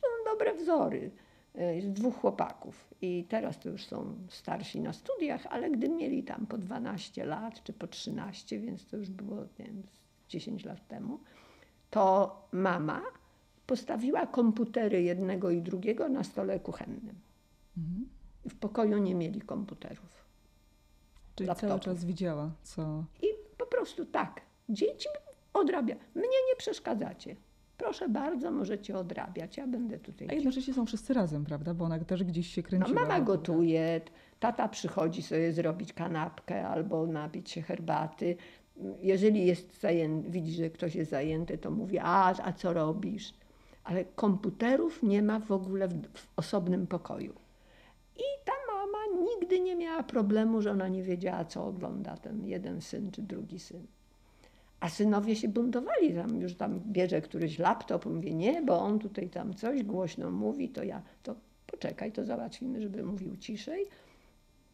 są 0.01 0.31
dobre 0.31 0.53
wzory. 0.53 1.11
E, 1.55 1.75
jest 1.75 1.91
dwóch 1.91 2.15
chłopaków 2.15 2.93
i 3.01 3.25
teraz 3.29 3.59
to 3.59 3.69
już 3.69 3.85
są 3.85 4.15
starsi 4.29 4.79
na 4.79 4.93
studiach, 4.93 5.45
ale 5.49 5.71
gdy 5.71 5.89
mieli 5.89 6.23
tam 6.23 6.45
po 6.45 6.57
12 6.57 7.25
lat 7.25 7.63
czy 7.63 7.73
po 7.73 7.87
13, 7.87 8.59
więc 8.59 8.85
to 8.85 8.97
już 8.97 9.09
było 9.09 9.41
nie 9.59 9.65
wiem, 9.65 9.83
10 10.29 10.65
lat 10.65 10.87
temu, 10.87 11.19
to 11.89 12.35
mama 12.51 13.01
postawiła 13.67 14.27
komputery 14.27 15.01
jednego 15.01 15.51
i 15.51 15.61
drugiego 15.61 16.09
na 16.09 16.23
stole 16.23 16.59
kuchennym. 16.59 17.15
Mhm. 17.77 18.09
W 18.49 18.55
pokoju 18.55 18.97
nie 18.97 19.15
mieli 19.15 19.41
komputerów. 19.41 20.25
Czyli 21.35 21.47
laptopów. 21.47 21.69
cały 21.69 21.79
czas 21.79 22.05
widziała, 22.05 22.51
co. 22.63 23.03
Prostu 23.85 24.05
tak. 24.05 24.41
Dzieci 24.69 25.09
odrabia. 25.53 25.95
Mnie 26.15 26.23
nie 26.23 26.55
przeszkadzacie. 26.57 27.35
Proszę 27.77 28.09
bardzo, 28.09 28.51
możecie 28.51 28.97
odrabiać. 28.97 29.57
Ja 29.57 29.67
będę 29.67 29.99
tutaj. 29.99 30.27
A 30.31 30.33
jednocześnie 30.33 30.73
są 30.73 30.85
wszyscy 30.85 31.13
razem, 31.13 31.45
prawda? 31.45 31.73
Bo 31.73 31.85
ona 31.85 31.99
też 31.99 32.23
gdzieś 32.23 32.47
się 32.47 32.63
kręciła. 32.63 33.01
No, 33.01 33.01
mama 33.01 33.21
gotuje, 33.21 34.01
tata 34.39 34.67
przychodzi 34.67 35.21
sobie 35.21 35.51
zrobić 35.51 35.93
kanapkę 35.93 36.67
albo 36.67 37.07
napić 37.07 37.51
się 37.51 37.61
herbaty. 37.61 38.35
Jeżeli 39.01 39.45
jest 39.45 39.79
zajęty, 39.79 40.29
widzi, 40.29 40.51
że 40.51 40.69
ktoś 40.69 40.95
jest 40.95 41.11
zajęty, 41.11 41.57
to 41.57 41.71
mówi, 41.71 41.99
a, 41.99 42.33
a 42.43 42.53
co 42.53 42.73
robisz? 42.73 43.33
Ale 43.83 44.05
komputerów 44.05 45.03
nie 45.03 45.23
ma 45.23 45.39
w 45.39 45.51
ogóle 45.51 45.87
w, 45.87 45.93
w 46.13 46.27
osobnym 46.35 46.87
pokoju. 46.87 47.33
I 48.17 48.23
ta 48.45 48.54
nigdy 49.15 49.59
nie 49.59 49.75
miała 49.75 50.03
problemu, 50.03 50.61
że 50.61 50.71
ona 50.71 50.87
nie 50.87 51.03
wiedziała, 51.03 51.45
co 51.45 51.65
ogląda 51.65 52.17
ten 52.17 52.45
jeden 52.45 52.81
syn 52.81 53.11
czy 53.11 53.21
drugi 53.21 53.59
syn. 53.59 53.87
A 54.79 54.89
synowie 54.89 55.35
się 55.35 55.47
buntowali, 55.47 56.13
tam 56.13 56.41
już 56.41 56.55
tam 56.55 56.79
bierze 56.79 57.21
któryś 57.21 57.59
laptop, 57.59 58.05
mówię 58.05 58.33
nie, 58.33 58.61
bo 58.61 58.79
on 58.79 58.99
tutaj 58.99 59.29
tam 59.29 59.53
coś 59.53 59.83
głośno 59.83 60.31
mówi, 60.31 60.69
to 60.69 60.83
ja, 60.83 61.01
to 61.23 61.35
poczekaj, 61.67 62.11
to 62.11 62.25
załatwimy, 62.25 62.81
żeby 62.81 63.03
mówił 63.03 63.37
ciszej. 63.37 63.85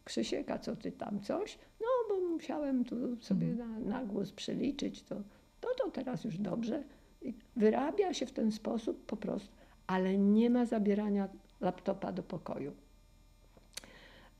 Krzysiek, 0.04 0.50
a 0.50 0.58
co 0.58 0.76
ty 0.76 0.92
tam 0.92 1.20
coś? 1.20 1.58
No, 1.80 1.86
bo 2.08 2.28
musiałem 2.28 2.84
tu 2.84 3.16
sobie 3.20 3.46
mhm. 3.46 3.88
na, 3.88 3.98
na 3.98 4.04
głos 4.04 4.32
przeliczyć, 4.32 5.02
to, 5.02 5.14
to, 5.60 5.68
to 5.78 5.90
teraz 5.90 6.24
już 6.24 6.38
dobrze. 6.38 6.82
I 7.22 7.34
wyrabia 7.56 8.14
się 8.14 8.26
w 8.26 8.32
ten 8.32 8.52
sposób 8.52 9.06
po 9.06 9.16
prostu, 9.16 9.48
ale 9.86 10.18
nie 10.18 10.50
ma 10.50 10.64
zabierania 10.64 11.28
laptopa 11.60 12.12
do 12.12 12.22
pokoju. 12.22 12.72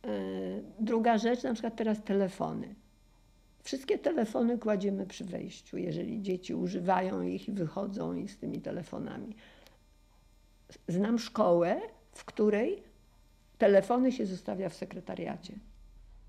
E, 0.05 0.09
druga 0.81 1.19
rzecz, 1.19 1.43
na 1.43 1.53
przykład 1.53 1.77
teraz 1.77 2.03
telefony. 2.03 2.75
Wszystkie 3.63 3.99
telefony 3.99 4.59
kładziemy 4.59 5.07
przy 5.07 5.25
wejściu, 5.25 5.79
jeżeli 5.79 6.23
dzieci 6.23 6.55
używają 6.55 7.23
ich 7.23 7.49
i 7.49 7.53
wychodzą 7.53 8.15
i 8.15 8.29
z 8.29 8.39
tymi 8.39 8.61
telefonami. 8.61 9.37
Znam 10.89 11.19
szkołę, 11.19 11.81
w 12.13 12.25
której 12.25 12.83
telefony 13.59 14.13
się 14.13 14.27
zostawia 14.27 14.69
w 14.69 14.75
sekretariacie, 14.75 15.55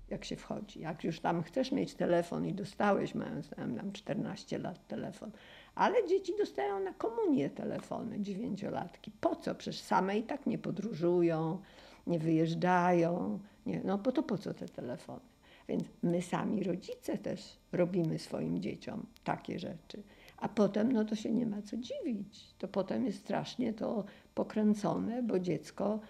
jak 0.08 0.24
się 0.24 0.36
wchodzi. 0.36 0.80
Jak 0.80 1.04
już 1.04 1.20
tam 1.20 1.42
chcesz 1.42 1.72
mieć 1.72 1.94
telefon 1.94 2.46
i 2.46 2.54
dostałeś, 2.54 3.14
mając 3.14 3.50
tam 3.50 3.92
14 3.92 4.58
lat 4.58 4.86
telefon, 4.86 5.30
ale 5.74 6.06
dzieci 6.08 6.32
dostają 6.38 6.80
na 6.80 6.92
komunię 6.92 7.50
telefony, 7.50 8.20
dziewięciolatki. 8.20 9.10
Po 9.20 9.36
co? 9.36 9.54
Przecież 9.54 9.80
same 9.80 10.18
i 10.18 10.22
tak 10.22 10.46
nie 10.46 10.58
podróżują, 10.58 11.58
nie 12.06 12.18
wyjeżdżają, 12.18 13.38
nie, 13.66 13.80
no 13.84 13.98
bo 13.98 14.12
to 14.12 14.22
po 14.22 14.38
co 14.38 14.54
te 14.54 14.68
telefony? 14.68 15.20
Więc 15.68 15.84
my 16.02 16.22
sami 16.22 16.64
rodzice 16.64 17.18
też 17.18 17.56
robimy 17.72 18.18
swoim 18.18 18.60
dzieciom 18.62 19.06
takie 19.24 19.58
rzeczy. 19.58 20.02
A 20.36 20.48
potem, 20.48 20.92
no 20.92 21.04
to 21.04 21.16
się 21.16 21.32
nie 21.32 21.46
ma 21.46 21.62
co 21.62 21.76
dziwić. 21.76 22.54
To 22.58 22.68
potem 22.68 23.06
jest 23.06 23.18
strasznie 23.18 23.72
to 23.72 24.04
pokręcone, 24.34 25.22
bo 25.22 25.38
dziecko, 25.38 26.00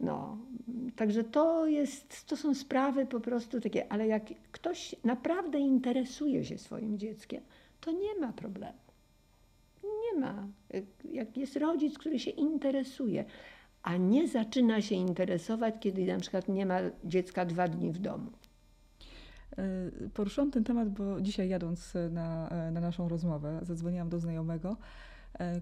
no. 0.00 0.38
Także 0.96 1.24
to 1.24 1.66
jest, 1.66 2.26
to 2.26 2.36
są 2.36 2.54
sprawy 2.54 3.06
po 3.06 3.20
prostu 3.20 3.60
takie, 3.60 3.92
ale 3.92 4.06
jak 4.06 4.24
ktoś 4.52 4.94
naprawdę 5.04 5.58
interesuje 5.58 6.44
się 6.44 6.58
swoim 6.58 6.98
dzieckiem, 6.98 7.42
to 7.80 7.92
nie 7.92 8.20
ma 8.20 8.32
problemu. 8.32 8.78
Nie 9.84 10.20
ma. 10.20 10.46
Jak 11.12 11.36
jest 11.36 11.56
rodzic, 11.56 11.98
który 11.98 12.18
się 12.18 12.30
interesuje, 12.30 13.24
a 13.84 13.96
nie 13.96 14.28
zaczyna 14.28 14.82
się 14.82 14.94
interesować, 14.94 15.74
kiedy 15.80 16.06
na 16.06 16.18
przykład 16.18 16.48
nie 16.48 16.66
ma 16.66 16.78
dziecka 17.04 17.44
dwa 17.44 17.68
dni 17.68 17.92
w 17.92 17.98
domu. 17.98 18.30
E, 19.58 19.64
poruszyłam 20.14 20.50
ten 20.50 20.64
temat, 20.64 20.88
bo 20.88 21.20
dzisiaj 21.20 21.48
jadąc 21.48 21.92
na, 22.10 22.48
na 22.72 22.80
naszą 22.80 23.08
rozmowę, 23.08 23.60
zadzwoniłam 23.62 24.08
do 24.08 24.20
znajomego, 24.20 24.76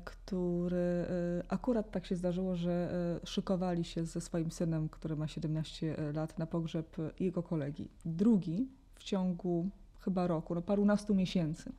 który 0.05 1.07
akurat 1.49 1.91
tak 1.91 2.07
się 2.07 2.17
zdarzyło, 2.17 2.57
że 2.57 2.91
szykowali 3.25 3.85
się 3.85 4.05
ze 4.05 4.21
swoim 4.21 4.51
synem, 4.51 4.89
który 4.89 5.17
ma 5.17 5.29
17 5.29 5.97
lat, 6.15 6.39
na 6.39 6.47
pogrzeb 6.47 6.97
jego 7.21 7.43
kolegi. 7.43 7.89
Drugi 8.05 8.69
w 8.95 9.05
ciągu 9.05 9.71
chyba 10.01 10.27
roku, 10.27 10.55
no 10.55 10.63
parunastu 10.63 11.15
miesięcy. 11.15 11.73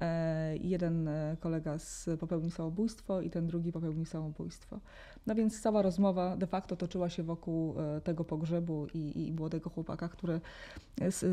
E, 0.00 0.56
jeden 0.56 1.08
e, 1.08 1.36
kolega 1.40 1.76
popełnił 2.20 2.50
samobójstwo 2.50 3.20
i 3.20 3.30
ten 3.30 3.46
drugi 3.46 3.72
popełnił 3.72 4.04
samobójstwo. 4.04 4.80
No 5.26 5.34
więc 5.34 5.60
cała 5.60 5.82
rozmowa 5.82 6.36
de 6.36 6.46
facto 6.46 6.76
toczyła 6.76 7.10
się 7.10 7.22
wokół 7.22 7.74
e, 7.80 8.00
tego 8.00 8.24
pogrzebu 8.24 8.86
i, 8.94 9.26
i 9.28 9.32
młodego 9.32 9.70
chłopaka, 9.70 10.08
który 10.08 10.40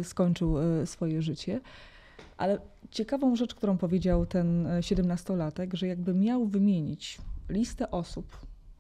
skończył 0.03 0.55
swoje 0.85 1.21
życie. 1.21 1.61
Ale 2.37 2.59
ciekawą 2.91 3.35
rzecz, 3.35 3.55
którą 3.55 3.77
powiedział 3.77 4.25
ten 4.25 4.67
siedemnastolatek, 4.81 5.73
że 5.73 5.87
jakby 5.87 6.13
miał 6.13 6.45
wymienić 6.45 7.17
listę 7.49 7.91
osób 7.91 8.37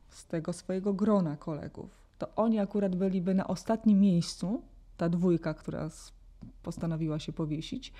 z 0.09 0.25
tego 0.25 0.53
swojego 0.53 0.93
grona 0.93 1.37
kolegów, 1.37 1.89
to 2.17 2.27
oni 2.35 2.59
akurat 2.59 2.95
byliby 2.95 3.33
na 3.33 3.47
ostatnim 3.47 3.99
miejscu, 3.99 4.61
ta 4.97 5.09
dwójka, 5.09 5.53
która 5.53 5.89
postanowiła 6.63 7.19
się 7.19 7.33
powiesić, 7.33 7.93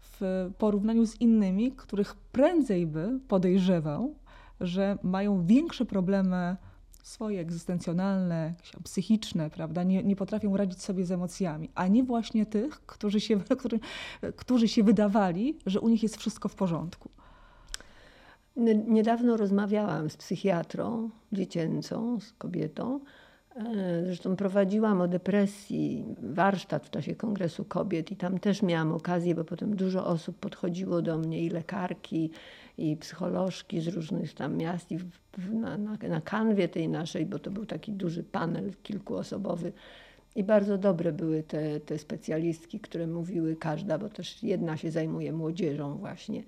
w 0.00 0.50
porównaniu 0.58 1.06
z 1.06 1.20
innymi, 1.20 1.72
których 1.72 2.14
prędzej 2.14 2.86
by 2.86 3.20
podejrzewał, 3.28 4.14
że 4.60 4.98
mają 5.02 5.46
większe 5.46 5.84
problemy 5.84 6.56
swoje 7.02 7.40
egzystencjonalne, 7.40 8.54
psychiczne, 8.84 9.50
prawda, 9.50 9.82
nie, 9.82 10.02
nie 10.02 10.16
potrafią 10.16 10.56
radzić 10.56 10.82
sobie 10.82 11.04
z 11.04 11.12
emocjami, 11.12 11.70
a 11.74 11.86
nie 11.86 12.04
właśnie 12.04 12.46
tych, 12.46 12.86
którzy 12.86 13.20
się, 13.20 13.40
którzy, 13.58 13.80
którzy 14.36 14.68
się 14.68 14.82
wydawali, 14.82 15.58
że 15.66 15.80
u 15.80 15.88
nich 15.88 16.02
jest 16.02 16.16
wszystko 16.16 16.48
w 16.48 16.54
porządku. 16.54 17.10
Niedawno 18.86 19.36
rozmawiałam 19.36 20.10
z 20.10 20.16
psychiatrą 20.16 21.10
dziecięcą, 21.32 22.20
z 22.20 22.32
kobietą, 22.32 23.00
E, 23.56 24.04
zresztą 24.04 24.36
prowadziłam 24.36 25.00
o 25.00 25.08
depresji 25.08 26.04
warsztat 26.22 26.86
w 26.86 26.90
czasie 26.90 27.14
Kongresu 27.14 27.64
Kobiet 27.64 28.10
i 28.10 28.16
tam 28.16 28.38
też 28.38 28.62
miałam 28.62 28.92
okazję, 28.92 29.34
bo 29.34 29.44
potem 29.44 29.76
dużo 29.76 30.06
osób 30.06 30.38
podchodziło 30.38 31.02
do 31.02 31.18
mnie 31.18 31.42
i 31.44 31.50
lekarki, 31.50 32.30
i 32.78 32.96
psycholożki 32.96 33.80
z 33.80 33.88
różnych 33.88 34.34
tam 34.34 34.56
miast 34.56 34.92
i 34.92 34.98
na, 35.52 35.78
na, 35.78 35.96
na 36.08 36.20
kanwie 36.20 36.68
tej 36.68 36.88
naszej, 36.88 37.26
bo 37.26 37.38
to 37.38 37.50
był 37.50 37.66
taki 37.66 37.92
duży 37.92 38.22
panel 38.22 38.72
kilkuosobowy. 38.82 39.72
I 40.36 40.44
bardzo 40.44 40.78
dobre 40.78 41.12
były 41.12 41.42
te, 41.42 41.80
te 41.80 41.98
specjalistki, 41.98 42.80
które 42.80 43.06
mówiły 43.06 43.56
każda, 43.56 43.98
bo 43.98 44.08
też 44.08 44.42
jedna 44.42 44.76
się 44.76 44.90
zajmuje 44.90 45.32
młodzieżą 45.32 45.96
właśnie. 45.96 46.42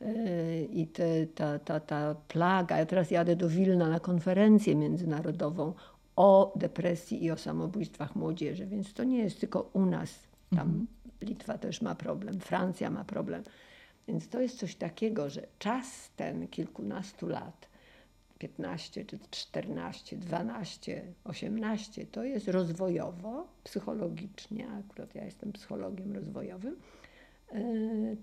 E, 0.00 0.62
I 0.62 0.86
te, 0.86 1.26
ta, 1.26 1.58
ta, 1.58 1.80
ta 1.80 2.14
plaga. 2.28 2.78
Ja 2.78 2.86
teraz 2.86 3.10
jadę 3.10 3.36
do 3.36 3.48
Wilna 3.48 3.88
na 3.88 4.00
konferencję 4.00 4.74
międzynarodową 4.74 5.72
o 6.16 6.52
depresji 6.56 7.24
i 7.24 7.30
o 7.30 7.36
samobójstwach 7.36 8.16
młodzieży. 8.16 8.66
Więc 8.66 8.94
to 8.94 9.04
nie 9.04 9.18
jest 9.18 9.40
tylko 9.40 9.70
u 9.72 9.86
nas. 9.86 10.18
Tam 10.50 10.60
mhm. 10.60 10.86
Litwa 11.22 11.58
też 11.58 11.82
ma 11.82 11.94
problem, 11.94 12.40
Francja 12.40 12.90
ma 12.90 13.04
problem. 13.04 13.42
Więc 14.08 14.28
to 14.28 14.40
jest 14.40 14.58
coś 14.58 14.74
takiego, 14.74 15.30
że 15.30 15.46
czas 15.58 16.10
ten 16.16 16.48
kilkunastu 16.48 17.26
lat, 17.26 17.68
15 18.38 19.04
czy 19.04 19.18
14, 19.30 20.16
12, 20.16 21.02
18, 21.24 22.06
to 22.06 22.24
jest 22.24 22.48
rozwojowo, 22.48 23.48
psychologicznie, 23.64 24.68
akurat 24.68 25.14
ja 25.14 25.24
jestem 25.24 25.52
psychologiem 25.52 26.12
rozwojowym, 26.12 26.76
e, 27.52 27.62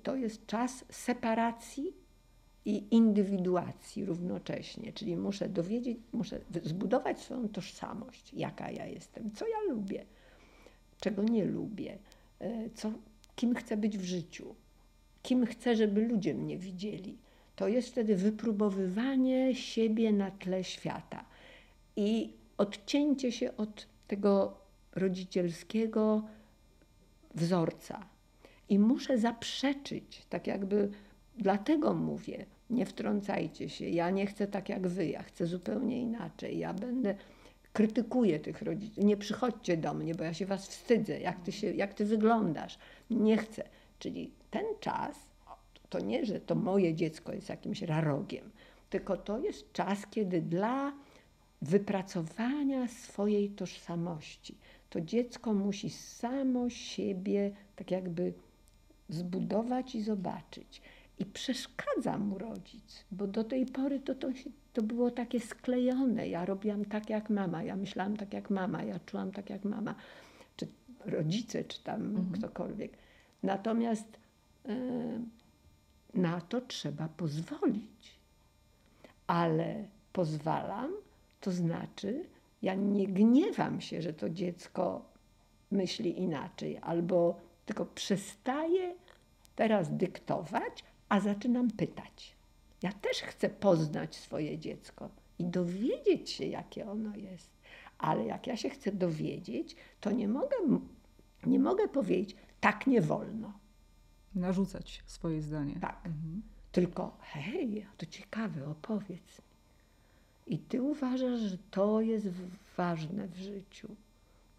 to 0.03 0.15
jest 0.15 0.45
czas 0.45 0.85
separacji 0.89 1.93
i 2.65 2.95
indywiduacji 2.95 4.05
równocześnie, 4.05 4.93
czyli 4.93 5.17
muszę 5.17 5.49
dowiedzieć, 5.49 5.97
muszę 6.11 6.39
zbudować 6.63 7.19
swoją 7.19 7.49
tożsamość, 7.49 8.33
jaka 8.33 8.71
ja 8.71 8.85
jestem, 8.85 9.31
co 9.31 9.47
ja 9.47 9.73
lubię, 9.73 10.05
czego 10.99 11.23
nie 11.23 11.45
lubię, 11.45 11.97
e, 12.39 12.69
co, 12.69 12.91
kim 13.35 13.55
chcę 13.55 13.77
być 13.77 13.97
w 13.97 14.03
życiu, 14.03 14.55
kim 15.23 15.45
chcę, 15.45 15.75
żeby 15.75 16.07
ludzie 16.07 16.33
mnie 16.33 16.57
widzieli. 16.57 17.17
To 17.55 17.67
jest 17.67 17.87
wtedy 17.87 18.15
wypróbowywanie 18.15 19.55
siebie 19.55 20.13
na 20.13 20.31
tle 20.31 20.63
świata 20.63 21.25
i 21.95 22.33
odcięcie 22.57 23.31
się 23.31 23.57
od 23.57 23.87
tego 24.07 24.57
rodzicielskiego 24.95 26.23
wzorca. 27.35 28.05
I 28.69 28.79
muszę 28.79 29.17
zaprzeczyć, 29.17 30.25
tak 30.29 30.47
jakby 30.47 30.89
Dlatego 31.37 31.93
mówię, 31.93 32.45
nie 32.69 32.85
wtrącajcie 32.85 33.69
się, 33.69 33.89
ja 33.89 34.09
nie 34.09 34.25
chcę 34.25 34.47
tak 34.47 34.69
jak 34.69 34.87
wy, 34.87 35.07
ja 35.07 35.23
chcę 35.23 35.45
zupełnie 35.45 36.01
inaczej, 36.01 36.59
ja 36.59 36.73
będę, 36.73 37.15
krytykuję 37.73 38.39
tych 38.39 38.61
rodziców, 38.61 39.03
nie 39.03 39.17
przychodźcie 39.17 39.77
do 39.77 39.93
mnie, 39.93 40.15
bo 40.15 40.23
ja 40.23 40.33
się 40.33 40.45
was 40.45 40.67
wstydzę, 40.67 41.19
jak 41.19 41.39
ty, 41.39 41.51
się, 41.51 41.73
jak 41.73 41.93
ty 41.93 42.05
wyglądasz, 42.05 42.77
nie 43.09 43.37
chcę. 43.37 43.63
Czyli 43.99 44.31
ten 44.51 44.65
czas, 44.79 45.15
to 45.89 45.99
nie, 45.99 46.25
że 46.25 46.39
to 46.39 46.55
moje 46.55 46.95
dziecko 46.95 47.33
jest 47.33 47.49
jakimś 47.49 47.81
rarogiem, 47.81 48.51
tylko 48.89 49.17
to 49.17 49.39
jest 49.39 49.73
czas, 49.73 50.07
kiedy 50.07 50.41
dla 50.41 50.93
wypracowania 51.61 52.87
swojej 52.87 53.49
tożsamości 53.49 54.55
to 54.91 55.01
dziecko 55.01 55.53
musi 55.53 55.89
samo 55.89 56.69
siebie 56.69 57.51
tak 57.75 57.91
jakby 57.91 58.33
zbudować 59.09 59.95
i 59.95 60.01
zobaczyć. 60.01 60.81
I 61.19 61.25
przeszkadza 61.25 62.17
mu 62.17 62.37
rodzic, 62.37 63.05
bo 63.11 63.27
do 63.27 63.43
tej 63.43 63.65
pory 63.65 63.99
to, 63.99 64.15
to, 64.15 64.27
to 64.73 64.81
było 64.81 65.11
takie 65.11 65.39
sklejone. 65.39 66.27
Ja 66.27 66.45
robiłam 66.45 66.85
tak 66.85 67.09
jak 67.09 67.29
mama, 67.29 67.63
ja 67.63 67.75
myślałam 67.75 68.17
tak 68.17 68.33
jak 68.33 68.49
mama, 68.49 68.83
ja 68.83 68.99
czułam 69.05 69.31
tak 69.31 69.49
jak 69.49 69.65
mama, 69.65 69.95
czy 70.57 70.67
rodzice, 71.05 71.63
czy 71.63 71.83
tam 71.83 72.01
mhm. 72.01 72.31
ktokolwiek. 72.31 72.97
Natomiast 73.43 74.17
na 76.13 76.41
to 76.41 76.61
trzeba 76.61 77.07
pozwolić. 77.07 78.19
Ale 79.27 79.87
pozwalam, 80.13 80.91
to 81.41 81.51
znaczy, 81.51 82.25
ja 82.61 82.75
nie 82.75 83.07
gniewam 83.07 83.81
się, 83.81 84.01
że 84.01 84.13
to 84.13 84.29
dziecko 84.29 85.05
myśli 85.71 86.19
inaczej, 86.19 86.77
albo 86.81 87.39
tylko 87.65 87.85
przestaję 87.85 88.95
teraz 89.55 89.97
dyktować, 89.97 90.83
a 91.09 91.19
zaczynam 91.19 91.71
pytać. 91.71 92.35
Ja 92.81 92.91
też 92.91 93.21
chcę 93.21 93.49
poznać 93.49 94.15
swoje 94.15 94.57
dziecko 94.57 95.09
i 95.39 95.45
dowiedzieć 95.45 96.29
się, 96.29 96.45
jakie 96.45 96.91
ono 96.91 97.15
jest. 97.15 97.49
Ale 97.97 98.25
jak 98.25 98.47
ja 98.47 98.57
się 98.57 98.69
chcę 98.69 98.91
dowiedzieć, 98.91 99.75
to 100.01 100.11
nie 100.11 100.27
mogę, 100.27 100.55
nie 101.45 101.59
mogę 101.59 101.87
powiedzieć, 101.87 102.35
tak 102.59 102.87
nie 102.87 103.01
wolno. 103.01 103.53
Narzucać 104.35 105.03
swoje 105.05 105.41
zdanie. 105.41 105.75
Tak. 105.81 106.05
Mhm. 106.05 106.41
Tylko, 106.71 107.17
hej, 107.21 107.85
to 107.97 108.05
ciekawe, 108.05 108.67
opowiedz 108.67 109.39
mi. 109.39 109.51
I 110.47 110.59
ty 110.59 110.81
uważasz, 110.81 111.39
że 111.39 111.57
to 111.71 112.01
jest 112.01 112.27
ważne 112.77 113.27
w 113.27 113.37
życiu. 113.37 113.87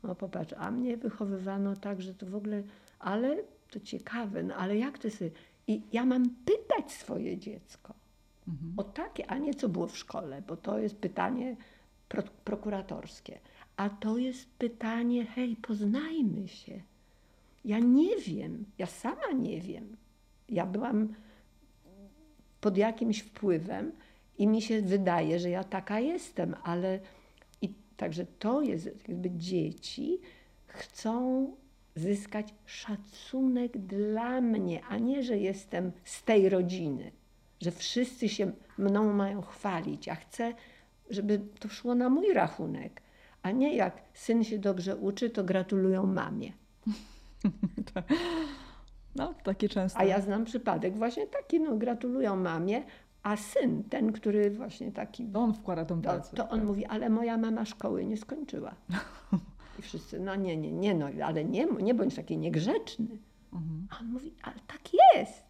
No 0.02 0.14
popatrz, 0.14 0.54
a 0.58 0.70
mnie 0.70 0.96
wychowywano 0.96 1.76
tak, 1.76 2.02
że 2.02 2.14
to 2.14 2.26
w 2.26 2.34
ogóle, 2.34 2.62
ale 2.98 3.36
to 3.70 3.80
ciekawe, 3.80 4.42
no 4.42 4.54
ale 4.54 4.76
jak 4.76 4.98
ty 4.98 5.10
sobie, 5.10 5.30
i 5.66 5.82
ja 5.92 6.04
mam 6.04 6.30
pytać 6.30 6.92
swoje 6.92 7.38
dziecko 7.38 7.94
mhm. 8.48 8.72
o 8.76 8.84
takie, 8.84 9.30
a 9.30 9.38
nie 9.38 9.54
co 9.54 9.68
było 9.68 9.86
w 9.86 9.98
szkole, 9.98 10.42
bo 10.48 10.56
to 10.56 10.78
jest 10.78 10.96
pytanie 10.96 11.56
pro, 12.08 12.22
prokuratorskie. 12.44 13.38
A 13.76 13.90
to 13.90 14.18
jest 14.18 14.50
pytanie, 14.50 15.26
hej, 15.26 15.56
poznajmy 15.56 16.48
się. 16.48 16.82
Ja 17.64 17.78
nie 17.78 18.16
wiem, 18.16 18.64
ja 18.78 18.86
sama 18.86 19.32
nie 19.38 19.60
wiem. 19.60 19.96
Ja 20.48 20.66
byłam 20.66 21.14
pod 22.60 22.76
jakimś 22.76 23.20
wpływem 23.20 23.92
i 24.38 24.46
mi 24.46 24.62
się 24.62 24.82
wydaje, 24.82 25.38
że 25.38 25.50
ja 25.50 25.64
taka 25.64 26.00
jestem, 26.00 26.54
ale 26.62 27.00
i 27.62 27.74
także 27.96 28.26
to 28.26 28.62
jest, 28.62 29.08
jakby 29.08 29.30
dzieci 29.30 30.20
chcą 30.66 31.46
zyskać 31.94 32.54
szacunek 32.66 33.78
dla 33.78 34.40
mnie, 34.40 34.84
a 34.84 34.98
nie, 34.98 35.22
że 35.22 35.38
jestem 35.38 35.92
z 36.04 36.22
tej 36.22 36.48
rodziny, 36.48 37.12
że 37.60 37.70
wszyscy 37.70 38.28
się 38.28 38.52
mną 38.78 39.12
mają 39.12 39.42
chwalić. 39.42 40.06
Ja 40.06 40.14
chcę, 40.14 40.54
żeby 41.10 41.40
to 41.60 41.68
szło 41.68 41.94
na 41.94 42.08
mój 42.08 42.32
rachunek, 42.32 43.02
a 43.42 43.50
nie 43.50 43.76
jak 43.76 44.02
syn 44.14 44.44
się 44.44 44.58
dobrze 44.58 44.96
uczy, 44.96 45.30
to 45.30 45.44
gratulują 45.44 46.06
mamie. 46.06 46.52
No, 49.16 49.34
takie 49.42 49.68
często. 49.68 49.98
A 49.98 50.04
ja 50.04 50.20
znam 50.20 50.44
przypadek 50.44 50.96
właśnie 50.96 51.26
taki, 51.26 51.60
no 51.60 51.76
gratulują 51.76 52.36
mamie, 52.36 52.82
a 53.22 53.36
syn, 53.36 53.84
ten, 53.84 54.12
który 54.12 54.50
właśnie 54.50 54.92
taki... 54.92 55.26
On 55.34 55.54
wkłada 55.54 55.84
tą 55.84 56.02
pracę. 56.02 56.36
To, 56.36 56.36
to 56.36 56.50
on 56.50 56.58
tak. 56.58 56.68
mówi, 56.68 56.86
ale 56.86 57.10
moja 57.10 57.38
mama 57.38 57.64
szkoły 57.64 58.04
nie 58.04 58.16
skończyła. 58.16 58.74
I 59.78 59.82
wszyscy, 59.82 60.20
no 60.20 60.36
nie, 60.36 60.56
nie, 60.56 60.72
nie, 60.72 60.94
no, 60.94 61.06
ale 61.24 61.44
nie, 61.44 61.66
nie 61.82 61.94
bądź 61.94 62.14
taki 62.14 62.38
niegrzeczny. 62.38 63.18
Mhm. 63.52 63.86
A 63.90 64.00
on 64.00 64.06
mówi, 64.06 64.32
ale 64.42 64.56
tak 64.66 64.80
jest. 65.14 65.44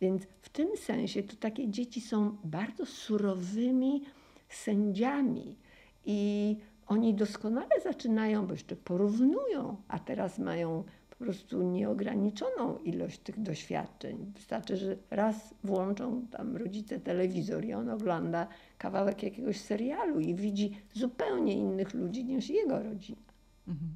Więc 0.00 0.22
w 0.42 0.48
tym 0.48 0.68
sensie 0.76 1.22
to 1.22 1.36
takie 1.36 1.68
dzieci 1.68 2.00
są 2.00 2.36
bardzo 2.44 2.86
surowymi 2.86 4.04
sędziami 4.48 5.56
i 6.04 6.56
oni 6.86 7.14
doskonale 7.14 7.80
zaczynają, 7.84 8.46
bo 8.46 8.52
jeszcze 8.52 8.76
porównują, 8.76 9.76
a 9.88 9.98
teraz 9.98 10.38
mają 10.38 10.84
po 11.10 11.24
prostu 11.24 11.62
nieograniczoną 11.62 12.78
ilość 12.78 13.18
tych 13.18 13.42
doświadczeń. 13.42 14.32
Wystarczy, 14.34 14.76
że 14.76 14.96
raz 15.10 15.54
włączą 15.64 16.26
tam 16.26 16.56
rodzice 16.56 17.00
telewizor 17.00 17.64
i 17.64 17.74
on 17.74 17.90
ogląda 17.90 18.46
kawałek 18.78 19.22
jakiegoś 19.22 19.60
serialu 19.60 20.20
i 20.20 20.34
widzi 20.34 20.76
zupełnie 20.94 21.54
innych 21.54 21.94
ludzi 21.94 22.24
niż 22.24 22.50
jego 22.50 22.82
rodzina. 22.82 23.32
Mhm. 23.68 23.90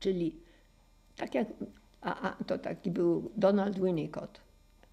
Czyli 0.00 0.36
tak 1.16 1.34
jak, 1.34 1.48
a, 2.00 2.30
a, 2.30 2.44
to 2.44 2.58
taki 2.58 2.90
był 2.90 3.30
Donald 3.36 3.80
Winnicott, 3.80 4.40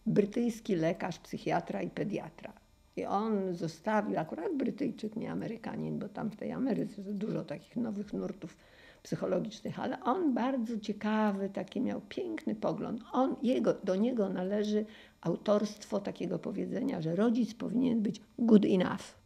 brytyjski 0.05 0.75
lekarz, 0.75 1.19
psychiatra 1.19 1.81
i 1.81 1.89
pediatra. 1.89 2.53
I 2.97 3.05
on 3.05 3.53
zostawił, 3.53 4.19
akurat 4.19 4.55
Brytyjczyk, 4.57 5.15
nie 5.15 5.31
Amerykanin, 5.31 5.99
bo 5.99 6.09
tam 6.09 6.29
w 6.29 6.35
tej 6.35 6.51
Ameryce 6.51 7.01
dużo 7.01 7.43
takich 7.43 7.75
nowych 7.75 8.13
nurtów 8.13 8.57
psychologicznych, 9.03 9.79
ale 9.79 10.03
on 10.03 10.33
bardzo 10.33 10.79
ciekawy, 10.79 11.49
taki 11.49 11.81
miał 11.81 12.01
piękny 12.09 12.55
pogląd. 12.55 13.01
On, 13.11 13.35
jego, 13.43 13.73
do 13.73 13.95
niego 13.95 14.29
należy 14.29 14.85
autorstwo 15.21 15.99
takiego 15.99 16.39
powiedzenia, 16.39 17.01
że 17.01 17.15
rodzic 17.15 17.53
powinien 17.53 18.01
być 18.01 18.21
good 18.39 18.65
enough, 18.65 19.17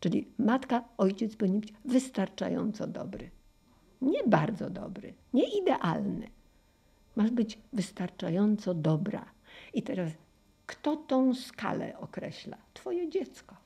czyli 0.00 0.28
matka, 0.38 0.84
ojciec 0.98 1.36
powinien 1.36 1.60
być 1.60 1.72
wystarczająco 1.84 2.86
dobry. 2.86 3.30
Nie 4.02 4.24
bardzo 4.26 4.70
dobry, 4.70 5.14
nie 5.34 5.58
idealny. 5.60 6.28
Masz 7.16 7.30
być 7.30 7.58
wystarczająco 7.72 8.74
dobra. 8.74 9.24
I 9.74 9.82
teraz, 9.82 10.10
kto 10.68 10.96
tą 10.96 11.34
skalę 11.34 11.98
określa? 11.98 12.56
Twoje 12.74 13.08
dziecko. 13.08 13.56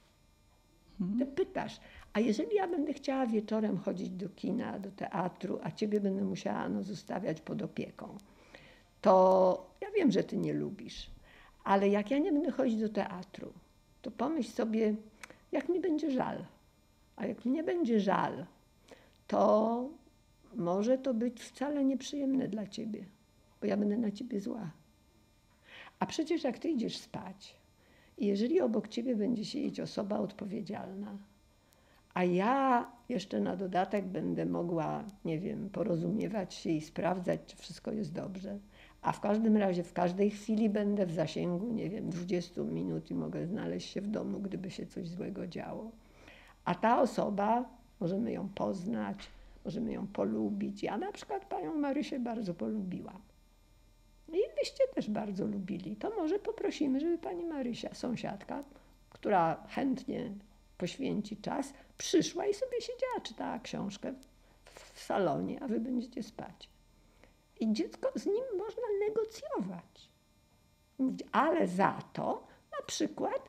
Hmm. 0.99 1.19
Ty 1.19 1.27
pytasz, 1.27 1.81
a 2.13 2.21
jeżeli 2.21 2.57
ja 2.57 2.69
będę 2.69 2.93
chciała 2.93 3.27
wieczorem 3.27 3.79
chodzić 3.79 4.11
do 4.11 4.29
kina, 4.29 4.79
do 4.79 4.91
teatru, 4.91 5.59
a 5.63 5.71
ciebie 5.71 6.01
będę 6.01 6.25
musiała 6.25 6.69
no, 6.69 6.83
zostawiać 6.83 7.41
pod 7.41 7.63
opieką, 7.63 8.19
to 9.01 9.71
ja 9.81 9.91
wiem, 9.91 10.13
że 10.13 10.25
ty 10.25 10.37
nie 10.37 10.53
lubisz, 10.53 11.11
ale 11.65 11.89
jak 11.89 12.11
ja 12.11 12.19
nie 12.19 12.33
będę 12.33 12.51
chodzić 12.51 12.81
do 12.81 12.89
teatru, 12.89 13.53
to 14.03 14.11
pomyśl 14.11 14.51
sobie, 14.51 14.95
jak 15.53 15.69
mi 15.69 15.81
będzie 15.81 16.11
żal. 16.11 16.45
A 17.17 17.27
jak 17.27 17.45
mnie 17.45 17.65
będzie 17.65 18.01
żal, 18.01 18.47
to 19.27 19.89
może 20.55 20.99
to 20.99 21.15
być 21.15 21.41
wcale 21.41 21.85
nieprzyjemne 21.85 22.49
dla 22.49 22.67
ciebie, 22.67 23.05
bo 23.61 23.67
ja 23.67 23.77
będę 23.77 23.97
na 23.97 24.11
ciebie 24.11 24.41
zła. 24.41 24.71
A 26.03 26.07
przecież 26.07 26.45
jak 26.45 26.59
ty 26.59 26.69
idziesz 26.69 26.97
spać 26.97 27.63
jeżeli 28.19 28.61
obok 28.61 28.89
ciebie 28.89 29.17
będzie 29.17 29.45
siedzieć 29.45 29.81
osoba 29.81 30.19
odpowiedzialna, 30.19 31.19
a 32.15 32.25
ja 32.25 32.87
jeszcze 33.09 33.41
na 33.41 33.57
dodatek 33.57 34.05
będę 34.05 34.47
mogła, 34.47 35.05
nie 35.25 35.39
wiem, 35.39 35.71
porozumiewać 35.71 36.55
się 36.55 36.71
i 36.71 36.81
sprawdzać, 36.81 37.41
czy 37.47 37.57
wszystko 37.57 37.93
jest 37.93 38.13
dobrze, 38.13 38.59
a 39.03 39.13
w 39.13 39.21
każdym 39.21 39.57
razie 39.57 39.83
w 39.83 39.93
każdej 39.93 40.31
chwili 40.31 40.71
będę 40.71 41.07
w 41.07 41.13
zasięgu, 41.13 41.73
nie 41.73 41.91
wiem, 41.91 42.11
20 42.11 42.63
minut 42.63 43.11
i 43.11 43.15
mogę 43.15 43.47
znaleźć 43.47 43.91
się 43.91 44.01
w 44.01 44.09
domu, 44.09 44.41
gdyby 44.41 44.71
się 44.71 44.87
coś 44.87 45.09
złego 45.09 45.47
działo. 45.47 45.91
A 46.65 46.75
ta 46.75 47.01
osoba, 47.03 47.65
możemy 48.01 48.33
ją 48.33 48.49
poznać, 48.49 49.31
możemy 49.65 49.93
ją 49.93 50.07
polubić. 50.07 50.83
Ja 50.83 50.99
na 50.99 51.13
przykład 51.13 51.45
panią 51.45 51.75
Marysię 51.75 52.21
bardzo 52.21 52.55
polubiłam. 52.55 53.32
I 54.33 54.41
byście 54.61 54.85
też 54.95 55.11
bardzo 55.11 55.47
lubili. 55.47 55.97
To 55.97 56.11
może 56.11 56.39
poprosimy, 56.39 57.01
żeby 57.01 57.19
pani 57.19 57.45
Marysia, 57.45 57.95
sąsiadka, 57.95 58.65
która 59.11 59.67
chętnie 59.69 60.31
poświęci 60.79 61.37
czas, 61.37 61.75
przyszła 61.99 62.47
i 62.47 62.55
sobie 62.55 62.81
siedziała, 62.81 63.21
czytała 63.23 63.59
książkę 63.59 64.15
w 64.65 65.01
salonie, 65.01 65.63
a 65.63 65.69
wy 65.69 65.81
będziecie 65.81 66.23
spać. 66.23 66.69
I 67.61 67.73
dziecko 67.73 68.11
z 68.15 68.27
nim 68.27 68.45
można 68.59 68.83
negocjować. 69.09 70.09
Ale 71.33 71.69
za 71.69 71.99
to 72.13 72.47
na 72.81 72.87
przykład 72.87 73.49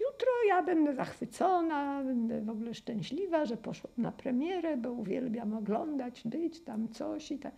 jutro 0.00 0.28
ja 0.48 0.62
będę 0.62 0.94
zachwycona, 0.94 2.04
będę 2.04 2.40
w 2.40 2.50
ogóle 2.50 2.74
szczęśliwa, 2.74 3.44
że 3.44 3.56
poszłam 3.56 3.92
na 3.98 4.12
premierę, 4.12 4.76
bo 4.76 4.92
uwielbiam 4.92 5.56
oglądać, 5.56 6.22
być 6.24 6.60
tam 6.60 6.88
coś 6.88 7.30
i 7.32 7.38
tak. 7.38 7.54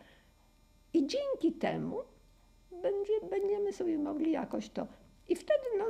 I 0.93 1.07
dzięki 1.07 1.53
temu 1.59 1.97
będzie, 2.83 3.13
będziemy 3.31 3.73
sobie 3.73 3.99
mogli 3.99 4.33
jakoś 4.33 4.69
to. 4.69 4.87
I 5.29 5.37
wtedy 5.37 5.65
no, 5.79 5.85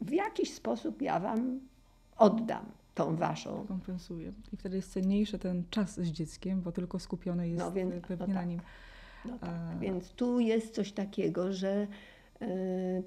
w 0.00 0.12
jakiś 0.12 0.54
sposób 0.54 1.02
ja 1.02 1.20
wam 1.20 1.60
oddam 2.16 2.66
tą 2.94 3.16
waszą. 3.16 3.64
Kompensuję. 3.68 4.32
I 4.52 4.56
wtedy 4.56 4.76
jest 4.76 4.92
cenniejszy 4.92 5.38
ten 5.38 5.64
czas 5.70 6.00
z 6.00 6.06
dzieckiem, 6.06 6.62
bo 6.62 6.72
tylko 6.72 6.98
skupiony 6.98 7.48
jest 7.48 7.64
no 7.64 7.72
więc, 7.72 7.94
pewnie 7.94 8.16
no 8.16 8.26
tak. 8.26 8.34
na 8.34 8.44
nim. 8.44 8.60
No 9.24 9.38
tak. 9.38 9.50
A... 9.50 9.78
Więc 9.78 10.10
tu 10.10 10.40
jest 10.40 10.74
coś 10.74 10.92
takiego, 10.92 11.52
że 11.52 11.86
y, 12.42 12.46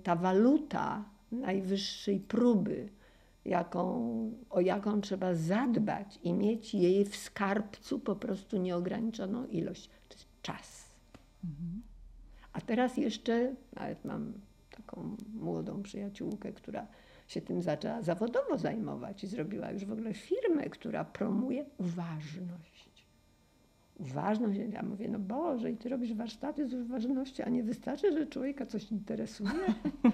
ta 0.04 0.16
waluta 0.16 1.06
najwyższej 1.32 2.20
próby, 2.20 2.90
jaką, 3.46 4.32
o 4.50 4.62
jaką 4.62 5.02
trzeba 5.02 5.36
zadbać 5.36 6.20
i 6.24 6.34
mieć 6.34 6.74
jej 6.74 7.06
w 7.06 7.16
skarbcu 7.16 8.00
po 8.00 8.16
prostu 8.16 8.58
nieograniczoną 8.58 9.46
ilość. 9.48 9.90
To 10.10 10.16
jest 10.16 10.28
czas. 10.42 10.81
Mhm. 11.44 11.82
A 12.54 12.62
teraz 12.62 12.98
jeszcze, 12.98 13.56
nawet 13.74 14.06
mam 14.06 14.34
taką 14.78 15.18
młodą 15.34 15.84
przyjaciółkę, 15.84 16.54
która 16.54 16.88
się 17.28 17.42
tym 17.42 17.62
zaczęła 17.62 18.02
zawodowo 18.02 18.58
zajmować 18.58 19.24
i 19.24 19.28
zrobiła 19.28 19.72
już 19.72 19.86
w 19.86 19.92
ogóle 19.92 20.14
firmę, 20.14 20.64
która 20.70 21.06
promuje 21.06 21.66
uważność 21.78 22.82
uważność. 24.02 24.60
Ja 24.74 24.84
mówię, 24.84 25.10
no 25.10 25.20
Boże, 25.20 25.72
i 25.72 25.78
ty 25.78 25.90
robisz 25.90 26.14
warsztaty 26.14 26.68
z 26.68 26.74
uważności, 26.74 27.44
a 27.44 27.50
nie 27.50 27.64
wystarczy, 27.64 28.12
że 28.12 28.28
człowieka 28.28 28.66
coś 28.66 28.92
interesuje? 28.92 29.52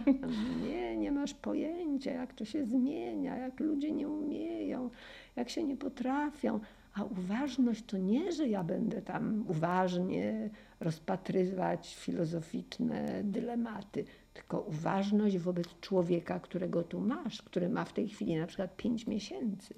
nie, 0.67 0.97
nie 0.97 1.11
masz 1.11 1.34
pojęcia, 1.34 2.11
jak 2.11 2.34
to 2.34 2.45
się 2.45 2.65
zmienia, 2.65 3.38
jak 3.38 3.59
ludzie 3.59 3.91
nie 3.91 4.09
umieją, 4.09 4.89
jak 5.36 5.49
się 5.49 5.63
nie 5.63 5.78
potrafią. 5.78 6.59
A 6.98 7.04
uważność 7.04 7.84
to 7.86 7.98
nie, 7.98 8.32
że 8.32 8.48
ja 8.48 8.64
będę 8.64 9.02
tam 9.02 9.45
uważnie 9.48 10.50
rozpatrywać 10.80 11.95
filozoficzne 11.95 13.22
dylematy, 13.24 14.06
tylko 14.34 14.60
uważność 14.60 15.38
wobec 15.38 15.68
człowieka, 15.82 16.39
którego 16.39 16.84
tu 16.84 17.00
masz, 17.00 17.41
który 17.41 17.70
ma 17.70 17.86
w 17.86 17.93
tej 17.93 18.10
chwili 18.10 18.36
na 18.36 18.48
przykład 18.48 18.76
pięć 18.76 19.08
miesięcy. 19.08 19.74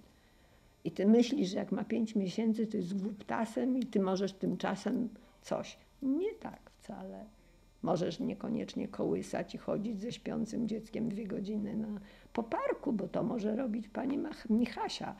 I 0.83 0.91
ty 0.91 1.07
myślisz, 1.07 1.49
że 1.49 1.57
jak 1.57 1.71
ma 1.71 1.83
pięć 1.83 2.15
miesięcy, 2.15 2.67
to 2.67 2.77
jest 2.77 3.01
głuptasem 3.01 3.77
i 3.77 3.85
ty 3.85 3.99
możesz 3.99 4.33
tymczasem 4.33 5.09
coś. 5.41 5.77
Nie 6.01 6.33
tak 6.33 6.69
wcale. 6.69 7.25
Możesz 7.83 8.19
niekoniecznie 8.19 8.87
kołysać 8.87 9.55
i 9.55 9.57
chodzić 9.57 9.99
ze 9.99 10.11
śpiącym 10.11 10.67
dzieckiem 10.67 11.09
dwie 11.09 11.27
godziny 11.27 11.75
na, 11.77 11.87
po 12.33 12.43
parku, 12.43 12.93
bo 12.93 13.07
to 13.07 13.23
może 13.23 13.55
robić 13.55 13.87
pani 13.87 14.19
Michasia. 14.49 15.15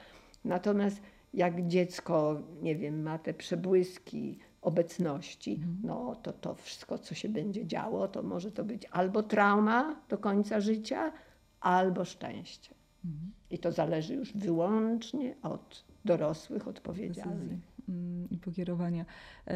Natomiast 0.45 1.02
jak 1.34 1.67
dziecko, 1.67 2.41
nie 2.61 2.75
wiem, 2.75 3.01
ma 3.03 3.17
te 3.17 3.34
przebłyski 3.34 4.39
obecności, 4.61 5.51
mhm. 5.53 5.77
no 5.84 6.15
to 6.15 6.34
to 6.34 6.55
wszystko, 6.55 6.97
co 6.97 7.15
się 7.15 7.30
będzie 7.30 7.67
działo, 7.67 8.07
to 8.07 8.23
może 8.23 8.51
to 8.51 8.63
być 8.63 8.86
albo 8.91 9.23
trauma 9.23 10.01
do 10.09 10.17
końca 10.17 10.59
życia, 10.59 11.11
albo 11.59 12.05
szczęście. 12.05 12.75
Mhm. 13.05 13.32
I 13.51 13.59
to 13.59 13.71
zależy 13.71 14.13
już 14.13 14.34
wyłącznie 14.34 15.36
od 15.41 15.84
dorosłych, 16.05 16.67
odpowiedzialnych. 16.67 17.59
Mm, 17.89 18.30
I 18.30 18.38
pokierowania. 18.38 19.05
E, 19.47 19.55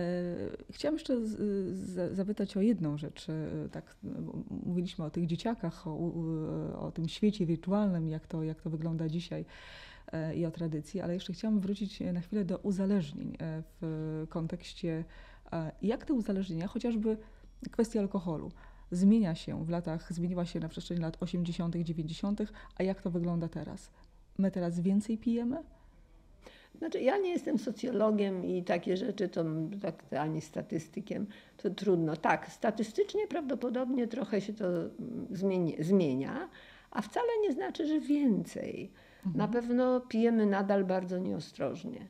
chciałam 0.70 0.96
jeszcze 0.96 1.18
zapytać 2.12 2.58
o 2.58 2.62
jedną 2.62 2.98
rzecz. 2.98 3.30
E, 3.30 3.70
tak, 3.72 3.96
mówiliśmy 4.66 5.06
o 5.06 5.10
tych 5.10 5.26
dzieciakach, 5.26 5.88
o, 5.88 6.14
o 6.80 6.92
tym 6.92 7.08
świecie 7.08 7.46
wirtualnym, 7.46 8.10
jak 8.10 8.28
to, 8.28 8.44
jak 8.44 8.62
to 8.62 8.70
wygląda 8.70 9.10
dzisiaj 9.10 9.46
i 10.36 10.46
o 10.46 10.52
tradycji, 10.52 11.02
ale 11.02 11.14
jeszcze 11.14 11.34
chciałam 11.34 11.60
wrócić 11.60 12.00
na 12.00 12.22
chwilę 12.22 12.46
do 12.46 12.58
uzależnień 12.58 13.38
w 13.82 14.26
kontekście, 14.30 15.04
jak 15.82 16.06
te 16.06 16.14
uzależnienia, 16.14 16.68
chociażby 16.68 17.18
kwestia 17.72 18.00
alkoholu, 18.00 18.52
zmienia 18.92 19.36
się 19.36 19.66
w 19.66 19.70
latach, 19.70 20.14
zmieniła 20.14 20.46
się 20.46 20.60
na 20.60 20.70
przestrzeni 20.70 21.02
lat 21.02 21.18
80., 21.20 21.76
90., 21.76 22.42
a 22.76 22.84
jak 22.84 23.02
to 23.02 23.12
wygląda 23.12 23.48
teraz? 23.48 23.92
My 24.38 24.52
teraz 24.52 24.80
więcej 24.80 25.18
pijemy? 25.18 25.64
Znaczy, 26.78 27.02
ja 27.02 27.18
nie 27.18 27.30
jestem 27.30 27.60
socjologiem 27.60 28.46
i 28.46 28.64
takie 28.64 28.98
rzeczy, 28.98 29.30
to 29.30 29.46
tak, 29.82 30.04
ani 30.20 30.42
statystykiem, 30.42 31.28
to 31.58 31.70
trudno. 31.70 32.16
Tak, 32.16 32.52
statystycznie 32.52 33.28
prawdopodobnie 33.28 34.08
trochę 34.08 34.42
się 34.42 34.54
to 34.54 34.66
zmieni, 35.32 35.76
zmienia, 35.80 36.50
a 36.92 37.02
wcale 37.02 37.28
nie 37.42 37.54
znaczy, 37.54 37.88
że 37.88 38.00
więcej. 38.00 38.92
Mhm. 39.26 39.38
Na 39.38 39.48
pewno 39.48 40.02
pijemy 40.02 40.46
nadal 40.46 40.86
bardzo 40.86 41.20
nieostrożnie. 41.20 42.08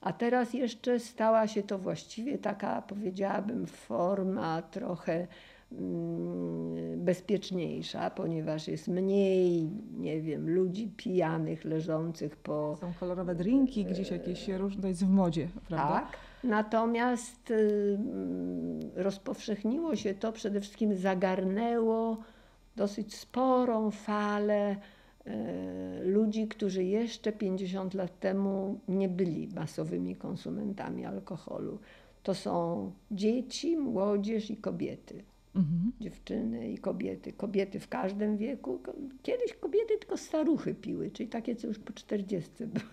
A 0.00 0.12
teraz 0.12 0.54
jeszcze 0.54 1.00
stała 1.00 1.46
się 1.46 1.62
to 1.62 1.78
właściwie 1.78 2.38
taka, 2.38 2.82
powiedziałabym, 2.82 3.66
forma 3.66 4.62
trochę 4.62 5.26
mm, 5.72 7.04
bezpieczniejsza, 7.04 8.10
ponieważ 8.10 8.68
jest 8.68 8.88
mniej, 8.88 9.70
nie 9.98 10.20
wiem, 10.20 10.54
ludzi 10.54 10.88
pijanych, 10.96 11.64
leżących 11.64 12.36
po... 12.36 12.76
Są 12.80 12.92
kolorowe 13.00 13.34
drinki, 13.34 13.84
gdzieś 13.84 14.10
jakieś 14.10 14.48
różne, 14.48 14.82
to 14.82 14.88
jest 14.88 15.04
w 15.04 15.10
modzie, 15.10 15.48
prawda? 15.68 16.00
Tak. 16.00 16.16
Natomiast 16.44 17.50
y, 17.50 17.98
rozpowszechniło 18.94 19.96
się 19.96 20.14
to, 20.14 20.32
przede 20.32 20.60
wszystkim 20.60 20.96
zagarnęło 20.96 22.16
dosyć 22.76 23.16
sporą 23.16 23.90
falę 23.90 24.76
ludzi, 26.02 26.48
którzy 26.48 26.84
jeszcze 26.84 27.32
50 27.32 27.94
lat 27.94 28.20
temu 28.20 28.80
nie 28.88 29.08
byli 29.08 29.48
masowymi 29.54 30.16
konsumentami 30.16 31.04
alkoholu. 31.04 31.78
To 32.22 32.34
są 32.34 32.92
dzieci, 33.10 33.76
młodzież 33.76 34.50
i 34.50 34.56
kobiety. 34.56 35.22
Mhm. 35.54 35.92
Dziewczyny 36.00 36.72
i 36.72 36.78
kobiety. 36.78 37.32
Kobiety 37.32 37.80
w 37.80 37.88
każdym 37.88 38.36
wieku. 38.36 38.78
Kiedyś 39.22 39.52
kobiety 39.52 39.98
tylko 39.98 40.16
staruchy 40.16 40.74
piły, 40.74 41.10
czyli 41.10 41.28
takie, 41.28 41.56
co 41.56 41.66
już 41.66 41.78
po 41.78 41.92
40 41.92 42.50
były. 42.58 42.84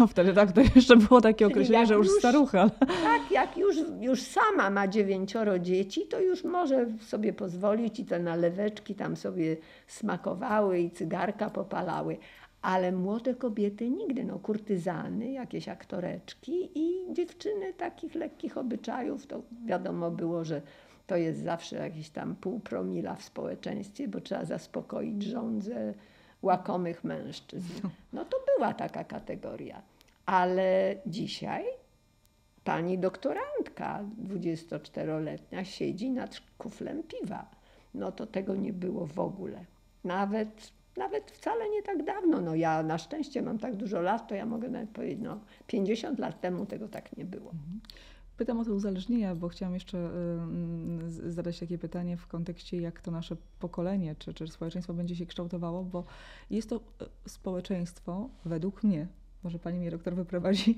No 0.00 0.06
wtedy 0.06 0.34
tak, 0.34 0.52
to 0.52 0.60
jeszcze 0.76 0.96
było 0.96 1.20
takie 1.20 1.46
określenie, 1.46 1.86
że 1.86 1.94
już, 1.94 2.06
już 2.06 2.18
starucha. 2.18 2.70
Tak, 2.78 3.30
jak 3.30 3.56
już, 3.56 3.76
już 4.00 4.22
sama 4.22 4.70
ma 4.70 4.88
dziewięcioro 4.88 5.58
dzieci, 5.58 6.06
to 6.06 6.20
już 6.20 6.44
może 6.44 6.86
sobie 7.00 7.32
pozwolić 7.32 8.00
i 8.00 8.04
te 8.04 8.18
naleweczki 8.18 8.94
tam 8.94 9.16
sobie 9.16 9.56
smakowały 9.86 10.80
i 10.80 10.90
cygarka 10.90 11.50
popalały. 11.50 12.16
Ale 12.62 12.92
młode 12.92 13.34
kobiety 13.34 13.90
nigdy, 13.90 14.24
no 14.24 14.38
kurtyzany, 14.38 15.32
jakieś 15.32 15.68
aktoreczki 15.68 16.70
i 16.74 17.12
dziewczyny 17.12 17.72
takich 17.72 18.14
lekkich 18.14 18.58
obyczajów, 18.58 19.26
to 19.26 19.42
wiadomo 19.66 20.10
było, 20.10 20.44
że 20.44 20.62
to 21.06 21.16
jest 21.16 21.42
zawsze 21.42 21.76
jakiś 21.76 22.10
tam 22.10 22.36
pół 22.36 22.60
promila 22.60 23.14
w 23.14 23.22
społeczeństwie, 23.22 24.08
bo 24.08 24.20
trzeba 24.20 24.44
zaspokoić 24.44 25.22
żądzę 25.22 25.94
łakomych 26.42 27.04
mężczyzn. 27.04 27.88
No 28.12 28.24
to 28.24 28.36
była 28.56 28.74
taka 28.74 29.04
kategoria. 29.04 29.82
Ale 30.26 30.96
dzisiaj 31.06 31.64
pani 32.64 32.98
doktorantka 32.98 34.04
24-letnia 34.28 35.64
siedzi 35.64 36.10
nad 36.10 36.40
kuflem 36.58 37.02
piwa. 37.02 37.50
No 37.94 38.12
to 38.12 38.26
tego 38.26 38.56
nie 38.56 38.72
było 38.72 39.06
w 39.06 39.18
ogóle. 39.18 39.64
Nawet, 40.04 40.72
nawet 40.96 41.30
wcale 41.30 41.70
nie 41.70 41.82
tak 41.82 42.04
dawno. 42.04 42.40
No 42.40 42.54
ja 42.54 42.82
na 42.82 42.98
szczęście 42.98 43.42
mam 43.42 43.58
tak 43.58 43.76
dużo 43.76 44.00
lat, 44.00 44.28
to 44.28 44.34
ja 44.34 44.46
mogę 44.46 44.68
nawet 44.68 44.90
powiedzieć, 44.90 45.18
no 45.22 45.40
50 45.66 46.18
lat 46.18 46.40
temu 46.40 46.66
tego 46.66 46.88
tak 46.88 47.16
nie 47.16 47.24
było. 47.24 47.50
Pytam 48.38 48.60
o 48.60 48.64
te 48.64 48.72
uzależnienia, 48.72 49.34
bo 49.34 49.48
chciałam 49.48 49.74
jeszcze 49.74 50.10
y, 51.26 51.32
zadać 51.32 51.58
takie 51.58 51.78
pytanie 51.78 52.16
w 52.16 52.26
kontekście, 52.26 52.80
jak 52.80 53.00
to 53.00 53.10
nasze 53.10 53.36
pokolenie 53.58 54.16
czy, 54.18 54.34
czy 54.34 54.48
społeczeństwo 54.48 54.94
będzie 54.94 55.16
się 55.16 55.26
kształtowało, 55.26 55.84
bo 55.84 56.04
jest 56.50 56.68
to 56.68 56.76
y, 56.76 56.80
społeczeństwo, 57.28 58.28
według 58.44 58.82
mnie, 58.82 59.06
może 59.44 59.58
pani 59.58 59.78
mnie 59.78 59.90
doktor 59.90 60.14
wyprowadzi, 60.14 60.76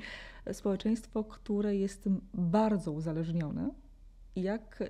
społeczeństwo, 0.53 1.25
które 1.25 1.77
jest 1.77 2.09
bardzo 2.35 2.93
uzależnione 2.93 3.71
jak 4.37 4.83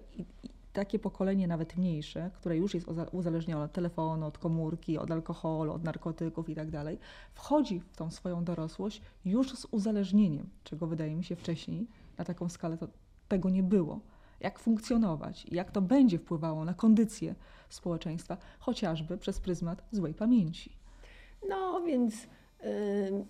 takie 0.73 0.99
pokolenie, 0.99 1.49
nawet 1.49 1.77
mniejsze, 1.77 2.31
które 2.35 2.57
już 2.57 2.75
jest 2.75 2.87
uzależnione 3.12 3.64
od 3.64 3.73
telefonu, 3.73 4.27
od 4.27 4.39
komórki, 4.39 4.99
od 4.99 5.11
alkoholu, 5.11 5.73
od 5.73 5.85
narkotyków 5.85 6.49
i 6.49 6.55
tak 6.55 6.71
dalej, 6.71 6.99
wchodzi 7.35 7.81
w 7.81 7.97
tą 7.97 8.11
swoją 8.11 8.45
dorosłość 8.45 9.03
już 9.25 9.53
z 9.53 9.66
uzależnieniem, 9.71 10.49
czego 10.64 10.87
wydaje 10.87 11.16
mi 11.16 11.25
się 11.25 11.37
wcześniej 11.37 11.87
na 12.21 12.25
taką 12.25 12.49
skalę 12.49 12.77
to 12.79 12.89
tego 13.29 13.51
nie 13.51 13.62
było. 13.62 14.01
Jak 14.41 14.59
funkcjonować, 14.59 15.47
jak 15.51 15.71
to 15.71 15.83
będzie 15.83 16.18
wpływało 16.18 16.64
na 16.64 16.75
kondycję 16.75 17.35
społeczeństwa, 17.68 18.37
chociażby 18.59 19.18
przez 19.18 19.41
pryzmat 19.41 19.83
złej 19.93 20.14
pamięci. 20.14 20.73
No 21.49 21.83
więc. 21.83 22.27
Yy, 22.62 23.25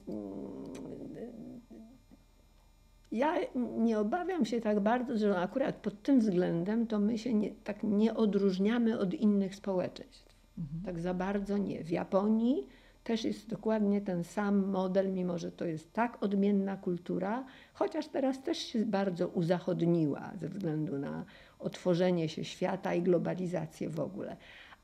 ja 3.13 3.35
nie 3.79 3.99
obawiam 3.99 4.45
się 4.45 4.61
tak 4.61 4.81
bardzo, 4.81 5.19
że 5.19 5.39
akurat 5.39 5.77
pod 5.77 6.03
tym 6.03 6.21
względem 6.21 6.87
to 6.87 6.99
my 6.99 7.19
się 7.19 7.35
nie, 7.35 7.51
tak 7.51 7.83
nie 7.83 8.15
odróżniamy 8.15 8.99
od 8.99 9.15
innych 9.15 9.55
społeczeństw. 9.55 10.37
Mhm. 10.59 10.83
Tak 10.85 11.01
za 11.01 11.15
bardzo 11.15 11.59
nie. 11.59 11.85
W 11.85 11.91
Japonii 11.91 12.69
też 13.11 13.25
jest 13.25 13.49
dokładnie 13.49 14.01
ten 14.01 14.25
sam 14.25 14.67
model, 14.67 15.13
mimo 15.13 15.39
że 15.39 15.53
to 15.53 15.65
jest 15.65 15.93
tak 15.93 16.23
odmienna 16.23 16.77
kultura, 16.77 17.45
chociaż 17.73 18.09
teraz 18.09 18.43
też 18.43 18.59
się 18.59 18.87
bardzo 18.87 19.29
uzachodniła 19.29 20.33
ze 20.41 20.49
względu 20.49 20.99
na 20.99 21.25
otworzenie 21.59 22.29
się 22.29 22.45
świata 22.45 22.95
i 22.95 23.03
globalizację 23.03 23.89
w 23.89 24.01
ogóle. 24.01 24.37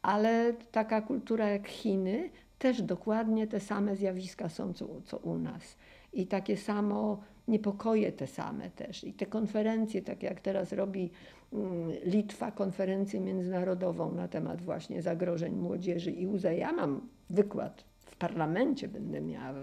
Ale 0.03 0.53
taka 0.73 1.01
kultura 1.01 1.49
jak 1.49 1.69
Chiny, 1.69 2.31
też 2.59 2.83
dokładnie 2.83 3.47
te 3.47 3.61
same 3.61 3.97
zjawiska 3.97 4.49
są 4.49 4.73
co, 4.73 4.87
co 5.05 5.17
u 5.17 5.39
nas. 5.39 5.77
I 6.13 6.27
takie 6.27 6.57
samo 6.57 7.21
niepokoje 7.49 8.13
te 8.13 8.27
same 8.27 8.71
też. 8.71 9.05
I 9.05 9.13
te 9.13 9.27
konferencje, 9.27 10.03
tak 10.03 10.23
jak 10.23 10.41
teraz 10.41 10.73
robi 10.73 11.11
mm, 11.53 11.91
Litwa, 12.05 12.51
konferencję 12.51 13.21
międzynarodową 13.21 14.13
na 14.13 14.29
temat 14.29 14.63
właśnie 14.63 15.03
zagrożeń 15.03 15.55
młodzieży 15.55 16.11
i 16.11 16.27
UZE. 16.27 16.57
Ja 16.57 16.73
mam 16.73 17.09
wykład 17.31 17.96
w 18.17 18.19
parlamencie 18.19 18.89
będę 18.89 19.21
miała 19.21 19.55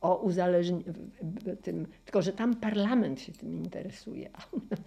o 0.00 0.16
uzależnieniu, 0.16 0.84
tym, 1.62 1.86
tylko 2.04 2.22
że 2.22 2.32
tam 2.32 2.56
parlament 2.56 3.20
się 3.20 3.32
tym 3.32 3.54
interesuje, 3.54 4.30
a 4.32 4.56
u 4.56 4.60
nas 4.70 4.80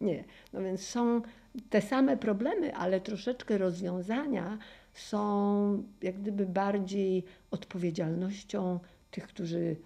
nie. 0.00 0.24
No 0.52 0.62
więc 0.62 0.86
są 0.86 1.22
te 1.70 1.82
same 1.82 2.16
problemy, 2.16 2.74
ale 2.74 3.00
troszeczkę 3.00 3.58
rozwiązania 3.58 4.58
są 4.94 5.82
jak 6.02 6.20
gdyby 6.20 6.46
bardziej 6.46 7.24
odpowiedzialnością 7.50 8.80
tych, 9.10 9.26
którzy 9.26 9.76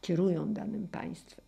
kierują 0.00 0.52
danym 0.52 0.88
państwem. 0.88 1.44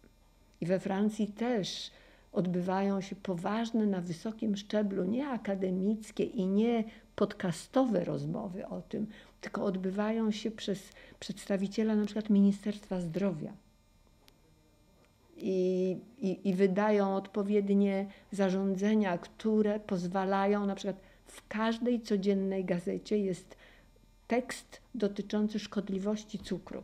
I 0.60 0.66
we 0.66 0.80
Francji 0.80 1.26
też 1.26 1.90
odbywają 2.32 3.00
się 3.00 3.16
poważne 3.16 3.86
na 3.86 4.00
wysokim 4.00 4.56
szczeblu, 4.56 5.04
nie 5.04 5.28
akademickie 5.28 6.24
i 6.24 6.46
nie 6.46 6.84
podcastowe 7.16 8.04
rozmowy 8.04 8.66
o 8.66 8.82
tym, 8.82 9.06
tylko 9.44 9.64
odbywają 9.64 10.30
się 10.30 10.50
przez 10.50 10.92
przedstawiciela 11.20 11.96
na 11.96 12.04
przykład 12.04 12.30
Ministerstwa 12.30 13.00
Zdrowia. 13.00 13.52
I, 15.36 15.98
i, 16.18 16.48
i 16.48 16.54
wydają 16.54 17.16
odpowiednie 17.16 18.06
zarządzenia, 18.32 19.18
które 19.18 19.80
pozwalają 19.80 20.66
na 20.66 20.74
przykład 20.74 21.00
w 21.26 21.48
każdej 21.48 22.00
codziennej 22.00 22.64
gazecie 22.64 23.18
jest 23.18 23.56
tekst 24.26 24.80
dotyczący 24.94 25.58
szkodliwości 25.58 26.38
cukru. 26.38 26.82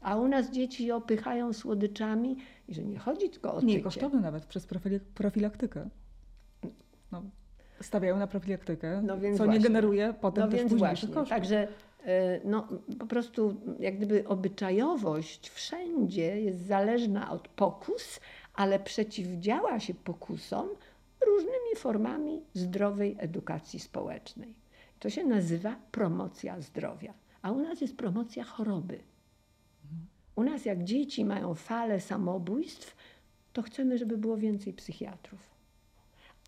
A 0.00 0.16
u 0.16 0.28
nas 0.28 0.50
dzieci 0.50 0.92
opychają 0.92 1.52
słodyczami 1.52 2.36
i 2.68 2.74
że 2.74 2.84
nie 2.84 2.98
chodzi 2.98 3.30
tylko 3.30 3.54
o 3.54 3.60
Nie, 3.60 3.80
kosztowne 3.80 4.20
nawet 4.20 4.46
przez 4.46 4.66
profilaktykę. 5.14 5.88
No, 7.78 7.84
stawiają 7.84 8.18
na 8.18 8.26
profilaktykę, 8.26 9.02
no 9.02 9.18
więc 9.18 9.38
co 9.38 9.44
właśnie. 9.44 9.58
nie 9.58 9.64
generuje 9.64 10.14
potem 10.20 10.44
no 10.44 10.50
też 10.50 10.60
więc 10.60 10.74
właśnie. 10.74 11.08
kosztów. 11.08 11.28
Także 11.28 11.68
e, 12.06 12.40
no, 12.44 12.68
po 12.98 13.06
prostu 13.06 13.54
jak 13.80 13.96
gdyby 13.96 14.28
obyczajowość 14.28 15.50
wszędzie 15.50 16.40
jest 16.40 16.66
zależna 16.66 17.30
od 17.30 17.48
pokus, 17.48 18.20
ale 18.54 18.78
przeciwdziała 18.78 19.80
się 19.80 19.94
pokusom 19.94 20.68
różnymi 21.26 21.76
formami 21.76 22.42
zdrowej 22.54 23.16
edukacji 23.18 23.80
społecznej. 23.80 24.54
To 24.98 25.10
się 25.10 25.24
nazywa 25.24 25.76
promocja 25.92 26.60
zdrowia, 26.60 27.14
a 27.42 27.50
u 27.50 27.60
nas 27.60 27.80
jest 27.80 27.96
promocja 27.96 28.44
choroby. 28.44 28.98
U 30.36 30.42
nas 30.42 30.64
jak 30.64 30.84
dzieci 30.84 31.24
mają 31.24 31.54
falę 31.54 32.00
samobójstw, 32.00 32.96
to 33.52 33.62
chcemy, 33.62 33.98
żeby 33.98 34.18
było 34.18 34.36
więcej 34.36 34.72
psychiatrów. 34.72 35.57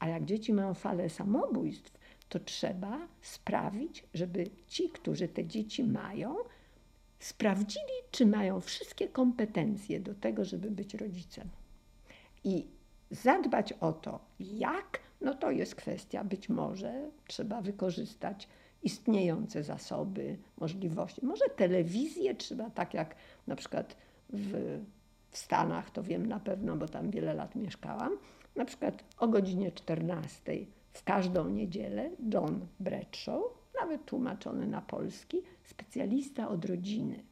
A 0.00 0.08
jak 0.08 0.24
dzieci 0.24 0.52
mają 0.52 0.74
falę 0.74 1.08
samobójstw, 1.08 1.98
to 2.28 2.38
trzeba 2.38 3.08
sprawić, 3.22 4.04
żeby 4.14 4.44
ci, 4.66 4.88
którzy 4.88 5.28
te 5.28 5.44
dzieci 5.44 5.84
mają, 5.84 6.36
sprawdzili, 7.18 7.92
czy 8.10 8.26
mają 8.26 8.60
wszystkie 8.60 9.08
kompetencje 9.08 10.00
do 10.00 10.14
tego, 10.14 10.44
żeby 10.44 10.70
być 10.70 10.94
rodzicem. 10.94 11.48
I 12.44 12.66
zadbać 13.10 13.72
o 13.72 13.92
to, 13.92 14.20
jak, 14.40 15.00
no 15.20 15.34
to 15.34 15.50
jest 15.50 15.74
kwestia, 15.74 16.24
być 16.24 16.48
może 16.48 17.10
trzeba 17.26 17.60
wykorzystać 17.60 18.48
istniejące 18.82 19.62
zasoby, 19.62 20.38
możliwości. 20.60 21.26
Może 21.26 21.44
telewizję 21.56 22.34
trzeba, 22.34 22.70
tak 22.70 22.94
jak 22.94 23.14
na 23.46 23.56
przykład 23.56 23.96
w, 24.30 24.80
w 25.30 25.38
Stanach, 25.38 25.90
to 25.90 26.02
wiem 26.02 26.26
na 26.26 26.40
pewno, 26.40 26.76
bo 26.76 26.88
tam 26.88 27.10
wiele 27.10 27.34
lat 27.34 27.54
mieszkałam, 27.56 28.12
na 28.60 28.66
przykład 28.66 29.04
o 29.18 29.28
godzinie 29.28 29.72
14 29.72 30.66
w 30.92 31.04
każdą 31.04 31.48
niedzielę 31.48 32.10
John 32.34 32.60
Bradshaw, 32.80 33.42
nawet 33.80 34.04
tłumaczony 34.04 34.66
na 34.66 34.80
polski, 34.80 35.42
specjalista 35.64 36.48
od 36.48 36.64
rodziny. 36.64 37.22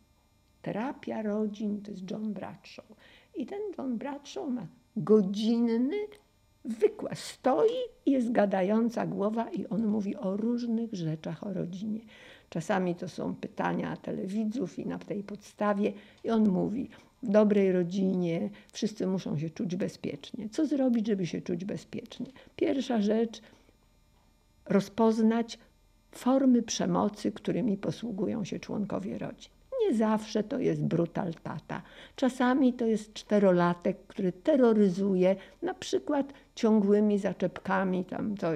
Terapia 0.63 1.23
rodzin 1.23 1.83
to 1.83 1.91
jest 1.91 2.11
John 2.11 2.33
Bradshaw. 2.33 2.87
I 3.37 3.47
ten 3.47 3.59
John 3.79 3.99
Bradshaw 3.99 4.49
ma 4.49 4.67
godzinny 4.97 5.97
Zwykła, 6.65 7.15
stoi, 7.15 7.79
jest 8.07 8.33
gadająca 8.33 9.07
głowa 9.07 9.51
i 9.51 9.67
on 9.67 9.87
mówi 9.87 10.17
o 10.17 10.37
różnych 10.37 10.95
rzeczach 10.95 11.47
o 11.47 11.53
rodzinie. 11.53 12.01
Czasami 12.49 12.95
to 12.95 13.09
są 13.09 13.35
pytania 13.35 13.97
telewidzów 13.97 14.79
i 14.79 14.87
na 14.87 14.99
tej 14.99 15.23
podstawie 15.23 15.93
i 16.25 16.31
on 16.31 16.49
mówi, 16.49 16.91
w 17.23 17.31
dobrej 17.31 17.73
rodzinie 17.73 18.51
wszyscy 18.73 19.07
muszą 19.07 19.39
się 19.39 19.51
czuć 19.51 19.77
bezpiecznie. 19.77 20.49
Co 20.49 20.67
zrobić, 20.67 21.07
żeby 21.07 21.27
się 21.27 21.41
czuć 21.41 21.65
bezpiecznie? 21.65 22.27
Pierwsza 22.57 23.03
rzecz, 23.03 23.41
rozpoznać 24.67 25.59
formy 26.13 26.63
przemocy, 26.63 27.33
którymi 27.33 27.77
posługują 27.77 28.45
się 28.45 28.59
członkowie 28.59 29.19
rodzin. 29.19 29.51
Nie 29.89 29.95
zawsze 29.95 30.43
to 30.43 30.59
jest 30.59 30.85
brutal 30.85 31.35
tata. 31.35 31.83
Czasami 32.17 32.73
to 32.73 32.87
jest 32.87 33.13
czterolatek, 33.13 34.07
który 34.07 34.33
terroryzuje, 34.33 35.37
na 35.63 35.75
przykład 35.75 36.33
ciągłymi 36.55 37.19
zaczepkami, 37.19 38.05
tam 38.05 38.37
to 38.37 38.55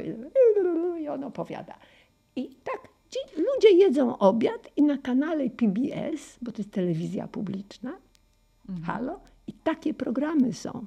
i 0.98 1.08
on 1.08 1.24
opowiada. 1.24 1.74
I 2.36 2.48
tak 2.48 2.92
ludzie 3.36 3.76
jedzą 3.76 4.18
obiad 4.18 4.68
i 4.76 4.82
na 4.82 4.98
kanale 4.98 5.50
PBS, 5.50 6.38
bo 6.42 6.52
to 6.52 6.58
jest 6.58 6.70
telewizja 6.70 7.28
publiczna, 7.28 7.96
mhm. 8.76 8.86
halo, 8.86 9.20
i 9.46 9.52
takie 9.52 9.94
programy 9.94 10.52
są. 10.52 10.86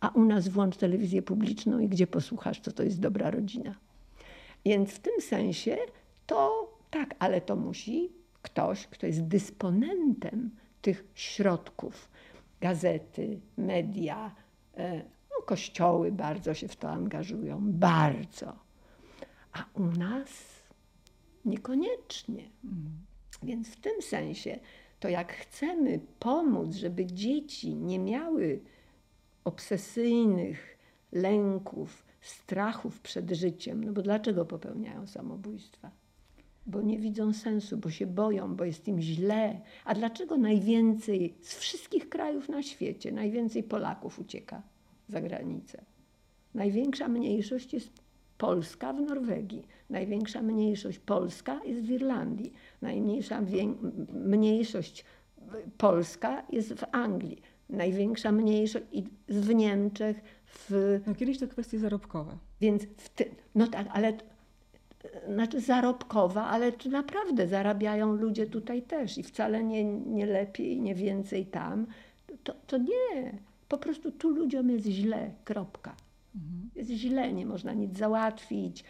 A 0.00 0.08
u 0.08 0.24
nas 0.24 0.48
włącz 0.48 0.76
telewizję 0.76 1.22
publiczną 1.22 1.78
i 1.78 1.88
gdzie 1.88 2.06
posłuchasz, 2.06 2.60
co 2.60 2.72
to 2.72 2.82
jest 2.82 3.00
dobra 3.00 3.30
rodzina. 3.30 3.74
Więc 4.64 4.90
w 4.90 4.98
tym 4.98 5.20
sensie 5.20 5.76
to 6.26 6.68
tak, 6.90 7.14
ale 7.18 7.40
to 7.40 7.56
musi 7.56 8.10
ktoś, 8.42 8.86
kto 8.86 9.06
jest 9.06 9.22
dysponentem 9.22 10.50
tych 10.82 11.04
środków, 11.14 12.10
gazety, 12.60 13.40
media, 13.56 14.34
e, 14.76 14.96
no, 15.30 15.46
kościoły 15.46 16.12
bardzo 16.12 16.54
się 16.54 16.68
w 16.68 16.76
to 16.76 16.90
angażują, 16.90 17.60
bardzo. 17.62 18.56
A 19.52 19.64
u 19.74 19.84
nas 19.84 20.28
niekoniecznie. 21.44 22.50
Mm. 22.64 23.08
Więc 23.42 23.68
w 23.68 23.76
tym 23.76 24.02
sensie, 24.02 24.58
to 25.00 25.08
jak 25.08 25.32
chcemy 25.32 26.00
pomóc, 26.18 26.74
żeby 26.74 27.06
dzieci 27.06 27.74
nie 27.74 27.98
miały 27.98 28.60
obsesyjnych 29.44 30.78
lęków, 31.12 32.04
strachów 32.20 33.00
przed 33.00 33.30
życiem, 33.30 33.84
no 33.84 33.92
bo 33.92 34.02
dlaczego 34.02 34.44
popełniają 34.44 35.06
samobójstwa? 35.06 35.90
Bo 36.66 36.82
nie 36.82 36.98
widzą 36.98 37.32
sensu, 37.32 37.76
bo 37.76 37.90
się 37.90 38.06
boją, 38.06 38.56
bo 38.56 38.64
jest 38.64 38.88
im 38.88 39.00
źle. 39.00 39.60
A 39.84 39.94
dlaczego 39.94 40.36
najwięcej 40.36 41.34
z 41.40 41.54
wszystkich 41.54 42.08
krajów 42.08 42.48
na 42.48 42.62
świecie, 42.62 43.12
najwięcej 43.12 43.62
Polaków 43.62 44.18
ucieka 44.18 44.62
za 45.08 45.20
granicę? 45.20 45.84
Największa 46.54 47.08
mniejszość 47.08 47.72
jest 47.72 48.02
Polska 48.38 48.92
w 48.92 49.00
Norwegii, 49.00 49.64
największa 49.90 50.42
mniejszość 50.42 50.98
Polska 50.98 51.60
jest 51.64 51.80
w 51.80 51.90
Irlandii, 51.90 52.52
najmniejsza 52.82 53.42
mniejszość 54.12 55.04
Polska 55.78 56.42
jest 56.52 56.72
w 56.74 56.84
Anglii, 56.92 57.42
największa 57.68 58.32
mniejszość 58.32 58.84
w 59.28 59.54
Niemczech, 59.54 60.20
w... 60.46 61.00
No 61.06 61.14
kiedyś 61.14 61.38
to 61.38 61.48
kwestie 61.48 61.78
zarobkowe. 61.78 62.38
Więc 62.60 62.82
w 62.82 63.08
ty... 63.08 63.30
no 63.54 63.66
tak, 63.66 63.86
ale 63.92 64.12
znaczy 65.28 65.60
zarobkowa, 65.60 66.44
ale 66.46 66.72
czy 66.72 66.88
naprawdę 66.88 67.48
zarabiają 67.48 68.12
ludzie 68.12 68.46
tutaj 68.46 68.82
też 68.82 69.18
i 69.18 69.22
wcale 69.22 69.64
nie, 69.64 69.84
nie 69.84 70.26
lepiej, 70.26 70.80
nie 70.80 70.94
więcej 70.94 71.46
tam, 71.46 71.86
to, 72.44 72.54
to 72.66 72.78
nie. 72.78 73.38
Po 73.68 73.78
prostu 73.78 74.12
tu 74.12 74.30
ludziom 74.30 74.70
jest 74.70 74.86
źle, 74.86 75.30
kropka. 75.44 75.96
Mhm. 76.34 76.70
Jest 76.74 76.90
źle, 76.90 77.32
nie 77.32 77.46
można 77.46 77.72
nic 77.72 77.98
załatwić, 77.98 78.84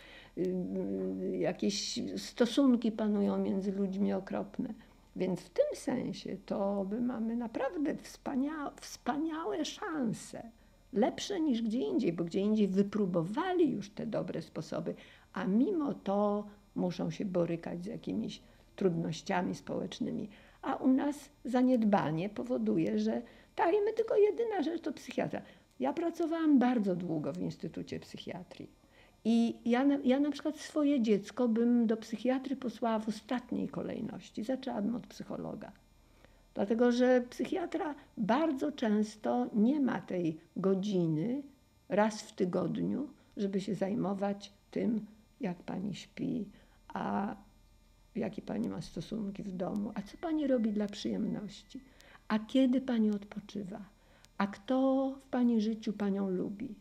jakieś 1.32 2.00
stosunki 2.16 2.92
panują 2.92 3.38
między 3.38 3.72
ludźmi 3.72 4.12
okropne. 4.12 4.74
Więc 5.16 5.40
w 5.40 5.50
tym 5.50 5.66
sensie 5.74 6.36
to 6.46 6.86
my 6.90 7.00
mamy 7.00 7.36
naprawdę 7.36 7.96
wspaniałe, 7.96 8.70
wspaniałe 8.80 9.64
szanse 9.64 10.50
lepsze 10.92 11.40
niż 11.40 11.62
gdzie 11.62 11.78
indziej, 11.78 12.12
bo 12.12 12.24
gdzie 12.24 12.40
indziej 12.40 12.68
wypróbowali 12.68 13.70
już 13.70 13.90
te 13.90 14.06
dobre 14.06 14.42
sposoby, 14.42 14.94
a 15.32 15.44
mimo 15.44 15.94
to 15.94 16.46
muszą 16.74 17.10
się 17.10 17.24
borykać 17.24 17.84
z 17.84 17.86
jakimiś 17.86 18.42
trudnościami 18.76 19.54
społecznymi. 19.54 20.28
A 20.62 20.74
u 20.74 20.88
nas 20.88 21.30
zaniedbanie 21.44 22.28
powoduje, 22.28 22.98
że 22.98 23.22
tak, 23.54 23.74
tylko 23.96 24.16
jedyna 24.16 24.62
rzecz 24.62 24.82
to 24.82 24.92
psychiatra. 24.92 25.42
Ja 25.80 25.92
pracowałam 25.92 26.58
bardzo 26.58 26.96
długo 26.96 27.32
w 27.32 27.38
Instytucie 27.38 28.00
Psychiatrii. 28.00 28.77
I 29.24 29.54
ja 29.64 29.84
na, 29.84 29.98
ja 30.04 30.20
na 30.20 30.30
przykład 30.30 30.58
swoje 30.58 31.02
dziecko 31.02 31.48
bym 31.48 31.86
do 31.86 31.96
psychiatry 31.96 32.56
posłała 32.56 32.98
w 32.98 33.08
ostatniej 33.08 33.68
kolejności. 33.68 34.44
Zaczęłabym 34.44 34.96
od 34.96 35.06
psychologa. 35.06 35.72
Dlatego, 36.54 36.92
że 36.92 37.24
psychiatra 37.30 37.94
bardzo 38.16 38.72
często 38.72 39.46
nie 39.54 39.80
ma 39.80 40.00
tej 40.00 40.40
godziny 40.56 41.42
raz 41.88 42.22
w 42.22 42.32
tygodniu, 42.32 43.08
żeby 43.36 43.60
się 43.60 43.74
zajmować 43.74 44.52
tym, 44.70 45.06
jak 45.40 45.56
pani 45.56 45.94
śpi, 45.94 46.48
a 46.88 47.36
jakie 48.14 48.42
pani 48.42 48.68
ma 48.68 48.82
stosunki 48.82 49.42
w 49.42 49.52
domu, 49.52 49.92
a 49.94 50.02
co 50.02 50.16
pani 50.16 50.46
robi 50.46 50.72
dla 50.72 50.86
przyjemności, 50.86 51.80
a 52.28 52.38
kiedy 52.38 52.80
pani 52.80 53.10
odpoczywa, 53.10 53.80
a 54.38 54.46
kto 54.46 55.10
w 55.26 55.30
pani 55.30 55.60
życiu 55.60 55.92
panią 55.92 56.30
lubi, 56.30 56.74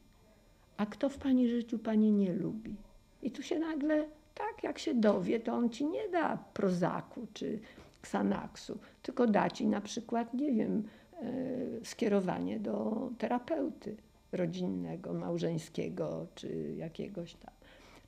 a 0.77 0.85
kto 0.85 1.09
w 1.09 1.17
pani 1.17 1.49
życiu 1.49 1.79
pani 1.79 2.11
nie 2.11 2.33
lubi. 2.33 2.75
I 3.21 3.31
tu 3.31 3.43
się 3.43 3.59
nagle, 3.59 4.05
tak 4.35 4.63
jak 4.63 4.79
się 4.79 4.93
dowie, 4.93 5.39
to 5.39 5.53
on 5.53 5.69
ci 5.69 5.85
nie 5.85 6.09
da 6.09 6.37
prozaku 6.53 7.27
czy 7.33 7.59
Xanaxu, 8.01 8.77
tylko 9.01 9.27
da 9.27 9.49
ci 9.49 9.67
na 9.67 9.81
przykład, 9.81 10.33
nie 10.33 10.51
wiem, 10.51 10.83
e, 11.13 11.85
skierowanie 11.85 12.59
do 12.59 13.09
terapeuty 13.17 13.95
rodzinnego, 14.31 15.13
małżeńskiego 15.13 16.27
czy 16.35 16.73
jakiegoś 16.77 17.33
tam. 17.33 17.53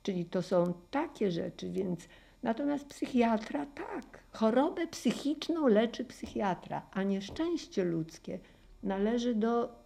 Czyli 0.02 0.24
to 0.24 0.42
są 0.42 0.74
takie 0.90 1.30
rzeczy, 1.30 1.70
więc 1.70 2.08
natomiast 2.42 2.84
psychiatra 2.84 3.66
tak, 3.66 4.20
chorobę 4.32 4.86
psychiczną 4.86 5.66
leczy 5.66 6.04
psychiatra, 6.04 6.82
a 6.92 7.02
nieszczęście 7.02 7.84
ludzkie 7.84 8.38
należy 8.82 9.34
do 9.34 9.80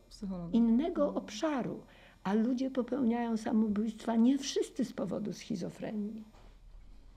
innego 0.53 1.05
mhm. 1.07 1.25
obszaru, 1.25 1.83
a 2.25 2.35
ludzie 2.35 2.71
popełniają 2.71 3.37
samobójstwa 3.37 4.17
nie 4.17 4.39
wszyscy 4.39 4.85
z 4.85 4.93
powodu 4.93 5.33
schizofrenii. 5.33 6.25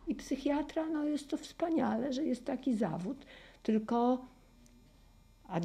I 0.07 0.15
psychiatra, 0.15 0.89
no 0.89 1.03
jest 1.03 1.27
to 1.27 1.37
wspaniale, 1.37 2.13
że 2.13 2.23
jest 2.23 2.45
taki 2.45 2.75
zawód, 2.75 3.25
tylko 3.63 4.25
a 5.47 5.59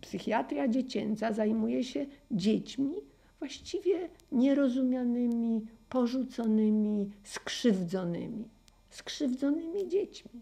psychiatria 0.00 0.68
dziecięca 0.68 1.32
zajmuje 1.32 1.84
się 1.84 2.06
dziećmi 2.30 2.94
właściwie 3.38 4.08
nierozumianymi, 4.32 5.66
porzuconymi, 5.88 7.10
skrzywdzonymi. 7.22 8.44
Skrzywdzonymi 8.90 9.88
dziećmi. 9.88 10.40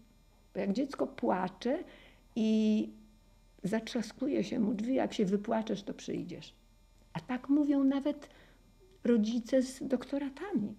Bo 0.53 0.59
jak 0.59 0.73
dziecko 0.73 1.07
płacze 1.07 1.83
i 2.35 2.89
zatrzaskuje 3.63 4.43
się 4.43 4.59
mu 4.59 4.73
drzwi, 4.73 4.95
jak 4.95 5.13
się 5.13 5.25
wypłaczesz, 5.25 5.83
to 5.83 5.93
przyjdziesz. 5.93 6.53
A 7.13 7.19
tak 7.19 7.49
mówią 7.49 7.83
nawet 7.83 8.29
rodzice 9.03 9.61
z 9.61 9.87
doktoratami. 9.87 10.75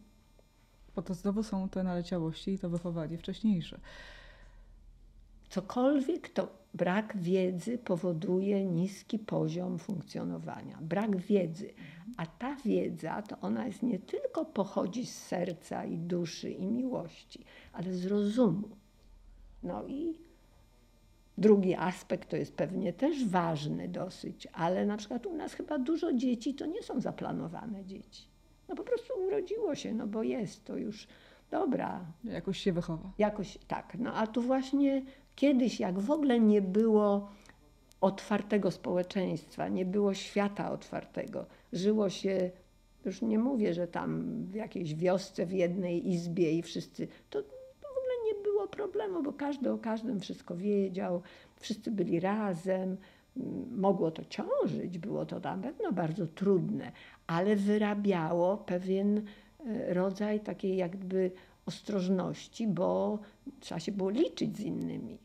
Bo 0.96 1.02
to 1.02 1.14
znowu 1.14 1.42
są 1.42 1.68
te 1.68 1.82
naleciałości 1.82 2.50
i 2.50 2.58
to 2.58 2.70
wychowanie 2.70 3.18
wcześniejsze. 3.18 3.80
Cokolwiek 5.48 6.28
to 6.28 6.48
brak 6.74 7.16
wiedzy 7.16 7.78
powoduje 7.78 8.64
niski 8.64 9.18
poziom 9.18 9.78
funkcjonowania. 9.78 10.78
Brak 10.80 11.16
wiedzy. 11.16 11.74
A 12.16 12.26
ta 12.26 12.56
wiedza, 12.64 13.22
to 13.22 13.40
ona 13.40 13.66
jest 13.66 13.82
nie 13.82 13.98
tylko 13.98 14.44
pochodzi 14.44 15.06
z 15.06 15.18
serca 15.18 15.84
i 15.84 15.98
duszy 15.98 16.50
i 16.50 16.66
miłości, 16.66 17.44
ale 17.72 17.94
z 17.94 18.06
rozumu. 18.06 18.68
No 19.62 19.86
i 19.86 20.23
drugi 21.38 21.74
aspekt 21.74 22.28
to 22.28 22.36
jest 22.36 22.54
pewnie 22.54 22.92
też 22.92 23.24
ważny 23.24 23.88
dosyć, 23.88 24.48
ale 24.52 24.86
na 24.86 24.96
przykład 24.96 25.26
u 25.26 25.36
nas 25.36 25.54
chyba 25.54 25.78
dużo 25.78 26.12
dzieci 26.12 26.54
to 26.54 26.66
nie 26.66 26.82
są 26.82 27.00
zaplanowane 27.00 27.84
dzieci. 27.84 28.28
No 28.68 28.74
po 28.74 28.84
prostu 28.84 29.12
urodziło 29.26 29.74
się, 29.74 29.94
no 29.94 30.06
bo 30.06 30.22
jest 30.22 30.64
to 30.64 30.76
już 30.76 31.08
dobra. 31.50 32.06
Jakoś 32.24 32.58
się 32.58 32.72
wychowa. 32.72 33.12
Jakoś 33.18 33.58
tak. 33.68 33.96
No 33.98 34.14
a 34.14 34.26
tu 34.26 34.42
właśnie 34.42 35.02
kiedyś, 35.36 35.80
jak 35.80 35.98
w 35.98 36.10
ogóle 36.10 36.40
nie 36.40 36.62
było 36.62 37.28
otwartego 38.00 38.70
społeczeństwa, 38.70 39.68
nie 39.68 39.84
było 39.84 40.14
świata 40.14 40.70
otwartego, 40.70 41.46
żyło 41.72 42.10
się, 42.10 42.50
już 43.04 43.22
nie 43.22 43.38
mówię, 43.38 43.74
że 43.74 43.88
tam 43.88 44.42
w 44.44 44.54
jakiejś 44.54 44.94
wiosce, 44.94 45.46
w 45.46 45.52
jednej 45.52 46.12
izbie 46.12 46.52
i 46.52 46.62
wszyscy, 46.62 47.08
to, 47.30 47.42
to 47.42 47.48
w 47.80 47.98
ogóle 47.98 48.12
nie 48.26 48.42
było 48.42 48.63
problemu, 48.76 49.22
bo 49.22 49.32
każdy 49.32 49.72
o 49.72 49.78
każdym 49.78 50.20
wszystko 50.20 50.56
wiedział, 50.56 51.22
wszyscy 51.56 51.90
byli 51.90 52.20
razem, 52.20 52.96
mogło 53.70 54.10
to 54.10 54.24
ciążyć, 54.24 54.98
było 54.98 55.26
to 55.26 55.40
na 55.40 55.56
pewno 55.56 55.92
bardzo 55.92 56.26
trudne, 56.26 56.92
ale 57.26 57.56
wyrabiało 57.56 58.56
pewien 58.56 59.18
e, 59.18 59.94
rodzaj 59.94 60.40
takiej 60.40 60.76
jakby 60.76 61.30
ostrożności, 61.66 62.66
bo 62.66 63.18
trzeba 63.60 63.80
się 63.80 63.92
było 63.92 64.10
liczyć 64.10 64.56
z 64.56 64.60
innymi. 64.60 65.18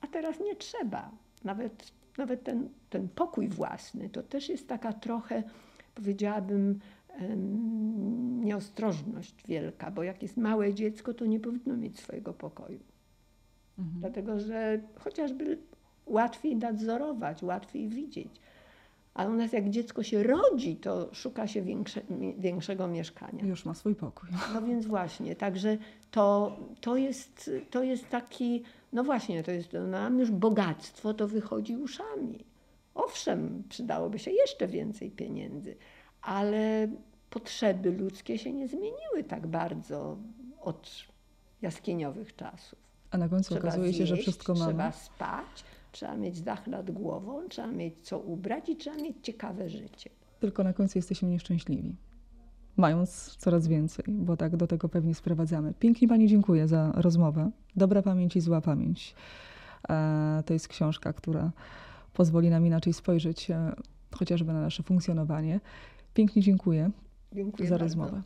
A 0.00 0.06
teraz 0.06 0.40
nie 0.40 0.56
trzeba. 0.56 1.10
Nawet, 1.44 1.92
nawet 2.18 2.44
ten, 2.44 2.68
ten 2.90 3.08
pokój 3.08 3.48
własny 3.48 4.08
to 4.08 4.22
też 4.22 4.48
jest 4.48 4.68
taka 4.68 4.92
trochę, 4.92 5.42
powiedziałabym, 5.94 6.80
nieostrożność 8.44 9.34
wielka, 9.48 9.90
bo 9.90 10.02
jak 10.02 10.22
jest 10.22 10.36
małe 10.36 10.74
dziecko, 10.74 11.14
to 11.14 11.26
nie 11.26 11.40
powinno 11.40 11.76
mieć 11.76 11.98
swojego 12.00 12.32
pokoju. 12.32 12.78
Dlatego, 13.78 14.40
że 14.40 14.80
chociażby 14.98 15.58
łatwiej 16.06 16.56
nadzorować, 16.56 17.42
łatwiej 17.42 17.88
widzieć. 17.88 18.28
A 19.14 19.24
u 19.24 19.32
nas 19.32 19.52
jak 19.52 19.70
dziecko 19.70 20.02
się 20.02 20.22
rodzi, 20.22 20.76
to 20.76 21.14
szuka 21.14 21.46
się 21.46 21.62
większe, 21.62 22.00
większego 22.38 22.88
mieszkania. 22.88 23.44
Już 23.44 23.64
ma 23.64 23.74
swój 23.74 23.94
pokój. 23.94 24.28
No 24.54 24.62
więc 24.62 24.86
właśnie, 24.86 25.36
także 25.36 25.78
to, 26.10 26.56
to, 26.80 26.96
jest, 26.96 27.50
to 27.70 27.82
jest 27.82 28.08
taki, 28.08 28.62
no 28.92 29.04
właśnie, 29.04 29.42
to 29.42 29.50
jest, 29.50 29.68
no 29.88 30.10
już 30.10 30.30
bogactwo, 30.30 31.14
to 31.14 31.28
wychodzi 31.28 31.76
uszami. 31.76 32.44
Owszem, 32.94 33.62
przydałoby 33.68 34.18
się 34.18 34.30
jeszcze 34.30 34.68
więcej 34.68 35.10
pieniędzy, 35.10 35.76
ale 36.22 36.88
potrzeby 37.30 37.90
ludzkie 37.92 38.38
się 38.38 38.52
nie 38.52 38.68
zmieniły 38.68 39.24
tak 39.28 39.46
bardzo 39.46 40.16
od 40.60 40.90
jaskiniowych 41.62 42.36
czasów. 42.36 42.78
A 43.16 43.18
na 43.18 43.28
końcu 43.28 43.54
Trzeba 43.54 43.68
okazuje 43.68 43.92
się, 43.92 44.06
że 44.06 44.14
zjeść, 44.14 44.22
wszystko 44.22 44.54
trzeba 44.54 44.72
mamy. 44.72 44.92
spać, 44.92 45.64
trzeba 45.92 46.16
mieć 46.16 46.40
dach 46.40 46.66
nad 46.66 46.90
głową, 46.90 47.48
trzeba 47.48 47.68
mieć 47.68 47.94
co 48.02 48.18
ubrać 48.18 48.68
i 48.68 48.76
trzeba 48.76 48.96
mieć 48.96 49.16
ciekawe 49.22 49.68
życie. 49.68 50.10
Tylko 50.40 50.64
na 50.64 50.72
końcu 50.72 50.98
jesteśmy 50.98 51.28
nieszczęśliwi. 51.28 51.96
Mając 52.76 53.36
coraz 53.36 53.66
więcej, 53.68 54.04
bo 54.08 54.36
tak 54.36 54.56
do 54.56 54.66
tego 54.66 54.88
pewnie 54.88 55.14
sprowadzamy. 55.14 55.74
Pięknie 55.78 56.08
Pani 56.08 56.28
dziękuję 56.28 56.68
za 56.68 56.92
rozmowę. 56.94 57.50
Dobra 57.76 58.02
pamięć 58.02 58.36
i 58.36 58.40
zła 58.40 58.60
pamięć. 58.60 59.14
E, 59.88 60.42
To 60.46 60.52
jest 60.52 60.68
książka, 60.68 61.12
która 61.12 61.50
pozwoli 62.12 62.50
nam 62.50 62.66
inaczej 62.66 62.92
spojrzeć 62.92 63.50
e, 63.50 63.72
chociażby 64.12 64.52
na 64.52 64.60
nasze 64.60 64.82
funkcjonowanie. 64.82 65.60
Pięknie 66.14 66.42
dziękuję 66.42 66.90
Dziękuję 67.32 67.68
za 67.68 67.78
bardzo. 67.78 67.84
rozmowę. 67.84 68.22